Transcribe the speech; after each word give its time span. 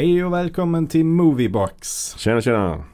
Hej 0.00 0.24
och 0.24 0.32
välkommen 0.32 0.86
till 0.86 1.04
Moviebox. 1.04 2.14
Tjena 2.18 2.40
tjena. 2.40 2.84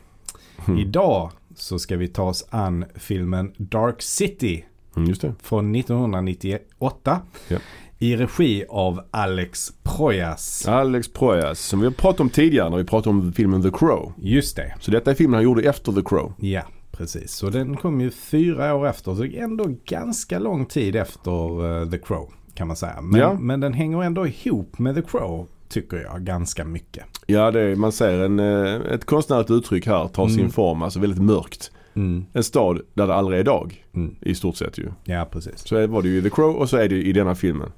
Mm. 0.69 0.79
Idag 0.89 1.31
så 1.55 1.79
ska 1.79 1.97
vi 1.97 2.09
ta 2.09 2.23
oss 2.23 2.47
an 2.51 2.85
filmen 2.95 3.53
Dark 3.57 4.03
City 4.03 4.65
Mm, 4.97 5.09
just 5.09 5.23
det. 5.23 5.35
från 5.43 5.75
1998. 5.75 7.21
Ja. 7.49 7.59
I 7.99 8.17
regi 8.17 8.65
av 8.69 9.01
Alex 9.11 9.73
Proyas. 9.83 10.69
Alex 10.69 11.13
Proyas 11.13 11.61
som 11.61 11.81
vi 11.81 11.87
har 11.87 11.93
pratat 11.93 12.21
om 12.21 12.31
tidigare 12.31 12.71
när 12.71 12.77
vi 12.77 12.85
pratade 12.85 13.17
om 13.17 13.33
filmen 13.33 13.63
The 13.63 13.71
Crow. 13.71 14.13
Just 14.19 14.57
det. 14.57 14.75
Så 14.81 14.91
detta 14.91 15.11
är 15.11 15.15
filmen 15.15 15.35
han 15.35 15.45
gjorde 15.45 15.63
efter 15.63 15.93
The 15.93 16.03
Crow. 16.03 16.33
Ja, 16.39 16.63
precis. 16.93 17.33
Så 17.33 17.51
den 17.51 17.77
kom 17.77 18.01
ju 18.01 18.11
fyra 18.11 18.75
år 18.75 18.87
efter. 18.89 19.15
Så 19.15 19.25
ändå 19.25 19.65
ganska 19.85 20.39
lång 20.39 20.67
tid 20.67 20.97
efter 20.97 21.65
eh, 21.83 21.91
The 21.91 21.99
Crow 21.99 22.33
kan 22.55 22.67
man 22.67 22.77
säga. 22.77 23.01
Men, 23.01 23.21
Ja. 23.21 23.35
men 23.35 23.61
den 23.61 23.73
hänger 23.73 24.03
ändå 24.03 24.27
ihop 24.27 24.79
med 24.79 24.95
The 24.95 25.03
Crow 25.03 25.49
tycker 25.69 25.97
jag 25.97 26.23
ganska 26.25 26.65
mycket. 26.65 27.05
Ja, 27.27 27.51
det 27.51 27.61
är, 27.61 27.77
man 27.77 27.93
ser 27.93 28.19
en, 28.25 28.41
eh, 28.41 28.75
ett 28.75 29.05
konstnärligt 29.05 29.51
uttryck 29.51 29.87
här 29.87 30.09
tar 30.09 30.29
sin 30.29 30.39
Mm. 30.39 30.51
form, 30.53 30.83
alltså 30.83 31.01
väldigt 31.01 31.23
mörkt. 31.23 31.71
Mm. 31.95 32.25
En 32.33 32.45
stad 32.45 32.81
där 32.95 33.07
det 33.07 33.15
aldrig 33.15 33.41
är 33.41 33.45
dag 33.45 33.85
Mm. 33.95 34.15
i 34.21 34.35
stort 34.35 34.57
sett 34.57 34.79
ju. 34.79 34.89
Ja, 35.05 35.29
precis. 35.31 35.59
Så 35.69 35.87
var 35.87 36.03
det 36.03 36.09
ju 36.09 36.19
i 36.19 36.23
The 36.23 36.31
Crow 36.31 36.57
och 36.57 36.69
så 36.71 36.77
är 36.77 36.89
det 36.89 36.97
i 36.97 37.13
denna 37.13 37.35
filmen. 37.35 37.69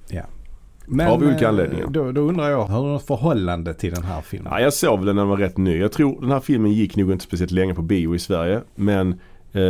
Men, 0.91 1.09
Av 1.09 1.23
olika 1.23 1.45
eh, 1.45 1.49
anledningar. 1.49 1.87
Då, 1.87 2.13
då 2.13 2.21
undrar 2.21 2.51
jag, 2.51 2.65
har 2.65 2.83
du 2.85 2.89
något 2.93 3.07
förhållande 3.07 3.75
till 3.75 3.95
den 3.95 4.03
här 4.05 4.21
filmen? 4.21 4.53
Ja, 4.53 4.61
jag 4.61 4.73
såg 4.73 5.07
den 5.07 5.17
när 5.17 5.23
den 5.23 5.29
var 5.29 5.37
rätt 5.37 5.57
ny. 5.57 5.79
Jag 5.79 5.93
tror 5.93 6.21
den 6.21 6.31
här 6.31 6.41
filmen 6.41 6.73
gick 6.73 6.97
nog 6.97 7.13
inte 7.13 7.25
speciellt 7.25 7.51
länge 7.53 7.75
på 7.75 7.83
bio 7.83 8.15
i 8.15 8.19
Sverige. 8.19 8.61
Men 8.75 9.21
eh, 9.53 9.63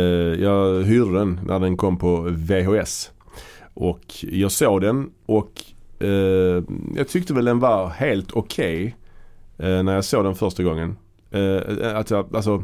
jag 0.43 0.83
hyrde 0.83 1.13
den 1.19 1.39
när 1.47 1.59
den 1.59 1.77
kom 1.77 1.97
på 1.97 2.19
VHS. 2.29 3.11
Och 3.73 4.01
jag 4.21 4.51
såg 4.51 4.81
den 4.81 5.09
och 5.25 5.51
eh, 5.99 6.63
jag 6.95 7.07
tyckte 7.07 7.33
väl 7.33 7.45
den 7.45 7.59
var 7.59 7.89
helt 7.89 8.31
okej 8.31 8.95
eh, 9.57 9.83
när 9.83 9.95
jag 9.95 10.05
såg 10.05 10.23
den 10.25 10.35
första 10.35 10.63
gången. 10.63 10.97
Eh, 11.31 11.95
att 11.97 12.09
jag, 12.09 12.35
alltså 12.35 12.63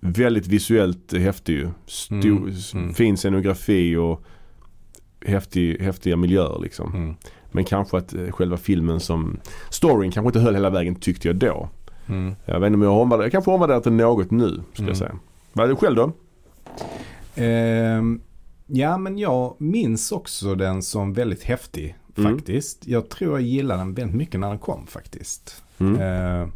väldigt 0.00 0.46
visuellt 0.46 1.12
häftig 1.12 1.52
ju. 1.52 1.68
Stor, 1.86 2.18
Mm, 2.24 2.52
mm. 2.74 2.94
Fin 2.94 3.16
scenografi 3.16 3.96
och 3.96 4.22
häftig, 5.26 5.80
häftiga 5.80 6.16
miljöer 6.16 6.58
liksom. 6.62 6.94
Mm. 6.94 7.14
Men 7.50 7.64
kanske 7.64 7.96
att 7.96 8.14
eh, 8.14 8.30
själva 8.30 8.56
filmen 8.56 9.00
som 9.00 9.40
storyn 9.70 10.10
kanske 10.10 10.28
inte 10.28 10.40
höll 10.40 10.54
hela 10.54 10.70
vägen 10.70 10.94
tyckte 10.94 11.28
jag 11.28 11.36
då. 11.36 11.68
Mm. 12.08 12.34
Jag 12.44 12.60
vet 12.60 12.66
inte 12.66 12.74
om 12.76 12.82
jag 12.82 12.90
har 12.90 13.00
omvärderat, 13.00 13.24
jag 13.24 13.32
kanske 13.32 13.50
har 13.50 13.54
omvärderat 13.54 13.84
den 13.84 13.96
något 13.96 14.30
nu 14.30 14.62
ska 14.72 14.82
Mm. 14.82 14.88
jag 14.88 14.96
säga. 14.96 15.18
Vad 15.52 15.64
är 15.64 15.68
det 15.68 15.76
själv 15.76 15.96
då? 15.96 16.12
Ehm, 17.34 18.20
ja, 18.66 18.98
men 18.98 19.18
jag 19.18 19.54
minns 19.58 20.12
också 20.12 20.54
den 20.54 20.82
som 20.82 21.12
väldigt 21.12 21.42
häftig 21.42 21.96
Mm. 22.18 22.36
faktiskt. 22.36 22.86
Jag 22.86 23.08
tror 23.08 23.38
jag 23.38 23.48
gillade 23.48 23.80
den 23.80 23.94
väldigt 23.94 24.16
mycket 24.16 24.40
när 24.40 24.48
den 24.48 24.58
kom 24.58 24.86
faktiskt. 24.86 25.62
Mm. 25.78 26.00
Ehm, 26.00 26.52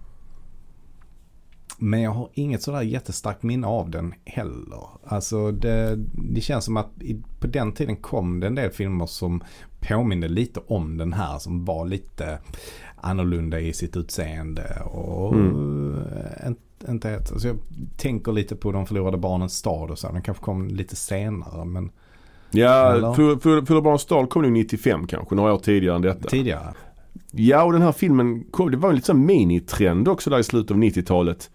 men 1.78 2.00
jag 2.02 2.10
har 2.10 2.28
inget 2.34 2.62
sådär 2.62 2.82
jättestarkt 2.82 3.42
minne 3.42 3.66
av 3.66 3.90
den 3.90 4.14
heller. 4.24 4.86
Alltså 5.04 5.50
det, 5.52 5.98
det 6.34 6.40
känns 6.40 6.64
som 6.64 6.76
att 6.76 6.90
i, 7.02 7.22
på 7.40 7.46
den 7.46 7.72
tiden 7.72 7.96
kom 7.96 8.40
det 8.40 8.46
en 8.46 8.54
del 8.54 8.70
filmer 8.70 9.06
som 9.06 9.42
påminner 9.80 10.28
lite 10.28 10.60
om 10.66 10.96
den 10.96 11.12
här. 11.12 11.38
Som 11.38 11.64
var 11.64 11.86
lite 11.86 12.38
annorlunda 12.96 13.60
i 13.60 13.72
sitt 13.72 13.96
utseende. 13.96 14.82
Och 14.84 15.34
Mm. 15.34 15.98
eh, 15.98 16.46
inte, 16.48 16.90
inte 16.90 17.10
ett, 17.10 17.32
alltså 17.32 17.48
jag 17.48 17.58
tänker 17.96 18.32
lite 18.32 18.56
på 18.56 18.72
De 18.72 18.86
förlorade 18.86 19.16
barnens 19.18 19.56
stad 19.56 19.90
och 19.90 19.98
så. 19.98 20.12
Den 20.12 20.22
kanske 20.22 20.44
kom 20.44 20.68
lite 20.68 20.96
senare 20.96 21.64
men 21.64 21.90
Ja, 22.52 22.92
Eller? 22.92 23.12
Full- 23.14 23.38
Full- 23.40 23.66
Fulla 23.66 23.80
Barns 23.80 24.02
Stad 24.02 24.30
kom 24.30 24.42
nog 24.42 24.52
95 24.52 25.06
kanske, 25.06 25.34
några 25.34 25.52
år 25.54 25.58
tidigare 25.58 25.96
än 25.96 26.02
detta. 26.02 26.28
tidigare. 26.28 26.74
Ja, 27.30 27.62
och 27.64 27.72
den 27.72 27.82
här 27.82 27.92
filmen 27.92 28.44
kom, 28.50 28.70
det 28.70 28.76
var 28.76 28.88
en 28.88 28.94
lite 28.94 29.06
sån 29.06 29.26
minitrend 29.26 30.08
också 30.08 30.30
där 30.30 30.38
i 30.38 30.44
slutet 30.44 30.70
av 30.70 30.76
90-talet. 30.76 31.50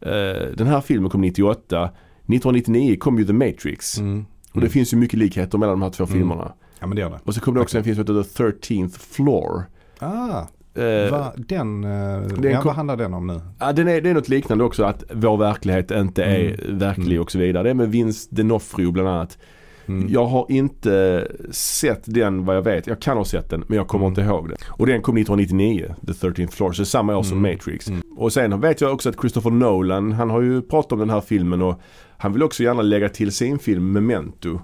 Eh, 0.00 0.10
den 0.56 0.66
här 0.66 0.80
filmen 0.80 1.10
kom 1.10 1.20
98. 1.20 1.90
1999 2.26 2.96
kom 3.00 3.18
ju 3.18 3.24
The 3.24 3.32
Matrix. 3.32 3.98
Mm. 3.98 4.24
Och 4.52 4.60
det 4.60 4.68
finns 4.68 4.92
ju 4.92 4.96
mycket 4.96 5.18
likheter 5.18 5.58
mellan 5.58 5.74
de 5.80 5.82
här 5.82 5.90
två 5.90 6.04
Mm. 6.04 6.14
filmerna. 6.18 6.52
Ja 6.80 6.86
men 6.86 6.96
det 6.96 7.02
gör 7.02 7.10
det. 7.10 7.18
Och 7.24 7.34
så 7.34 7.40
kom 7.40 7.54
det 7.54 7.60
också 7.60 7.78
en 7.78 7.84
film 7.84 7.96
som 7.96 8.02
heter 8.02 8.22
The 8.22 8.42
13th 8.44 8.98
Floor. 8.98 9.62
Ah, 9.98 10.42
Eh, 10.74 11.10
va, 11.10 11.32
den, 11.36 11.84
eh, 11.84 12.20
den 12.20 12.50
ja, 12.52 12.56
kom- 12.60 12.66
vad 12.66 12.74
handlar 12.76 12.96
den 12.96 13.14
om 13.14 13.26
nu? 13.26 13.40
Ja, 13.58 13.72
den 13.72 13.88
är, 13.88 14.00
det 14.00 14.10
är 14.10 14.14
något 14.14 14.28
liknande 14.28 14.64
också 14.64 14.84
att 14.84 15.04
vår 15.14 15.36
verklighet 15.36 15.90
inte 15.90 16.24
är 16.24 16.72
verklig 16.72 17.06
Mm. 17.06 17.22
och 17.22 17.30
så 17.32 17.38
vidare. 17.38 17.62
Det 17.62 17.70
är 17.70 17.74
med 17.74 17.88
Vince 17.90 18.28
D'Onofrio 18.30 18.90
bland 18.92 19.08
annat. 19.08 19.38
Mm. 19.88 20.08
Jag 20.12 20.26
har 20.26 20.46
inte 20.48 21.26
sett 21.50 22.02
den 22.04 22.44
vad 22.44 22.56
jag 22.56 22.62
vet. 22.62 22.86
Jag 22.86 23.00
kan 23.00 23.16
ha 23.16 23.24
sett 23.24 23.50
den 23.50 23.64
men 23.68 23.76
jag 23.76 23.88
kommer 23.88 24.04
Mm. 24.06 24.10
inte 24.20 24.20
ihåg 24.32 24.48
den. 24.48 24.56
Och 24.68 24.86
den 24.86 25.02
kom 25.02 25.16
1999, 25.16 25.94
The 26.06 26.12
13th 26.12 26.50
Floor, 26.50 26.72
så 26.72 26.84
samma 26.84 27.16
år 27.16 27.22
som 27.22 27.38
Mm. 27.38 27.52
Matrix. 27.52 27.86
Och 28.16 28.32
sen 28.32 28.60
vet 28.60 28.80
jag 28.80 28.92
också 28.94 29.08
att 29.08 29.20
Christopher 29.20 29.50
Nolan, 29.50 30.12
han 30.12 30.30
har 30.30 30.40
ju 30.42 30.62
pratat 30.62 30.92
om 30.92 30.98
den 30.98 31.10
här 31.10 31.20
filmen 31.20 31.62
och 31.62 31.80
han 32.18 32.32
vill 32.32 32.42
också 32.42 32.62
gärna 32.62 32.82
lägga 32.82 33.08
till 33.08 33.32
sin 33.32 33.58
film 33.58 33.92
Memento. 33.92 34.60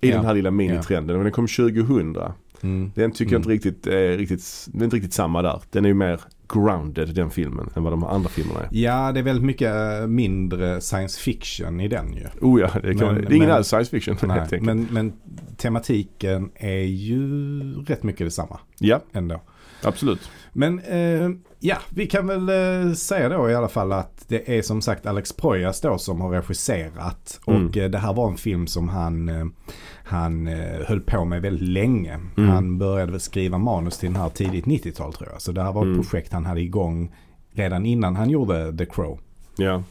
I 0.00 0.10
Ja. 0.10 0.16
den 0.16 0.24
här 0.24 0.34
lilla 0.34 0.50
minitrenden. 0.50 1.16
Och 1.16 1.22
den 1.22 1.32
kom 1.32 1.46
2000. 1.46 2.16
Mm. 2.62 2.92
Den 2.94 3.10
tycker 3.12 3.32
jag 3.34 3.42
Mm. 3.46 3.52
inte 3.52 3.68
riktigt, 3.68 3.86
är 3.86 4.18
riktigt, 4.18 4.66
den 4.72 4.80
är 4.80 4.84
inte 4.84 4.96
riktigt 4.96 5.12
samma 5.12 5.42
där. 5.42 5.60
Den 5.70 5.84
är 5.84 5.88
ju 5.88 5.94
mer 5.94 6.20
grounded 6.54 7.14
den 7.14 7.30
filmen 7.30 7.70
än 7.76 7.82
vad 7.82 7.92
de 7.92 8.04
andra 8.04 8.28
filmerna 8.28 8.60
är. 8.60 8.68
Ja, 8.70 9.12
det 9.12 9.20
är 9.20 9.24
väldigt 9.24 9.44
mycket 9.44 9.74
eh, 10.00 10.06
mindre 10.06 10.80
science 10.80 11.20
fiction 11.20 11.80
i 11.80 11.88
den 11.88 12.12
ju. 12.12 12.26
Oh 12.40 12.60
ja, 12.60 12.70
det, 12.82 12.94
kan 12.94 13.14
Men- 13.14 13.24
det 13.24 13.28
är 13.28 13.32
ingen 13.32 13.48
men- 13.48 13.56
alls 13.56 13.66
science 13.68 13.90
fiction 13.90 14.16
Nej, 14.22 14.30
helt 14.38 14.52
enkelt. 14.52 14.62
men, 14.66 14.88
men 14.90 15.12
tematiken 15.56 16.50
är 16.54 16.82
ju 16.84 17.60
rätt 17.84 18.02
mycket 18.02 18.26
detsamma 18.26 18.58
Ja, 18.78 19.00
ändå. 19.12 19.40
absolut. 19.82 20.30
Men 20.52 20.78
eh, 20.78 21.30
ja, 21.58 21.76
vi 21.90 22.06
kan 22.06 22.26
väl 22.26 22.48
eh, 22.48 22.92
säga 22.94 23.28
då 23.28 23.50
i 23.50 23.54
alla 23.54 23.68
fall 23.68 23.92
att 23.92 24.24
det 24.28 24.58
är 24.58 24.62
som 24.62 24.82
sagt 24.82 25.06
Alex 25.06 25.32
Proyas 25.32 25.80
då 25.80 25.98
som 25.98 26.20
har 26.20 26.30
regisserat. 26.30 27.40
Mm. 27.46 27.66
Och 27.66 27.76
eh, 27.76 27.90
det 27.90 27.98
här 27.98 28.12
var 28.14 28.28
en 28.30 28.36
film 28.36 28.66
som 28.66 28.88
han, 28.88 29.28
eh, 29.28 29.46
han 30.04 30.46
eh, 30.46 30.80
höll 30.86 31.00
på 31.00 31.24
med 31.24 31.42
väldigt 31.42 31.68
länge. 31.68 32.18
Mm. 32.36 32.50
Han 32.50 32.78
började 32.78 33.20
skriva 33.20 33.58
manus 33.58 33.98
till 33.98 34.12
den 34.12 34.22
här 34.22 34.28
tidigt 34.28 34.64
90-tal 34.64 35.12
tror 35.12 35.28
jag. 35.32 35.42
Så 35.42 35.52
det 35.52 35.62
här 35.62 35.72
var 35.72 35.82
ett 35.82 35.86
Mm. 35.86 36.02
projekt 36.02 36.32
han 36.32 36.46
hade 36.46 36.60
igång 36.60 37.14
redan 37.52 37.86
innan 37.86 38.16
han 38.16 38.30
gjorde 38.30 38.76
The 38.78 38.86
Crow. 38.86 39.18
Ja. 39.56 39.82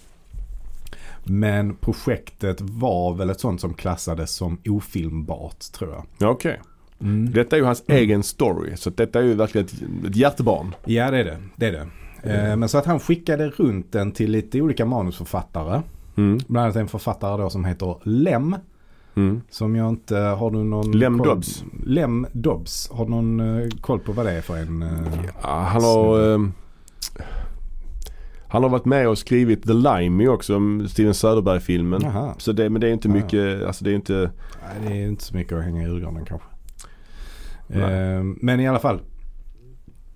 Men 1.24 1.76
projektet 1.76 2.62
var 2.62 3.14
väl 3.16 3.30
ett 3.30 3.40
sånt 3.40 3.62
som 3.62 3.74
klassades 3.74 4.32
som 4.32 4.58
ofilmbart 4.66 5.60
tror 5.74 5.92
jag. 5.94 6.06
Ja, 6.18 6.30
Okej. 6.30 6.60
Mm. 7.02 7.32
Detta 7.32 7.56
är 7.56 7.60
ju 7.60 7.66
hans 7.66 7.84
Mm. 7.88 8.02
egen 8.02 8.24
story. 8.24 8.78
Så 8.78 8.90
detta 8.90 9.20
är 9.20 9.24
ju 9.24 9.34
verkligen 9.34 9.66
ett, 9.68 10.06
ett 10.10 10.16
hjärtebarn. 10.16 10.76
Ja 10.86 11.12
det 11.12 11.18
är 11.18 11.24
det. 11.24 11.38
det, 11.56 11.66
är 11.68 11.72
det. 11.72 11.88
Eh, 12.50 12.56
Men 12.56 12.70
så 12.70 12.78
att 12.78 12.86
han 12.86 13.00
skickade 13.00 13.50
runt 13.50 13.92
den 13.92 14.12
till 14.12 14.32
lite 14.32 14.62
olika 14.62 14.86
manusförfattare. 14.86 15.82
Mm. 16.18 16.40
Bland 16.48 16.64
annat 16.66 16.76
en 16.76 16.88
författare 16.88 17.42
då 17.42 17.50
som 17.50 17.66
heter 17.66 17.96
Lem. 18.04 18.56
Mm. 19.16 19.42
Som 19.50 19.76
jag 19.76 19.90
inte, 19.90 20.16
har 20.18 20.52
du 20.52 20.58
någon 20.64 20.92
Lem 20.92 21.18
koll? 21.20 21.28
Dobbs. 21.28 21.64
Lem 21.86 22.28
Dobbs. 22.32 22.90
Har 22.92 23.06
du 23.06 23.12
någon 23.12 23.40
eh, 23.62 23.70
koll 23.82 24.00
på 24.00 24.12
vad 24.12 24.26
det 24.26 24.32
är 24.32 24.42
för 24.42 24.58
en? 24.58 24.82
eh, 24.84 24.90
Ja, 25.44 25.50
han 25.60 25.84
har... 25.84 26.34
ehm, 26.36 26.54
han 28.52 28.64
har 28.64 28.70
varit 28.70 28.86
med 28.86 29.08
och 29.10 29.18
skrivit 29.18 29.64
The 29.64 29.74
Limey 29.74 30.28
också, 30.28 30.60
Steven 30.90 31.14
Söderberg-filmen. 31.14 32.02
Så 32.38 32.52
det, 32.52 32.70
men 32.70 32.82
det 32.82 32.88
är 32.88 32.94
inte 32.94 33.08
Ja. 33.08 33.14
mycket, 33.14 33.64
alltså 33.68 33.84
det 33.84 33.92
är 33.92 33.96
inte... 33.96 34.32
Nej, 34.62 34.90
det 34.92 35.02
är 35.02 35.08
inte 35.08 35.24
så 35.24 35.36
mycket 35.36 35.58
att 35.58 35.64
hänga 35.64 35.82
i 35.82 35.86
julgranen 35.86 36.26
kanske. 36.26 36.48
Eh, 37.70 38.24
Men 38.42 38.60
i 38.60 38.68
alla 38.68 38.80
fall. 38.80 39.00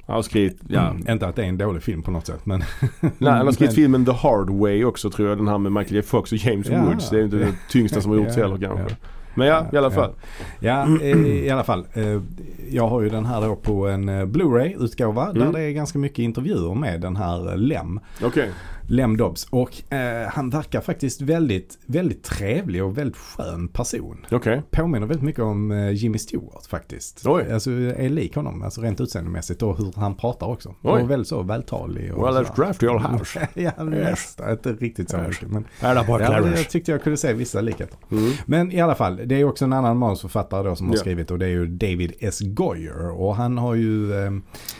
Han 0.08 0.16
har 0.16 0.22
skrivit, 0.24 0.60
ja. 0.68 0.90
Mm, 0.90 1.08
inte 1.12 1.28
att 1.28 1.36
det 1.36 1.44
är 1.44 1.48
en 1.50 1.58
dålig 1.58 1.84
film 1.84 2.02
på 2.04 2.12
något 2.12 2.28
sätt. 2.28 2.46
Men, 2.46 2.60
Nej, 3.02 3.32
han 3.32 3.46
har 3.46 3.52
skrivit 3.52 3.60
men- 3.72 3.76
filmen 3.76 4.06
The 4.06 4.12
Hard 4.12 4.50
Way 4.50 4.84
också 4.86 5.10
tror 5.10 5.30
jag. 5.30 5.38
Den 5.38 5.48
här 5.48 5.58
med 5.58 5.72
Michael 5.72 5.96
J 5.96 6.02
Fox 6.02 6.32
och 6.32 6.38
James 6.38 6.70
Ja. 6.70 6.82
Woods. 6.86 7.10
Det 7.10 7.20
är 7.20 7.24
inte 7.24 7.36
det 7.38 7.54
tyngsta 7.70 8.02
som 8.02 8.12
har 8.12 8.18
gjorts 8.18 8.36
heller 8.38 8.58
kanske. 8.58 8.96
Men 9.36 9.48
ja, 9.48 9.66
i 9.74 9.78
alla 9.78 9.92
fall. 9.92 10.12
Ja, 10.60 10.88
eh, 11.02 11.18
i 11.28 11.50
alla 11.50 11.64
fall. 11.64 11.86
eh, 11.94 12.22
Jag 12.70 12.88
har 12.88 13.02
ju 13.02 13.10
den 13.10 13.26
här 13.26 13.42
då 13.42 13.56
på 13.56 13.88
en 13.88 14.10
eh, 14.10 14.26
Blu-ray-utgåva. 14.26 15.34
Där 15.34 15.42
Mm. 15.42 15.54
det 15.54 15.62
är 15.62 15.72
ganska 15.72 16.00
mycket 16.00 16.20
intervjuer 16.20 16.76
med 16.76 17.02
den 17.02 17.16
här 17.16 17.52
eh, 17.52 17.58
Lem. 17.58 18.00
Okej. 18.24 18.50
Lem 18.88 19.18
Dobbs. 19.18 19.48
Och 19.50 19.94
eh, 19.94 20.28
han 20.30 20.50
verkar 20.50 20.82
faktiskt 20.82 21.22
väldigt, 21.22 21.78
väldigt 21.86 22.24
trevlig 22.24 22.84
och 22.84 22.98
väldigt 22.98 23.18
skön 23.18 23.68
person. 23.68 24.26
Okej. 24.32 24.62
Påminner 24.72 25.08
väldigt 25.08 25.24
mycket 25.26 25.42
om 25.44 25.72
eh, 25.72 25.92
Jimmy 25.92 26.18
Stewart 26.18 26.66
faktiskt. 26.66 27.22
Oj. 27.26 27.52
Alltså 27.52 27.72
är 27.72 28.10
lik 28.10 28.36
honom, 28.36 28.62
alltså 28.64 28.82
rent 28.82 29.02
utseendemässigt 29.02 29.62
och 29.62 29.78
hur 29.78 29.94
han 29.96 30.16
pratar 30.16 30.48
också. 30.48 30.76
Oj. 30.82 31.02
Och 31.02 31.12
väldigt 31.12 31.28
så 31.28 31.42
vältalig. 31.44 32.14
Och 32.14 32.28
Well, 32.28 32.44
let's 32.46 32.56
draft 32.56 32.84
your 32.84 33.00
house. 33.00 33.48
ja, 33.54 33.84
nästan. 33.84 34.52
Inte 34.52 34.74
riktigt 34.74 35.10
så 35.10 35.18
mycket. 35.18 35.50
Men, 35.50 35.66
ja, 35.82 36.06
jag 36.10 36.70
tyckte 36.70 36.92
jag 36.92 37.04
kunde 37.04 37.18
se 37.18 37.34
vissa 37.34 37.62
likheter. 37.62 37.98
Mm. 38.12 38.32
Men 38.46 38.72
i 38.72 38.82
alla 38.82 38.96
fall, 38.96 39.22
det 39.26 39.36
är 39.36 39.44
också 39.44 39.66
en 39.66 39.74
annan 39.74 39.98
manusförfattare 39.98 40.64
då 40.70 40.76
som 40.76 40.88
har 40.88 40.96
Ja. 40.96 41.00
skrivit 41.00 41.32
och 41.32 41.40
det 41.40 41.46
är 41.46 41.50
ju 41.50 41.68
David 41.68 42.14
S. 42.20 42.40
Goyer. 42.42 43.22
Och 43.22 43.36
han 43.36 43.58
har 43.58 43.76
ju 43.76 44.14
eh, 44.14 44.32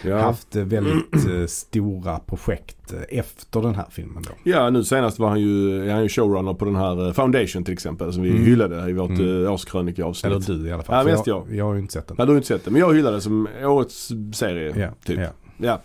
Ja. 0.04 0.22
haft 0.22 0.56
väldigt 0.56 1.14
eh, 1.14 1.46
stora 1.48 2.20
projekt 2.20 2.78
eh, 2.94 3.20
efter 3.20 3.62
den 3.62 3.76
här 3.76 3.86
filmen 3.90 4.24
då. 4.24 4.32
ja, 4.52 4.70
nu 4.70 4.84
senast 4.84 5.20
var 5.20 5.30
han 5.30 5.42
ju, 5.42 5.86
är 5.90 5.94
han 5.94 6.04
ju 6.04 6.10
showrunner 6.10 6.54
på 6.54 6.66
den 6.66 6.76
här 6.76 7.08
eh, 7.08 7.14
Foundation 7.14 7.64
till 7.64 7.74
exempel. 7.74 8.14
Som 8.14 8.24
vi 8.24 8.30
Mm. 8.30 8.44
hyllade 8.46 8.90
i 8.90 8.94
vårt 8.94 9.10
Mm. 9.10 9.28
mm. 9.30 9.52
årskrönikeavsnitt. 9.52 10.50
Eller 10.50 10.60
du 10.64 10.68
i 10.68 10.72
alla 10.72 10.84
fall. 10.84 11.08
Ja, 11.08 11.12
mest 11.14 11.28
jag, 11.28 11.44
jag. 11.50 11.56
jag 11.56 11.66
har 11.66 11.74
ju 11.74 11.80
inte 11.80 11.94
sett 11.94 12.08
den. 12.08 12.16
Ja, 12.20 12.26
du 12.26 12.32
har 12.32 12.36
inte 12.38 12.48
sett 12.48 12.66
det. 12.66 12.72
Men 12.72 12.80
jag 12.82 12.94
hyllade 12.94 13.22
som 13.22 13.48
årets 13.64 14.12
serie. 14.34 14.74
Ja, 14.78 14.90
typ. 15.06 15.20
ja. 15.20 15.28
Ja. 15.58 15.82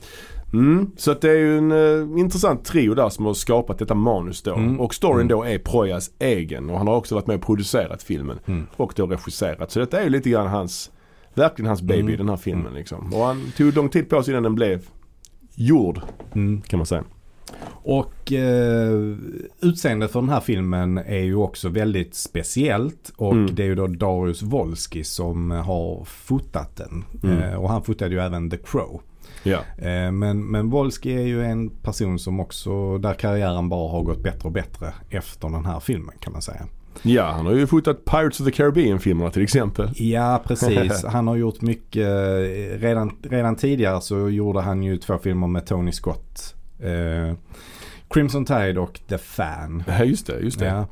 Mm, 0.53 0.91
så 0.97 1.11
att 1.11 1.21
det 1.21 1.31
är 1.31 1.37
ju 1.37 1.59
en 1.59 1.73
uh, 1.73 2.21
intressant 2.21 2.65
trio 2.65 2.95
där 2.95 3.09
som 3.09 3.27
har 3.27 3.35
skapat 3.35 3.79
detta 3.79 3.95
manus 3.95 4.43
då. 4.43 4.55
Mm. 4.55 4.81
Och 4.81 4.95
storyn 4.95 5.17
Mm. 5.17 5.29
då 5.29 5.45
är 5.45 5.59
Projas 5.59 6.11
egen 6.19 6.71
och 6.71 6.79
han 6.79 6.87
har 6.87 6.97
också 6.97 7.15
varit 7.15 7.27
med 7.27 7.37
och 7.37 7.43
producerat 7.47 8.03
filmen. 8.03 8.39
Mm. 8.47 8.67
Och 8.77 8.93
då 8.97 9.07
regisserat. 9.07 9.71
Så 9.71 9.79
detta 9.81 9.99
är 10.01 10.05
ju 10.05 10.11
lite 10.11 10.31
grann 10.31 10.47
hans, 10.47 10.91
verkligen 11.35 11.67
hans 11.69 11.83
baby 11.83 12.01
Mm. 12.01 12.17
den 12.17 12.29
här 12.29 12.37
filmen 12.37 12.75
liksom. 12.75 13.13
Och 13.15 13.21
han 13.25 13.53
tog 13.57 13.75
lång 13.77 13.89
tid 13.89 14.09
på 14.11 14.23
sig 14.23 14.33
innan 14.33 14.43
den 14.43 14.55
blev 14.55 14.83
gjord 15.59 16.01
Mm. 16.35 16.63
kan 16.63 16.79
man 16.79 16.87
säga. 16.87 17.05
Och 17.71 18.33
eh, 18.33 19.17
utseendet 19.61 20.11
för 20.13 20.21
den 20.21 20.29
här 20.29 20.41
filmen 20.41 20.99
är 20.99 21.23
ju 21.23 21.35
också 21.37 21.69
väldigt 21.69 22.15
speciellt. 22.15 23.13
Och 23.17 23.33
Mm. 23.33 23.55
det 23.55 23.63
är 23.63 23.67
ju 23.67 23.75
då 23.75 23.87
Darius 23.87 24.43
Wolski 24.43 25.05
som 25.05 25.51
har 25.51 26.05
fotat 26.05 26.77
den. 26.77 27.05
Mm. 27.23 27.39
Eh, 27.43 27.55
och 27.55 27.71
han 27.71 27.83
fotade 27.83 28.15
ju 28.15 28.21
även 28.21 28.51
The 28.51 28.57
Crow. 28.57 29.01
Ja. 29.43 29.59
Eh, 29.79 30.13
men, 30.13 30.45
men 30.51 30.71
Wolski 30.71 31.13
är 31.13 31.27
ju 31.27 31.45
en 31.45 31.71
person 31.71 32.19
som 32.19 32.41
också, 32.41 32.99
där 32.99 33.15
karriären 33.15 33.69
bara 33.69 33.91
har 33.91 34.03
gått 34.03 34.23
bättre 34.23 34.47
och 34.49 34.53
bättre 34.53 34.93
efter 35.11 35.49
den 35.49 35.65
här 35.67 35.81
filmen 35.81 36.15
kan 36.21 36.33
man 36.33 36.43
säga. 36.43 36.67
Ja, 37.03 37.31
han 37.31 37.47
har 37.47 37.53
ju 37.53 37.67
fotat 37.67 38.05
Pirates 38.05 38.41
of 38.41 38.47
the 38.47 38.53
Caribbean-filmerna 38.53 39.31
till 39.31 39.43
exempel. 39.43 39.91
Ja, 39.97 40.43
precis. 40.47 41.05
Han 41.05 41.29
har 41.29 41.37
gjort 41.37 41.61
mycket. 41.61 42.07
eh, 42.07 42.79
Redan, 42.81 43.17
redan 43.23 43.57
tidigare 43.57 44.01
så 44.01 44.29
gjorde 44.29 44.61
han 44.61 44.83
ju 44.83 44.97
två 44.97 45.19
filmer 45.19 45.47
med 45.47 45.67
Tony 45.67 45.93
Scott. 45.93 46.55
Eh, 46.81 47.37
Crimson 48.11 48.45
Tide 48.45 48.81
och 48.81 49.01
The 49.09 49.19
Fan. 49.19 49.83
Ja, 49.87 50.05
just 50.05 50.27
det. 50.27 50.39
Just 50.41 50.59
det. 50.59 50.67
Ja. 50.67 50.87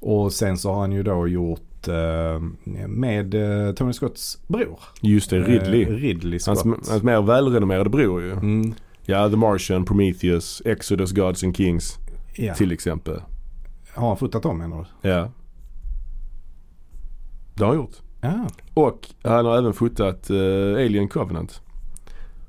Och 0.00 0.32
sen 0.32 0.58
så 0.58 0.72
har 0.72 0.80
han 0.80 0.92
ju 0.92 1.02
då 1.02 1.28
gjort 1.28 1.88
eh, 1.88 2.40
med 2.88 3.34
eh, 3.34 3.74
Tony 3.74 3.92
Scotts 3.92 4.38
bror. 4.46 4.78
Just 5.00 5.30
det, 5.30 5.38
Ridley. 5.40 5.84
Ridley 5.84 6.38
Scott. 6.38 6.64
Hans, 6.64 6.88
hans 6.90 7.02
mer 7.02 7.22
välrenommerade 7.22 7.90
bror 7.90 8.22
ju. 8.22 8.32
Mm, 8.32 8.74
Ja, 9.06 9.28
The 9.30 9.36
Martian, 9.36 9.84
Prometheus, 9.84 10.62
Exodus, 10.64 11.12
Gods 11.12 11.44
and 11.44 11.56
Kings 11.56 11.98
ja. 12.36 12.54
till 12.54 12.72
exempel. 12.72 13.22
Har 13.94 14.08
han 14.08 14.16
fotat 14.16 14.42
dem 14.42 14.58
menar 14.58 14.86
du? 15.02 15.08
Ja. 15.08 15.30
Det 17.54 17.64
har 17.64 17.68
han 17.68 17.76
gjort. 17.76 17.96
Ja. 18.20 18.46
Och 18.74 19.08
han 19.24 19.46
har 19.46 19.58
även 19.58 19.72
fotat 19.72 20.30
eh, 20.30 20.36
Alien 20.74 21.08
Covenant. 21.08 21.60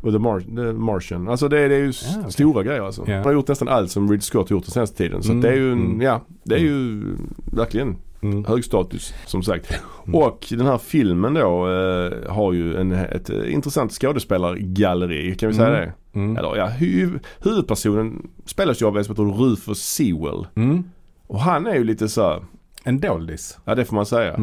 Och 0.01 0.11
The, 0.11 0.17
Mar- 0.17 0.55
The 0.55 0.73
Martian. 0.73 1.27
Alltså 1.29 1.47
det, 1.47 1.59
är- 1.59 1.69
det 1.69 1.75
är 1.75 1.79
ju 1.79 1.85
Ja, 2.05 2.15
okej. 2.19 2.31
stora 2.31 2.63
grejer 2.63 2.81
alltså. 2.81 3.03
Ja. 3.07 3.15
Han 3.15 3.23
har 3.23 3.31
gjort 3.33 3.47
nästan 3.47 3.67
allt 3.67 3.91
som 3.91 4.03
Ridley 4.03 4.21
Scott 4.21 4.49
har 4.49 4.55
gjort 4.57 4.63
den 4.65 4.71
senaste 4.71 4.97
tiden. 4.97 5.23
Så 5.23 5.31
Mm, 5.31 5.41
det 5.41 5.49
är 5.49 5.53
ju, 5.55 5.71
mm. 5.71 6.01
ja, 6.01 6.21
det 6.43 6.55
är 6.55 6.59
ju 6.59 7.03
verkligen 7.45 7.95
Mm. 8.21 8.45
hög 8.45 8.65
status 8.65 9.13
som 9.25 9.43
sagt. 9.43 9.71
Mm. 10.07 10.15
Och 10.15 10.47
den 10.49 10.65
här 10.65 10.77
filmen 10.77 11.33
då 11.33 11.69
eh, 11.69 12.31
har 12.33 12.53
ju 12.53 12.75
en, 12.77 12.91
ett 12.91 13.29
eh, 13.29 13.53
intressant 13.53 13.91
skådespelargalleri. 13.91 15.35
Kan 15.35 15.49
vi 15.49 15.55
säga 15.55 15.67
Mm. 15.67 15.79
det? 16.13 16.19
Mm. 16.19 16.37
Eller 16.37 16.55
ja, 16.57 16.67
hu- 16.79 17.19
huvudpersonen 17.41 18.27
spelas 18.45 18.81
ju 18.81 18.85
av 18.85 18.97
en 18.97 19.03
som 19.05 19.11
heter 19.15 19.23
Rufus 19.43 19.79
Sewell. 19.83 20.47
Mm. 20.55 20.83
Och 21.27 21.39
han 21.39 21.67
är 21.67 21.75
ju 21.75 21.83
lite 21.83 22.07
så 22.09 22.21
här, 22.21 22.43
En 22.83 22.99
doldis. 22.99 23.57
ja 23.65 23.75
det 23.75 23.85
får 23.85 23.95
man 23.95 24.05
säga. 24.05 24.35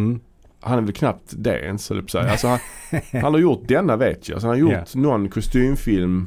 Mm. 0.62 0.70
Han 0.70 0.78
är 0.78 0.82
väl 0.82 0.92
knappt 0.94 1.32
det 1.36 1.58
ens 1.60 1.88
höll 1.88 2.04
jag. 2.12 2.26
Alltså, 2.28 2.46
han, 2.48 2.58
han 3.22 3.34
har 3.34 3.38
gjort 3.40 3.68
denna 3.68 3.96
vet 3.96 4.28
jag. 4.28 4.34
Alltså, 4.36 4.48
han 4.48 4.56
har 4.56 4.60
gjort 4.60 4.88
Ja. 4.94 5.00
någon 5.00 5.28
kostymfilm. 5.28 6.26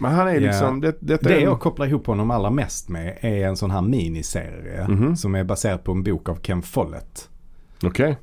Men 0.00 0.14
han 0.14 0.28
är 0.28 0.40
liksom, 0.40 0.80
det, 0.80 0.96
detta 1.00 1.28
Det 1.28 1.34
är 1.36 1.40
jag 1.40 1.60
kopplar 1.60 1.86
ihop 1.86 2.06
honom 2.06 2.30
allra 2.30 2.50
mest 2.50 2.88
med 2.88 3.18
är 3.20 3.46
en 3.48 3.56
sån 3.56 3.70
här 3.70 3.82
miniserie. 3.82 4.88
Mhm. 4.88 5.16
Som 5.16 5.34
är 5.34 5.44
baserad 5.44 5.84
på 5.84 5.92
en 5.92 6.02
bok 6.02 6.28
av 6.28 6.34
Ken 6.42 6.62
Follett. 6.62 7.28
Okej, 7.82 8.16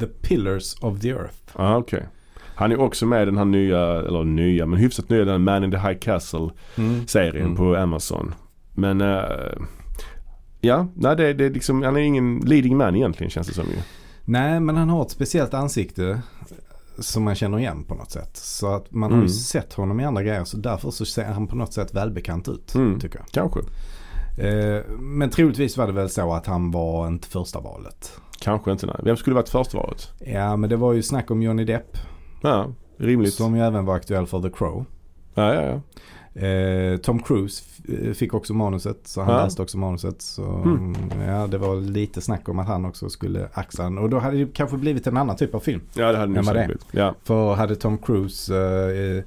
The 0.00 0.06
Pillars 0.06 0.74
of 0.80 1.00
the 1.00 1.08
Earth. 1.10 1.34
ja 1.58 1.76
okej. 1.76 2.06
Han 2.54 2.72
är 2.72 2.80
också 2.80 3.06
med 3.06 3.22
i 3.22 3.24
den 3.24 3.36
här 3.36 3.44
nya, 3.44 3.80
eller 3.98 4.24
nya, 4.24 4.66
men 4.66 4.78
hyfsat 4.78 5.08
nya, 5.08 5.24
den 5.24 5.42
Man 5.44 5.64
in 5.64 5.70
the 5.70 5.78
High 5.78 5.98
Castle 5.98 6.50
Mm. 6.78 7.04
Mm. 7.16 7.56
på 7.56 7.76
Amazon. 7.76 8.34
Men 8.74 9.00
eh, 9.00 9.26
ja, 10.62 10.86
nej 10.94 11.16
det, 11.16 11.32
det 11.32 11.44
är 11.44 11.50
liksom, 11.50 11.82
han 11.82 11.96
är 11.96 12.00
ingen 12.00 12.38
leading 12.40 12.76
man 12.76 12.96
egentligen 12.96 13.30
känns 13.30 13.46
det 13.46 13.54
som 13.54 13.64
ju. 13.64 13.76
Nej, 14.24 14.60
men 14.60 14.76
han 14.76 14.88
har 14.88 15.02
ett 15.02 15.10
speciellt 15.10 15.54
ansikte 15.54 16.22
som 16.98 17.22
man 17.22 17.34
känner 17.34 17.58
igen 17.58 17.84
på 17.84 17.94
något 17.94 18.10
sätt. 18.10 18.36
Så 18.36 18.74
att 18.74 18.90
man 18.92 19.10
har 19.10 19.18
Mm. 19.18 19.26
ju 19.26 19.32
sett 19.32 19.72
honom 19.72 20.00
i 20.00 20.04
andra 20.04 20.22
grejer 20.22 20.44
så 20.44 20.56
därför 20.56 20.90
så 20.90 21.04
ser 21.04 21.24
han 21.24 21.46
på 21.46 21.56
något 21.56 21.72
sätt 21.72 21.94
välbekant 21.94 22.48
ut. 22.48 22.74
Mm. 22.74 23.00
Tycker 23.00 23.18
jag. 23.18 23.26
Kanske. 23.30 23.60
Eh, 24.46 24.82
men 25.00 25.30
troligtvis 25.30 25.76
var 25.76 25.86
det 25.86 25.92
väl 25.92 26.10
så 26.10 26.32
att 26.32 26.46
han 26.46 26.70
var 26.70 27.06
inte 27.08 27.28
första 27.28 27.60
valet. 27.60 28.12
Kanske 28.40 28.72
inte 28.72 28.86
nej. 28.86 28.96
Vem 29.04 29.16
skulle 29.16 29.34
varit 29.36 29.48
första 29.48 29.78
valet? 29.78 30.08
Ja, 30.26 30.56
men 30.56 30.70
det 30.70 30.76
var 30.76 30.92
ju 30.92 31.02
snack 31.02 31.30
om 31.30 31.42
Johnny 31.42 31.64
Depp. 31.64 31.96
Ja, 32.42 32.66
rimligt. 32.96 33.34
Som 33.34 33.56
ju 33.56 33.62
även 33.62 33.84
var 33.84 33.94
aktuell 33.96 34.26
för 34.26 34.42
The 34.42 34.50
Crow. 34.50 34.84
Ja, 35.34 35.54
ja, 35.54 35.62
ja. 35.62 35.80
Eh, 36.34 36.96
Tom 36.96 37.22
Cruise 37.22 37.64
eh, 37.88 38.12
fick 38.12 38.34
också 38.34 38.54
manuset 38.54 38.98
så 39.04 39.22
han 39.22 39.34
Ja. 39.34 39.44
läste 39.44 39.62
också 39.62 39.78
manuset. 39.78 40.22
Så 40.22 40.42
Mm. 40.44 40.94
ja, 41.26 41.46
det 41.46 41.58
var 41.58 41.76
lite 41.80 42.20
snack 42.20 42.48
om 42.48 42.58
att 42.58 42.66
han 42.66 42.84
också 42.84 43.08
skulle 43.10 43.48
axa 43.52 43.82
den. 43.82 43.98
Och 43.98 44.10
då 44.10 44.18
hade 44.18 44.36
det 44.44 44.52
kanske 44.54 44.76
blivit 44.76 45.06
en 45.06 45.16
annan 45.16 45.36
typ 45.36 45.54
av 45.54 45.60
film. 45.60 45.80
Ja, 45.94 46.12
det 46.12 46.18
hade 46.18 46.34
det? 46.34 46.44
säkert 46.44 46.66
blivit. 46.66 46.86
Ja. 46.92 47.14
För 47.24 47.54
hade 47.54 47.76
Tom 47.76 47.98
Cruise, 47.98 48.56
eh, 48.56 49.16
eh, 49.18 49.24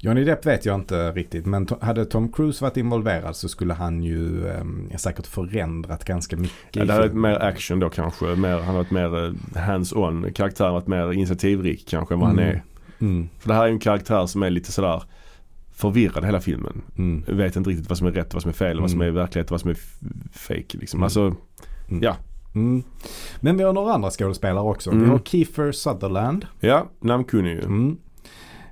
Johnny 0.00 0.24
Depp 0.24 0.46
vet 0.46 0.66
jag 0.66 0.74
inte 0.74 1.12
riktigt, 1.12 1.46
men 1.46 1.66
to- 1.66 1.84
hade 1.84 2.04
Tom 2.04 2.32
Cruise 2.32 2.64
varit 2.64 2.76
involverad 2.76 3.36
så 3.36 3.48
skulle 3.48 3.74
han 3.74 4.02
ju 4.02 4.46
eh, 4.48 4.64
säkert 4.96 5.26
förändrat 5.26 6.04
ganska 6.04 6.36
mycket. 6.36 6.56
Ja, 6.76 6.84
det 6.84 6.92
hade 6.92 7.04
varit 7.08 7.16
mer 7.16 7.42
action 7.42 7.80
då 7.80 7.88
kanske. 7.90 8.24
Mer, 8.26 8.54
han 8.56 8.64
har 8.64 8.74
varit 8.74 8.90
mer 8.90 9.24
eh, 9.26 9.62
hands-on. 9.62 10.32
Karaktären 10.32 10.72
varit 10.72 10.86
mer 10.86 11.12
initiativrik 11.12 11.86
kanske 11.88 12.14
än 12.14 12.20
vad 12.20 12.28
han 12.28 12.38
Mm. 12.38 12.50
är. 12.50 12.62
Mm, 13.00 13.28
För 13.38 13.48
det 13.48 13.54
här 13.54 13.64
är 13.64 13.68
en 13.68 13.78
karaktär 13.78 14.26
som 14.26 14.42
är 14.42 14.50
lite 14.50 14.72
sådär 14.72 15.02
förvirrad 15.80 16.24
hela 16.24 16.40
filmen. 16.40 16.82
mm, 16.98 17.24
Vet 17.36 17.56
inte 17.56 17.70
riktigt 17.70 17.88
vad 17.88 17.98
som 17.98 18.06
är 18.06 18.12
rätt, 18.12 18.34
vad 18.34 18.42
som 18.42 18.48
är 18.48 18.52
fel, 18.52 18.80
vad 18.80 18.90
som 18.90 19.00
är 19.00 19.04
Mm. 19.04 19.14
verklighet, 19.14 19.50
vad 19.50 19.60
som 19.60 19.70
är 19.70 19.76
fake 20.32 20.78
liksom. 20.78 20.98
Mm. 20.98 21.04
Alltså, 21.04 21.20
mm. 21.88 22.02
ja. 22.02 22.16
Mm. 22.54 22.82
Men 23.40 23.56
vi 23.56 23.64
har 23.64 23.72
några 23.72 23.92
andra 23.94 24.10
skådespelare 24.10 24.64
också. 24.64 24.90
Vi 24.90 24.96
Mm. 24.96 25.10
har 25.10 25.18
Kiefer 25.18 25.72
Sutherland. 25.72 26.46
ja, 26.60 26.90
namnkunnig 27.00 27.50
ju. 27.50 27.62
Mm. 27.62 27.96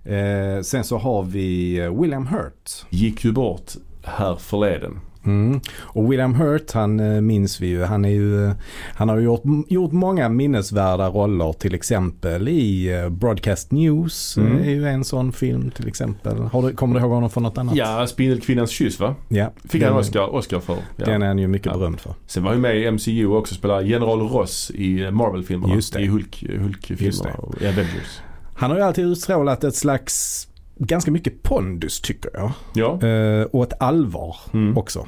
Eh, 0.04 0.62
sen 0.62 0.84
så 0.84 0.98
har 0.98 1.22
vi 1.22 1.78
eh, 1.78 2.00
William 2.00 2.26
Hurt. 2.26 2.70
Gick 2.90 3.24
ju 3.24 3.32
bort 3.32 3.72
här 4.02 4.36
förleden. 4.36 5.00
Mm. 5.26 5.60
Och 5.78 6.12
William 6.12 6.34
Hurt 6.34 6.72
han 6.72 7.00
eh, 7.00 7.20
minns 7.20 7.60
vi 7.60 7.66
ju. 7.66 7.82
Han, 7.84 8.04
är 8.04 8.08
ju, 8.10 8.44
eh, 8.46 8.52
han 8.94 9.08
har 9.08 9.16
ju 9.18 9.24
gjort, 9.24 9.42
gjort 9.68 9.92
många 9.92 10.28
minnesvärda 10.28 11.08
roller 11.08 11.52
till 11.52 11.74
exempel 11.74 12.48
i 12.48 12.94
eh, 13.02 13.08
Broadcast 13.08 13.70
News. 13.72 14.36
Mm. 14.36 14.58
är 14.58 14.70
ju 14.70 14.88
en 14.88 15.04
sån 15.04 15.32
film 15.32 15.70
till 15.70 15.88
exempel. 15.88 16.38
Har 16.38 16.62
du, 16.62 16.72
kommer 16.72 16.94
du 16.94 17.00
ihåg 17.00 17.10
honom 17.10 17.30
från 17.30 17.42
något 17.42 17.58
annat? 17.58 17.76
Ja, 17.76 18.06
Spindelkvinnans 18.06 18.70
kyss 18.70 19.00
va? 19.00 19.14
ja. 19.28 19.52
Fick 19.68 19.82
han 19.82 19.90
Den- 19.92 20.00
Oscar, 20.00 20.34
Oscar 20.34 20.60
för. 20.60 20.76
Ja. 20.96 21.04
Den 21.04 21.22
är 21.22 21.26
han 21.26 21.38
ju 21.38 21.46
mycket 21.48 21.72
Ja. 21.72 21.78
berömd 21.78 22.00
för. 22.00 22.14
Sen 22.26 22.42
var 22.42 22.50
han 22.50 22.58
ju 22.58 22.62
med 22.62 22.76
i 22.78 22.86
MCU 22.90 23.26
också 23.26 23.52
och 23.54 23.58
spelade 23.58 23.86
General 23.88 24.20
Ross 24.28 24.70
i 24.74 25.10
Marvel-filmerna. 25.10 25.74
Just 25.74 25.92
det. 25.94 26.00
I 26.00 26.06
Hulk, 26.06 26.44
Hulk-filmerna 26.60 27.34
och 27.38 27.54
Avengers. 27.56 28.20
Han 28.54 28.70
har 28.70 28.78
ju 28.78 28.84
alltid 28.84 29.04
utstrålat 29.06 29.64
ett 29.64 29.74
slags 29.76 30.48
ganska 30.78 31.10
mycket 31.10 31.42
pondus 31.42 32.00
tycker 32.00 32.30
jag. 32.34 32.50
Ja. 32.74 33.08
Eh, 33.08 33.42
och 33.42 33.62
ett 33.62 33.72
allvar 33.82 34.36
Mm. 34.52 34.78
också. 34.78 35.06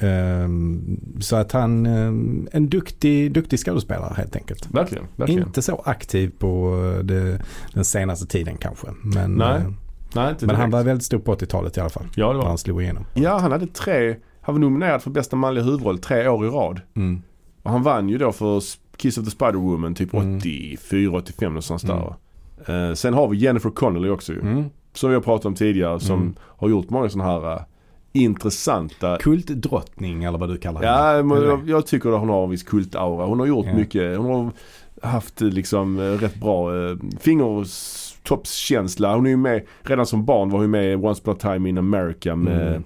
Ehm, 0.00 1.00
så 1.20 1.36
att 1.36 1.52
han, 1.52 1.86
um, 1.86 2.48
en 2.52 2.68
duktig, 2.68 3.32
duktig 3.32 3.58
skådespelare 3.58 4.14
helt 4.16 4.36
enkelt. 4.36 4.68
Verkligen, 4.70 5.04
verkligen. 5.16 5.42
Inte 5.46 5.62
så 5.62 5.82
aktiv 5.84 6.32
på 6.38 6.76
eh, 6.98 7.04
det, 7.04 7.40
den 7.72 7.84
senaste 7.84 8.26
tiden 8.26 8.56
kanske. 8.56 8.86
Men, 9.02 9.34
Nej, 9.34 9.56
eh, 9.56 9.62
Nej, 10.14 10.30
inte 10.30 10.46
men 10.46 10.56
han 10.56 10.70
var 10.70 10.82
väldigt 10.82 11.04
stor 11.04 11.18
på 11.18 11.34
80-talet 11.34 11.76
i 11.76 11.80
alla 11.80 11.90
fall. 11.90 12.06
Ja, 12.14 12.26
det 12.26 12.32
När 12.32 12.38
var 12.40 12.48
han 12.48 12.58
slog 12.58 12.82
igenom. 12.82 13.04
Ja, 13.14 13.38
han 13.38 13.52
hade 13.52 13.66
tre, 13.66 14.16
han 14.40 14.54
var 14.54 14.60
nominerad 14.60 15.02
för 15.02 15.10
bästa 15.10 15.36
manliga 15.36 15.64
huvudroll 15.64 15.98
tre 15.98 16.28
år 16.28 16.46
i 16.46 16.48
rad. 16.48 16.80
Mm. 16.96 17.22
Och 17.62 17.70
han 17.70 17.82
vann 17.82 18.08
ju 18.08 18.18
då 18.18 18.32
för 18.32 18.62
Kiss 18.96 19.18
of 19.18 19.24
the 19.24 19.30
Spider-Woman 19.30 19.94
typ 19.94 20.14
Mm. 20.14 20.36
84, 20.38 21.16
85 21.16 21.52
någonstans 21.52 21.84
Mm. 21.84 21.96
där. 22.66 22.88
Eh, 22.88 22.94
sen 22.94 23.14
har 23.14 23.28
vi 23.28 23.36
Jennifer 23.36 23.70
Connelly 23.70 24.08
också 24.08 24.32
ju. 24.32 24.40
Mm. 24.40 24.64
Som 24.92 25.08
vi 25.10 25.14
har 25.14 25.22
pratat 25.22 25.46
om 25.46 25.54
tidigare 25.54 26.00
som 26.00 26.20
Mm. 26.20 26.34
har 26.40 26.68
gjort 26.68 26.90
många 26.90 27.08
sådana 27.08 27.30
här 27.30 27.64
intressanta 28.16 29.16
Kultdrottning 29.20 30.24
eller 30.24 30.38
vad 30.38 30.48
du 30.48 30.56
kallar 30.58 30.82
henne. 30.82 31.16
Ja, 31.16 31.22
men 31.22 31.42
jag, 31.42 31.68
jag 31.68 31.86
tycker 31.86 32.12
att 32.12 32.20
hon 32.20 32.28
har 32.28 32.44
en 32.44 32.50
viss 32.50 32.62
kultaura. 32.62 33.26
Hon 33.26 33.40
har 33.40 33.46
gjort 33.46 33.66
Ja. 33.66 33.74
mycket. 33.74 34.16
Hon 34.18 34.26
har 34.26 34.50
haft 35.08 35.42
eh, 35.42 35.48
liksom 35.48 35.98
eh, 35.98 36.02
rätt 36.02 36.34
bra 36.40 36.76
eh, 36.90 36.96
fingertoppskänsla. 37.20 39.14
Hon 39.14 39.26
är 39.26 39.30
ju 39.30 39.36
med, 39.36 39.62
redan 39.82 40.06
som 40.06 40.24
barn 40.24 40.50
var 40.50 40.58
hon 40.58 40.70
med 40.70 40.92
i 40.92 40.94
Once 40.94 41.20
upon 41.22 41.34
a 41.34 41.36
time 41.40 41.68
in 41.68 41.78
America 41.78 42.36
med, 42.36 42.68
Mm. 42.68 42.82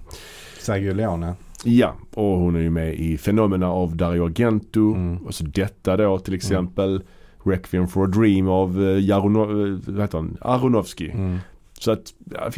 Sergio 0.60 0.94
Leone. 0.94 1.34
ja, 1.64 1.94
och 2.14 2.38
hon 2.38 2.56
är 2.56 2.60
ju 2.60 2.70
med 2.70 2.94
i 2.94 3.16
Phenomena 3.18 3.68
av 3.70 3.96
Dario 3.96 4.25
Argento. 4.25 4.94
Mm. 4.94 5.16
Och 5.16 5.34
så 5.34 5.44
detta 5.44 5.96
då 5.96 6.18
till 6.18 6.34
exempel. 6.34 7.02
Requiem 7.44 7.88
for 7.88 8.04
a 8.04 8.06
Dream 8.06 8.49
av 8.49 8.78
uh, 8.80 9.00
Jarono, 9.00 9.40
eh, 9.42 9.78
vad 9.87 10.00
heter 10.00 10.18
han? 10.18 10.37
Aronofsky. 10.40 11.10
Mm. 11.10 11.38
Så 11.80 11.90
att, 11.90 12.14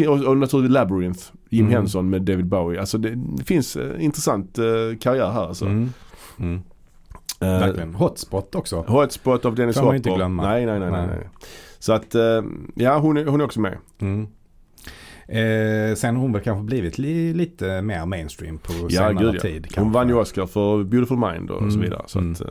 och, 0.09 0.25
och 0.25 0.37
naturligtvis 0.37 0.75
Labyrinth, 0.75 1.21
Jim 1.51 1.67
Mm. 1.67 1.77
Henson 1.79 2.11
med 2.11 2.23
David 2.23 2.47
Bowie. 2.47 2.81
Alltså 2.81 2.99
det, 2.99 3.15
det 3.15 3.45
finns 3.45 3.77
eh, 3.77 4.05
intressant 4.05 4.59
eh, 4.59 4.65
karriär 5.01 5.31
här 5.31 5.47
alltså. 5.47 5.65
Mm. 5.65 5.91
Mm. 6.39 6.63
Eh, 7.41 7.49
Verkligen. 7.49 7.95
Hotspot 7.95 8.55
också. 8.55 8.81
Hotspot 8.89 9.45
av 9.45 9.55
Dennis 9.55 9.77
Får 9.77 9.83
man 9.83 9.87
Hopper. 9.87 9.97
inte 9.97 10.11
glömma. 10.11 10.43
Nej, 10.43 10.67
nej, 10.67 10.81
nej, 10.81 10.91
nej. 10.91 11.07
Nej. 11.07 11.29
Så 11.79 11.93
att, 11.93 12.15
eh, 12.15 12.43
ja 12.75 12.99
hon 12.99 13.17
är, 13.17 13.25
hon 13.25 13.41
är 13.41 13.45
också 13.45 13.61
med. 13.61 13.79
Mm. 14.01 14.27
Eh, 15.29 15.95
sen 15.95 16.15
har 16.17 16.23
hon 16.23 16.33
väl 16.33 16.43
kanske 16.43 16.65
blivit 16.65 16.99
li, 16.99 17.35
lite 17.35 17.83
mer 17.83 18.07
mainstream 18.07 18.59
på 18.59 18.73
Ja, 18.73 18.89
senare 18.89 19.15
gud 19.15 19.35
ja. 19.35 19.41
tid. 19.41 19.63
Hon 19.65 19.73
kanske. 19.75 19.95
vann 19.95 20.09
ju 20.09 20.15
Oscar 20.15 20.47
för 20.47 20.85
Beautiful 20.85 21.19
Mind 21.19 21.51
och 21.51 21.59
så 21.59 21.65
Mm, 21.65 21.81
vidare. 21.81 22.03
Så 22.07 22.19
mm. 22.19 22.33
att, 22.33 22.41
eh, 22.41 22.47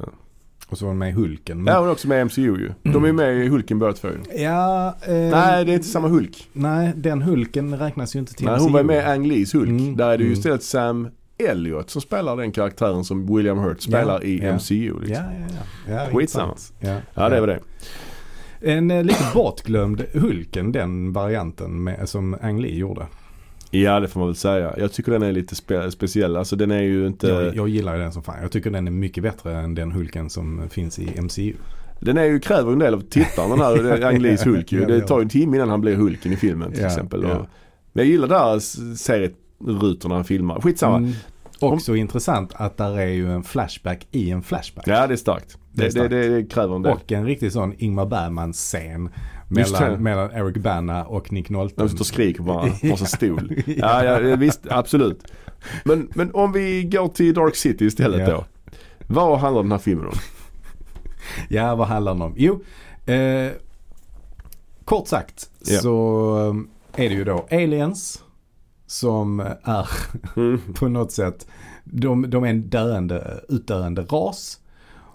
Och 0.72 0.78
så 0.78 0.86
var 0.86 0.90
hon 0.90 0.98
med 0.98 1.10
i 1.10 1.12
Hulken. 1.12 1.64
Men, 1.64 1.74
ja, 1.74 1.80
hon 1.80 1.88
är 1.88 1.92
också 1.92 2.08
med 2.08 2.22
i 2.22 2.26
MCU 2.26 2.42
ju. 2.42 2.72
De 2.84 3.04
är 3.04 3.08
ju 3.08 3.14
med 3.14 3.46
i 3.46 3.48
Hulken 3.48 3.80
båda 3.80 3.94
två 3.94 4.08
ju. 4.08 4.42
ja, 4.42 4.96
eh, 5.06 5.14
Nej, 5.14 5.66
det 5.66 5.72
är 5.72 5.76
inte 5.76 5.88
samma 5.88 6.08
Hulk. 6.08 6.50
nej, 6.54 6.94
den 6.96 7.22
Hulken 7.22 7.80
räknas 7.80 8.16
ju 8.16 8.20
inte 8.20 8.34
till 8.34 8.46
Nej, 8.46 8.60
hon 8.60 8.72
var 8.72 8.84
MCU. 8.84 8.88
med 8.88 9.04
i 9.04 9.06
Ang 9.06 9.28
Lees 9.28 9.54
Hulk. 9.54 9.70
Mm, 9.70 9.98
Där 9.98 10.10
är 10.10 10.18
det 10.18 10.24
ju 10.24 10.28
mm. 10.28 10.40
istället 10.40 10.64
Sam 10.64 11.10
Elliot 11.38 11.90
som 11.90 12.02
spelar 12.02 12.38
den 12.38 12.52
karaktären 12.52 13.04
som 13.04 13.36
William 13.36 13.58
Hurt 13.58 13.82
spelar 13.82 14.24
i 14.24 14.40
ja. 14.44 14.54
MCU. 14.54 15.00
Liksom. 15.00 15.26
Ja, 15.26 15.32
ja, 15.40 15.56
ja. 15.88 15.94
ja 15.94 16.18
Skitsamma. 16.18 16.56
Ja, 16.80 16.98
Ja, 17.14 17.30
det 17.30 17.40
var 17.40 17.48
det. 17.48 17.60
En 18.62 18.92
eh, 18.92 19.04
lite 19.04 19.24
bortglömd 19.34 20.06
Hulken, 20.14 20.72
den 20.72 21.14
varianten 21.14 21.84
med, 21.84 22.10
som 22.10 22.38
Ang 22.42 22.62
Lee 22.62 22.76
gjorde. 22.76 23.08
Ja, 23.74 24.00
det 24.00 24.08
får 24.08 24.20
man 24.20 24.30
väl 24.30 24.36
säga. 24.36 24.74
Jag 24.78 24.92
tycker 24.94 25.12
den 25.12 25.24
är 25.24 25.32
lite 25.32 25.56
spe 25.56 25.92
speciell. 25.92 26.36
Alltså 26.38 26.56
den 26.56 26.72
är 26.72 26.82
ju 26.82 27.08
inte... 27.08 27.28
Jag, 27.28 27.56
jag 27.56 27.70
gillar 27.70 27.96
ju 27.96 28.02
den 28.02 28.12
som 28.14 28.24
fan. 28.24 28.36
Jag 28.42 28.52
tycker 28.52 28.72
den 28.72 28.88
är 28.88 28.92
mycket 28.92 29.24
bättre 29.24 29.58
än 29.58 29.76
den 29.76 29.92
Hulken 29.92 30.30
som 30.30 30.70
finns 30.70 31.00
i 31.00 31.22
MCU. 31.22 31.54
Den 32.00 32.18
är 32.18 32.24
ju, 32.24 32.40
kräver 32.40 32.72
en 32.72 32.80
del 32.80 32.94
av 32.94 33.02
tittaren 33.02 33.50
den 33.50 33.60
här 33.60 34.02
Ang 34.06 34.20
Lees 34.20 34.46
Hulk 34.46 34.72
ju. 34.72 34.86
Det 34.86 35.02
tar 35.02 35.20
ju 35.20 35.24
en 35.24 35.30
timme 35.30 35.58
innan 35.58 35.70
han 35.70 35.82
blir 35.82 35.96
Hulken 35.96 36.34
i 36.34 36.36
filmen 36.36 36.72
till 36.72 36.82
Ja, 36.82 36.88
exempel. 36.88 37.24
ja. 37.24 37.36
Men 37.94 38.06
jag 38.06 38.06
gillar 38.06 38.28
där 38.28 38.60
serierutorna 38.96 40.16
han 40.16 40.24
filmar. 40.24 40.62
Skitsamma. 40.62 40.98
Mm. 40.98 41.12
Också 41.60 41.96
intressant 41.96 42.52
att 42.56 42.78
där 42.78 42.98
är 43.00 43.06
ju 43.08 43.32
en 43.32 43.44
flashback 43.44 44.08
i 44.12 44.30
en 44.32 44.42
flashback. 44.44 44.88
Ja, 44.88 45.08
det 45.08 45.14
är 45.14 45.18
starkt. 45.18 45.58
Det 45.72 45.82
är 45.82 45.84
Det, 45.84 45.88
det, 45.88 45.92
starkt. 45.92 46.10
det, 46.12 46.30
det 46.30 46.44
kräver 46.46 46.76
en 46.76 46.82
del. 46.82 46.92
Och 46.94 47.12
en 47.12 47.26
riktig 47.26 47.52
sån 47.52 47.74
Ingmar 47.78 48.06
Bergman-scen. 48.06 49.10
Mellan, 49.52 50.04
mellan 50.04 50.32
Eric 50.32 50.58
Bana 50.58 51.06
och 51.06 51.32
Nick 51.32 51.50
Nolte. 51.50 51.76
De 51.78 51.90
står 51.90 52.00
och 52.00 52.06
skriker 52.06 52.44
varandra 52.44 52.74
på 52.82 52.88
varsin 52.88 53.08
stol. 53.08 53.56
Ja, 53.78 54.04
ja, 54.04 54.36
visst, 54.36 54.60
absolut. 54.70 55.24
Men, 55.86 56.10
men 56.16 56.32
om 56.36 56.52
vi 56.52 56.84
går 56.84 57.08
till 57.08 57.34
Dark 57.34 57.56
City 57.56 57.86
istället 57.86 58.20
Ja. 58.30 58.30
då. 58.36 58.46
Vad 59.08 59.40
handlar 59.40 59.62
den 59.64 59.72
här 59.72 59.80
filmen 59.80 60.06
om? 60.06 60.14
Ja, 61.50 61.76
vad 61.76 61.88
handlar 61.88 62.14
den 62.14 62.22
om? 62.22 62.34
Jo, 62.38 62.64
eh, 63.06 63.52
kort 64.86 65.08
sagt 65.08 65.50
Ja. 65.66 65.80
så 65.80 66.36
eh, 66.98 67.04
är 67.06 67.10
det 67.10 67.16
ju 67.16 67.24
då 67.24 67.46
aliens 67.52 68.24
som 68.88 69.40
är 69.64 69.88
Mm. 70.36 70.62
på 70.76 70.88
något 70.88 71.12
sätt, 71.12 71.48
de, 71.84 72.30
de 72.30 72.44
är 72.44 72.48
en 72.50 72.70
döende, 72.70 73.44
utdöende 73.50 74.02
ras. 74.02 74.60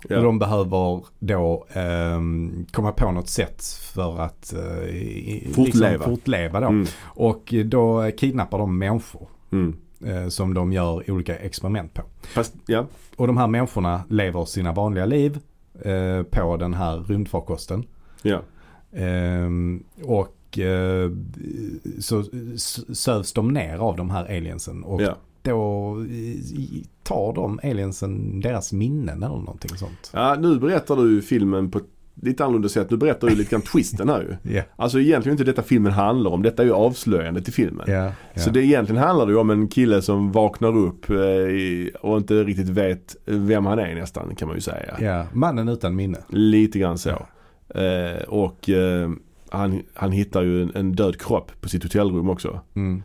Ja. 0.08 0.16
Och 0.18 0.24
de 0.24 0.38
behöver 0.38 1.02
då 1.18 1.66
ehm, 1.72 2.66
komma 2.72 2.92
på 2.92 3.12
något 3.12 3.28
sätt 3.28 3.62
för 3.94 4.20
att 4.20 4.52
eh, 4.52 4.88
i- 4.88 5.48
Fortleva. 5.54 5.88
Liksom 5.92 6.10
fortleva 6.14 6.60
då. 6.60 6.66
Mm. 6.66 6.86
Och 7.04 7.54
då 7.64 8.10
kidnappar 8.16 8.58
de 8.58 8.78
människor 8.78 9.28
Mm. 9.52 9.76
eh, 10.04 10.28
som 10.28 10.54
de 10.54 10.72
gör 10.72 11.10
olika 11.10 11.36
experiment 11.36 11.94
på. 11.94 12.02
Fast, 12.22 12.54
ja. 12.66 12.86
Och 13.16 13.26
de 13.26 13.36
här 13.36 13.46
människorna 13.46 14.02
lever 14.08 14.44
sina 14.44 14.72
vanliga 14.72 15.06
liv 15.06 15.38
eh, 15.82 16.22
på 16.22 16.56
den 16.56 16.74
här 16.74 16.98
rymdfarkosten. 17.08 17.84
Ja. 18.22 18.40
Ehm, 18.92 19.84
och 20.02 20.58
eh, 20.58 21.10
så 22.00 22.24
sövs 22.94 23.32
de 23.32 23.48
ner 23.52 23.78
av 23.78 23.96
de 23.96 24.10
här 24.10 24.24
aliensen. 24.24 24.84
Och 24.84 25.02
ja. 25.02 25.16
Då 25.46 25.96
tar 27.02 27.32
de 27.34 27.60
aliensen 27.62 28.40
deras 28.40 28.72
minnen 28.72 29.22
eller 29.22 29.36
någonting 29.36 29.76
sånt. 29.76 30.10
Ja, 30.12 30.36
nu 30.40 30.58
berättar 30.58 30.96
du 30.96 31.22
filmen 31.22 31.70
på 31.70 31.80
lite 32.22 32.44
annorlunda 32.44 32.68
sätt. 32.68 32.90
Nu 32.90 32.96
berättar 32.96 33.28
du 33.28 33.34
lite 33.34 33.50
grann 33.50 33.62
twisten 33.62 34.08
här 34.08 34.38
ju. 34.42 34.54
Ja, 34.56 34.62
Alltså 34.76 35.00
egentligen 35.00 35.34
inte 35.34 35.44
detta 35.44 35.62
filmen 35.62 35.92
handlar 35.92 36.30
om. 36.30 36.42
Detta 36.42 36.62
är 36.62 36.66
ju 36.66 36.72
avslöjandet 36.72 37.44
till 37.44 37.52
filmen. 37.54 37.84
ja, 37.88 38.12
ja. 38.34 38.40
Så 38.40 38.50
det 38.50 38.64
egentligen 38.64 39.02
handlar 39.02 39.26
det 39.26 39.32
ju 39.32 39.38
om 39.38 39.50
en 39.50 39.68
kille 39.68 40.02
som 40.02 40.32
vaknar 40.32 40.76
upp 40.76 41.10
eh, 41.10 41.16
och 42.00 42.16
inte 42.16 42.44
riktigt 42.44 42.68
vet 42.68 43.16
vem 43.24 43.66
han 43.66 43.78
är 43.78 43.94
nästan 43.94 44.34
kan 44.34 44.48
man 44.48 44.56
ju 44.56 44.60
säga. 44.60 44.96
ja, 45.00 45.26
mannen 45.32 45.68
utan 45.68 45.96
minne. 45.96 46.18
Lite 46.28 46.78
grann 46.78 46.98
så. 46.98 47.10
Eh, 47.68 48.22
och 48.28 48.68
eh, 48.70 49.10
han, 49.50 49.82
han 49.94 50.12
hittar 50.12 50.42
ju 50.42 50.62
en, 50.62 50.72
en 50.74 50.92
död 50.92 51.20
kropp 51.20 51.52
på 51.60 51.68
sitt 51.68 51.82
hotellrum 51.82 52.30
också. 52.30 52.60
Mm. 52.76 53.02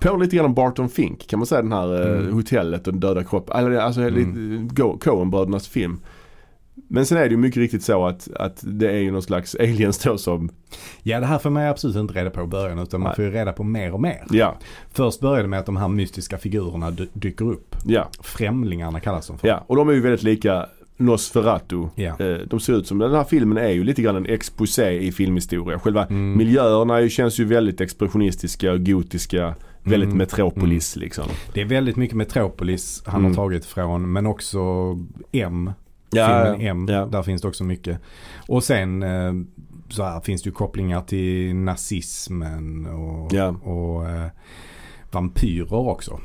Påminner 0.00 0.24
lite 0.24 0.36
grann 0.36 0.46
om 0.46 0.54
Barton 0.54 0.88
Fink 0.88 1.26
kan 1.26 1.38
man 1.38 1.46
säga 1.46 1.62
den 1.62 1.72
här 1.72 2.06
eh, 2.14 2.18
Mm. 2.20 2.34
hotellet 2.34 2.86
och 2.86 2.92
den 2.92 3.00
döda 3.00 3.24
kroppen. 3.24 3.78
Alltså 3.80 4.00
Mm. 4.00 4.68
Coen-brödernas 5.00 5.68
film. 5.68 6.00
Men 6.88 7.06
sen 7.06 7.18
är 7.18 7.22
det 7.24 7.30
ju 7.30 7.36
mycket 7.36 7.56
riktigt 7.60 7.82
så 7.82 8.06
att, 8.06 8.28
att 8.34 8.60
det 8.66 8.90
är 8.90 8.96
ju 8.98 9.10
någon 9.10 9.22
slags 9.22 9.54
aliens 9.54 9.98
då 9.98 10.18
som, 10.18 10.50
Ja, 11.02 11.20
det 11.20 11.26
här 11.26 11.38
får 11.38 11.50
man 11.50 11.62
ju 11.62 11.68
absolut 11.68 11.96
inte 11.96 12.14
reda 12.14 12.30
på 12.30 12.42
i 12.42 12.46
början 12.46 12.78
utan 12.78 13.00
man 13.00 13.08
Nej. 13.08 13.16
får 13.16 13.24
ju 13.24 13.30
reda 13.30 13.52
på 13.52 13.64
mer 13.64 13.92
och 13.94 14.00
mer. 14.00 14.24
ja, 14.30 14.58
Först 14.92 15.20
börjar 15.20 15.42
det 15.42 15.48
med 15.48 15.58
att 15.58 15.66
de 15.66 15.76
här 15.76 15.88
mystiska 15.88 16.38
figurerna 16.38 16.90
dy- 16.90 17.08
dyker 17.12 17.44
upp. 17.44 17.76
ja, 17.86 18.08
Främlingarna 18.22 19.00
kallas 19.00 19.26
de 19.26 19.38
för. 19.38 19.48
ja. 19.48 19.64
Och 19.66 19.76
de 19.76 19.88
är 19.88 19.92
ju 19.92 20.00
väldigt 20.00 20.22
lika 20.22 20.66
Nosferatu. 20.96 21.86
Ja. 21.94 22.16
Eh, 22.20 22.36
de 22.50 22.60
ser 22.60 22.72
ut 22.78 22.86
som, 22.86 22.98
den 22.98 23.14
här 23.14 23.24
filmen 23.24 23.58
är 23.58 23.68
ju 23.70 23.84
lite 23.84 24.02
grann 24.02 24.16
en 24.16 24.26
exposé 24.26 24.90
i 24.98 25.12
filmhistoria. 25.12 25.78
Själva 25.78 26.04
Mm. 26.06 26.36
miljöerna 26.38 27.08
känns 27.08 27.40
ju 27.40 27.44
väldigt 27.44 27.80
expressionistiska 27.80 28.72
och 28.72 28.86
gotiska. 28.86 29.54
Väldigt 29.90 30.06
Mm. 30.06 30.18
metropolis 30.18 30.96
liksom. 30.96 31.24
Det 31.54 31.60
är 31.60 31.64
väldigt 31.64 31.96
mycket 31.96 32.16
Metropolis 32.16 33.02
han 33.06 33.20
Mm. 33.20 33.30
har 33.30 33.34
tagit 33.44 33.64
från 33.64 34.12
men 34.12 34.26
också 34.26 34.60
M. 35.32 35.72
Ja, 36.10 36.44
filmen 36.44 36.66
M. 36.68 36.86
ja. 36.90 37.06
Där 37.06 37.22
finns 37.22 37.42
det 37.42 37.48
också 37.48 37.64
mycket. 37.64 37.98
Och 38.48 38.64
sen 38.64 39.02
eh, 39.02 39.32
så 39.88 40.02
här 40.02 40.20
finns 40.20 40.42
det 40.42 40.46
ju 40.48 40.52
kopplingar 40.54 41.00
till 41.00 41.54
nazismen 41.56 42.86
och, 42.86 43.32
Ja. 43.32 43.48
och 43.48 44.08
eh, 44.08 44.26
vampyrer 45.10 45.74
också. 45.74 46.20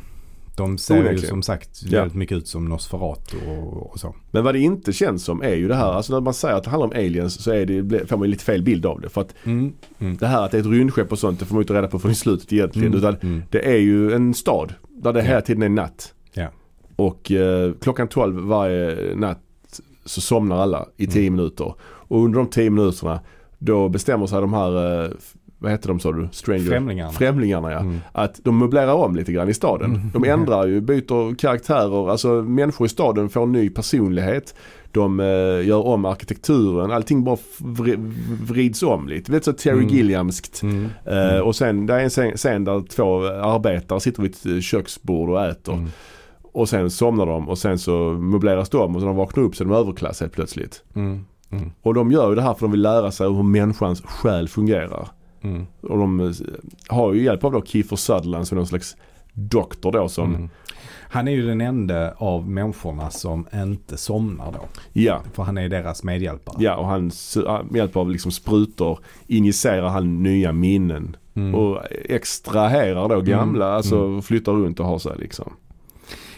De 0.58 0.78
ser 0.78 0.96
ju 0.96 1.02
Onekligen. 1.02 1.30
som 1.30 1.42
sagt 1.42 1.82
Ja. 1.86 2.00
väldigt 2.00 2.18
mycket 2.18 2.38
ut 2.38 2.48
som 2.48 2.66
Nosferatu 2.66 3.38
och, 3.48 3.92
och 3.92 4.00
så. 4.00 4.16
Men 4.32 4.44
vad 4.44 4.56
det 4.56 4.60
inte 4.60 4.94
känns 4.94 5.24
som 5.24 5.42
är 5.42 5.56
ju 5.56 5.68
det 5.68 5.76
här, 5.76 5.92
alltså 5.94 6.14
när 6.14 6.22
man 6.22 6.34
säger 6.34 6.56
att 6.56 6.64
det 6.64 6.70
handlar 6.70 6.88
om 6.88 6.94
aliens 6.96 7.44
så 7.44 7.52
är 7.52 7.66
det, 7.66 8.08
får 8.10 8.18
man 8.18 8.26
ju 8.28 8.32
lite 8.32 8.44
fel 8.44 8.64
bild 8.64 8.86
av 8.86 9.02
det. 9.02 9.10
För 9.10 9.22
att 9.22 9.34
Mm. 9.44 9.74
Mm. 10.00 10.18
det 10.18 10.28
här 10.28 10.46
att 10.46 10.52
det 10.52 10.58
är 10.58 10.62
ett 10.62 10.68
rymdskepp 10.68 11.12
och 11.12 11.20
sånt, 11.20 11.40
det 11.40 11.46
får 11.46 11.56
man 11.56 11.60
ju 11.60 11.64
inte 11.64 11.74
reda 11.74 11.88
på 11.88 12.10
i 12.12 12.16
slutet 12.16 12.54
egentligen. 12.54 12.88
Mm. 12.88 13.00
Utan 13.00 13.16
Mm. 13.30 13.44
det 13.50 13.68
är 13.74 13.78
ju 13.78 14.14
en 14.14 14.34
stad 14.34 14.74
där 14.90 15.14
det 15.14 15.22
hela 15.22 15.42
tiden 15.42 15.64
är 15.64 15.70
natt. 15.70 16.14
Ja. 16.34 16.48
Och 16.96 17.32
eh, 17.32 17.72
klockan 17.82 18.08
12 18.08 18.48
varje 18.48 19.16
natt 19.16 19.40
så 20.06 20.22
somnar 20.22 20.58
alla 20.58 20.86
i 20.98 21.08
10 21.08 21.22
Mm. 21.28 21.36
minuter. 21.36 21.74
Och 21.82 22.24
under 22.24 22.40
de 22.40 22.48
10 22.48 22.70
minuterna 22.70 23.20
då 23.60 23.90
bestämmer 23.90 24.28
sig 24.28 24.42
de 24.42 24.54
här, 24.54 25.04
eh, 25.06 25.10
vad 25.64 25.72
heter 25.72 25.88
de 25.88 26.00
sa 26.00 26.12
du? 26.12 26.28
Stranger? 26.32 26.64
Främlingarna. 26.70 27.12
Främlingarna 27.12 27.72
ja. 27.72 27.80
Mm. 27.80 28.00
Att 28.12 28.40
de 28.44 28.58
möblerar 28.60 28.94
om 28.94 29.16
lite 29.16 29.32
grann 29.32 29.50
i 29.50 29.54
staden. 29.54 29.96
Mm. 29.96 30.10
De 30.14 30.24
ändrar 30.30 30.68
ju, 30.68 30.82
byter 30.82 31.36
karaktärer. 31.36 32.10
Alltså 32.10 32.28
människor 32.28 32.86
i 32.86 32.90
staden 32.90 33.30
får 33.30 33.44
en 33.44 33.52
ny 33.52 33.70
personlighet. 33.70 34.56
De 34.92 35.20
eh, 35.20 35.26
gör 35.68 35.88
om 35.88 36.06
arkitekturen. 36.06 36.92
Allting 36.92 37.24
bara 37.24 37.38
vri- 37.58 38.14
vrids 38.44 38.84
om 38.84 39.08
lite. 39.08 39.32
Vet 39.32 39.44
så 39.46 39.54
Terry 39.54 39.74
Mm. 39.84 39.88
Gilliamskt. 39.88 40.62
Mm. 40.64 40.90
Eh, 41.06 41.40
och 41.40 41.56
sen, 41.56 41.86
det 41.86 41.94
är 41.94 42.00
en 42.00 42.10
scen, 42.10 42.38
scen 42.38 42.64
där 42.64 42.82
två 42.88 43.26
arbetare 43.26 44.00
sitter 44.00 44.22
vid 44.22 44.32
ett 44.32 44.46
eh, 44.46 44.60
köksbord 44.60 45.30
och 45.30 45.46
äter. 45.46 45.74
Mm. 45.74 45.88
Och 46.52 46.70
sen 46.70 46.90
somnar 46.90 47.26
de 47.26 47.50
och 47.50 47.58
sen 47.58 47.80
så 47.80 47.98
möbleras 48.12 48.70
de 48.70 48.96
och 48.96 49.02
så 49.02 49.08
när 49.08 49.14
de 49.14 49.18
vaknar 49.18 49.44
upp 49.44 49.56
så 49.56 49.64
är 49.64 49.68
de 49.68 49.74
överklass 49.78 50.20
helt 50.20 50.34
plötsligt. 50.34 50.84
Och 51.82 51.94
de 51.94 52.12
gör 52.12 52.30
ju 52.30 52.36
det 52.36 52.42
här 52.42 52.54
för 52.54 52.62
de 52.62 52.72
vill 52.72 52.82
lära 52.82 53.12
sig 53.12 53.28
hur 53.34 53.44
människans 53.44 54.02
själ 54.02 54.48
fungerar. 54.48 55.08
Mm. 55.44 55.66
Och 55.82 55.98
de 55.98 56.20
eh, 56.20 56.32
har 56.88 57.14
ju 57.14 57.24
hjälp 57.24 57.44
av 57.44 57.52
då 57.52 57.62
Kiefer 57.66 57.96
Sutherland 57.96 58.48
som 58.48 58.58
någon 58.58 58.68
slags 58.68 58.96
doktor 59.34 59.92
då 59.92 60.10
som, 60.10 60.36
Mm. 60.36 60.50
Han 61.10 61.28
är 61.28 61.32
ju 61.32 61.48
den 61.48 61.62
enda 61.62 62.14
av 62.18 62.50
människorna 62.50 63.10
som 63.10 63.48
inte 63.54 63.98
somnar 63.98 64.52
då. 64.52 64.60
ja, 64.94 65.22
För 65.34 65.44
han 65.44 65.58
är 65.58 65.70
deras 65.70 66.04
medhjälpare. 66.04 66.56
ja 66.60 66.76
och 66.76 66.86
han 66.88 67.12
med 67.70 67.76
hjälp 67.76 67.96
av 67.96 68.10
liksom 68.10 68.32
sprutor 68.32 69.00
injicerar 69.28 69.90
han 69.90 70.24
nya 70.24 70.52
minnen. 70.52 71.16
Mm. 71.36 71.56
Och 71.56 71.80
extraherar 72.06 73.10
då 73.10 73.22
gamla, 73.22 73.66
Mm. 73.66 73.76
alltså 73.78 73.98
Mm. 74.06 74.22
flyttar 74.22 74.52
runt 74.52 74.80
och 74.80 74.86
har 74.86 75.00
sig 75.00 75.12
liksom. 75.20 75.54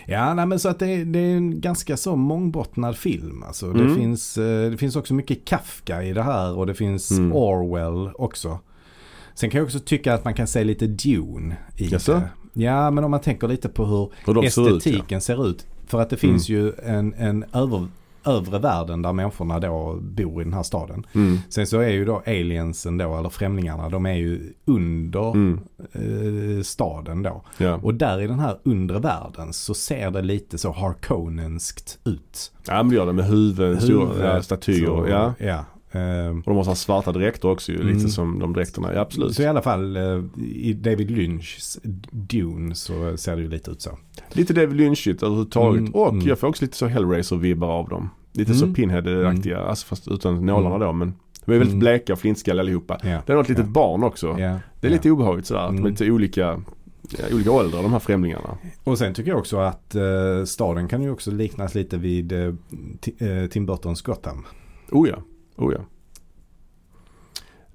Ja, 0.07 0.33
nej, 0.33 0.45
men 0.45 0.59
så 0.59 0.69
att 0.69 0.79
det, 0.79 1.03
det 1.03 1.19
är 1.19 1.37
en 1.37 1.61
ganska 1.61 1.97
så 1.97 2.15
mångbottnad 2.15 2.97
film. 2.97 3.43
Alltså, 3.47 3.71
det, 3.73 3.83
Mm. 3.83 3.95
finns, 3.95 4.37
eh, 4.37 4.71
det 4.71 4.77
finns 4.77 4.95
också 4.95 5.13
mycket 5.13 5.45
Kafka 5.45 6.03
i 6.03 6.13
det 6.13 6.23
här 6.23 6.57
och 6.57 6.67
det 6.67 6.73
finns 6.73 7.11
Mm. 7.11 7.33
Orwell 7.33 8.11
också. 8.15 8.59
Sen 9.35 9.49
kan 9.49 9.57
jag 9.59 9.65
också 9.65 9.79
tycka 9.79 10.13
att 10.13 10.25
man 10.25 10.33
kan 10.33 10.47
se 10.47 10.63
lite 10.63 10.87
Dune 10.87 11.55
i 11.77 11.87
Jaså? 11.87 12.13
det. 12.13 12.29
Ja, 12.63 12.91
men 12.91 13.03
om 13.03 13.11
man 13.11 13.19
tänker 13.19 13.47
lite 13.47 13.69
på 13.69 13.85
hur 13.85 14.09
Hur 14.25 14.33
de 14.33 14.49
ser 14.49 14.61
ut 14.61 14.67
ja. 14.71 14.77
estetiken 14.77 15.21
ser 15.21 15.47
ut. 15.49 15.65
För 15.87 16.01
att 16.01 16.09
det 16.09 16.23
Mm. 16.23 16.33
finns 16.33 16.49
ju 16.49 16.73
en, 16.83 17.13
en 17.13 17.45
över, 17.53 17.87
övre 18.25 18.59
världen 18.59 19.01
där 19.01 19.13
människorna 19.13 19.59
då 19.59 19.99
bor 20.01 20.41
i 20.41 20.43
den 20.43 20.53
här 20.53 20.63
staden. 20.63 21.05
Mm. 21.15 21.37
Sen 21.49 21.67
så 21.67 21.79
är 21.79 21.89
ju 21.89 22.05
då 22.05 22.21
aliensen 22.25 22.97
då, 22.97 23.17
eller 23.17 23.29
främlingarna, 23.29 23.89
de 23.89 24.05
är 24.05 24.13
ju 24.13 24.53
under 24.65 25.31
Mm. 25.31 25.59
eh, 25.93 26.63
staden 26.63 27.23
då. 27.23 27.41
Ja. 27.57 27.79
Och 27.83 27.93
där 27.93 28.21
i 28.21 28.27
den 28.27 28.39
här 28.39 28.57
undre 28.63 28.99
världen 28.99 29.53
så 29.53 29.73
ser 29.73 30.11
det 30.11 30.21
lite 30.21 30.57
så 30.57 30.71
Harkonnenskt 30.71 31.99
ut. 32.05 32.51
ja 32.67 32.73
men 32.83 32.89
det 32.89 32.95
gör 32.95 33.05
det 33.05 33.13
med 33.13 33.25
huvuden, 33.25 33.81
stora 33.81 34.05
Huvudet 34.07 34.33
ja, 34.35 34.41
statyer. 34.41 34.89
och- 34.89 35.09
Ja. 35.09 35.33
ja. 35.39 35.65
Eh, 35.95 36.37
Och 36.37 36.43
de 36.45 36.55
har 36.57 36.63
så 36.63 36.69
här 36.69 36.75
svarta 36.75 37.11
dräkter 37.11 37.49
också 37.49 37.71
ju, 37.71 37.81
Mm. 37.81 37.93
lite 37.97 38.09
som 38.09 38.39
de 38.39 38.53
dräkterna. 38.53 38.93
Ja, 38.93 38.99
absolut. 39.01 39.35
Så 39.35 39.41
i 39.41 39.45
alla 39.45 39.61
fall 39.61 39.95
eh, 39.97 40.21
i 40.45 40.73
David 40.73 41.11
Lynchs 41.11 41.79
Dune 42.11 42.75
så 42.75 43.17
ser 43.17 43.35
det 43.35 43.41
ju 43.41 43.49
lite 43.49 43.71
ut 43.71 43.81
så. 43.81 43.89
Lite 44.31 44.53
David 44.53 44.77
Lynchigt 44.77 45.23
överhuvudtaget. 45.23 45.79
Mm, 45.79 45.93
och 45.95 46.13
mm. 46.13 46.27
jag 46.27 46.39
får 46.39 46.47
också 46.47 46.65
lite 46.65 46.77
så 46.77 46.87
Hellraiser-vibbar 46.87 47.67
av 47.67 47.89
dem. 47.89 48.09
Lite 48.33 48.51
Mm. 48.51 48.59
så 48.67 48.73
Pinhead-aktiga, 48.73 49.57
alltså 49.59 49.87
fast 49.87 50.07
utan 50.07 50.45
nålarna 50.45 50.75
Mm. 50.75 50.87
då. 50.87 50.93
Men 50.93 51.13
de 51.45 51.51
är 51.53 51.57
väldigt 51.57 51.73
Mm. 51.73 51.79
bleka 51.79 52.13
och 52.13 52.19
flintskalliga 52.19 52.61
allihopa. 52.61 52.99
Ja. 53.03 53.21
Det 53.25 53.33
är 53.33 53.37
något 53.37 53.49
litet 53.49 53.65
Ja. 53.65 53.71
barn 53.71 54.03
också. 54.03 54.27
Ja. 54.39 54.59
Det 54.81 54.87
är 54.87 54.91
lite 54.91 55.11
obehagligt 55.11 55.45
sådär. 55.47 55.61
Att 55.61 55.67
de 55.69 55.75
är 55.75 55.79
Mm. 55.79 55.91
lite 55.91 56.11
olika, 56.11 56.61
ja, 57.09 57.23
olika 57.35 57.51
åldrar 57.51 57.83
de 57.83 57.91
här 57.91 57.99
främlingarna. 57.99 58.57
Och 58.83 58.97
sen 58.97 59.13
tycker 59.13 59.29
jag 59.31 59.39
också 59.39 59.57
att 59.57 59.95
eh, 59.95 60.43
staden 60.45 60.87
kan 60.87 61.01
ju 61.01 61.09
också 61.11 61.31
liknas 61.31 61.75
lite 61.75 61.97
vid 61.97 62.31
eh, 62.31 62.39
eh, 63.17 63.47
Tim 63.49 63.65
Burtons 63.65 64.01
Gotham. 64.01 64.45
Oh 64.91 65.09
ja, 65.09 65.17
oh 65.55 65.73
ja. 65.73 65.79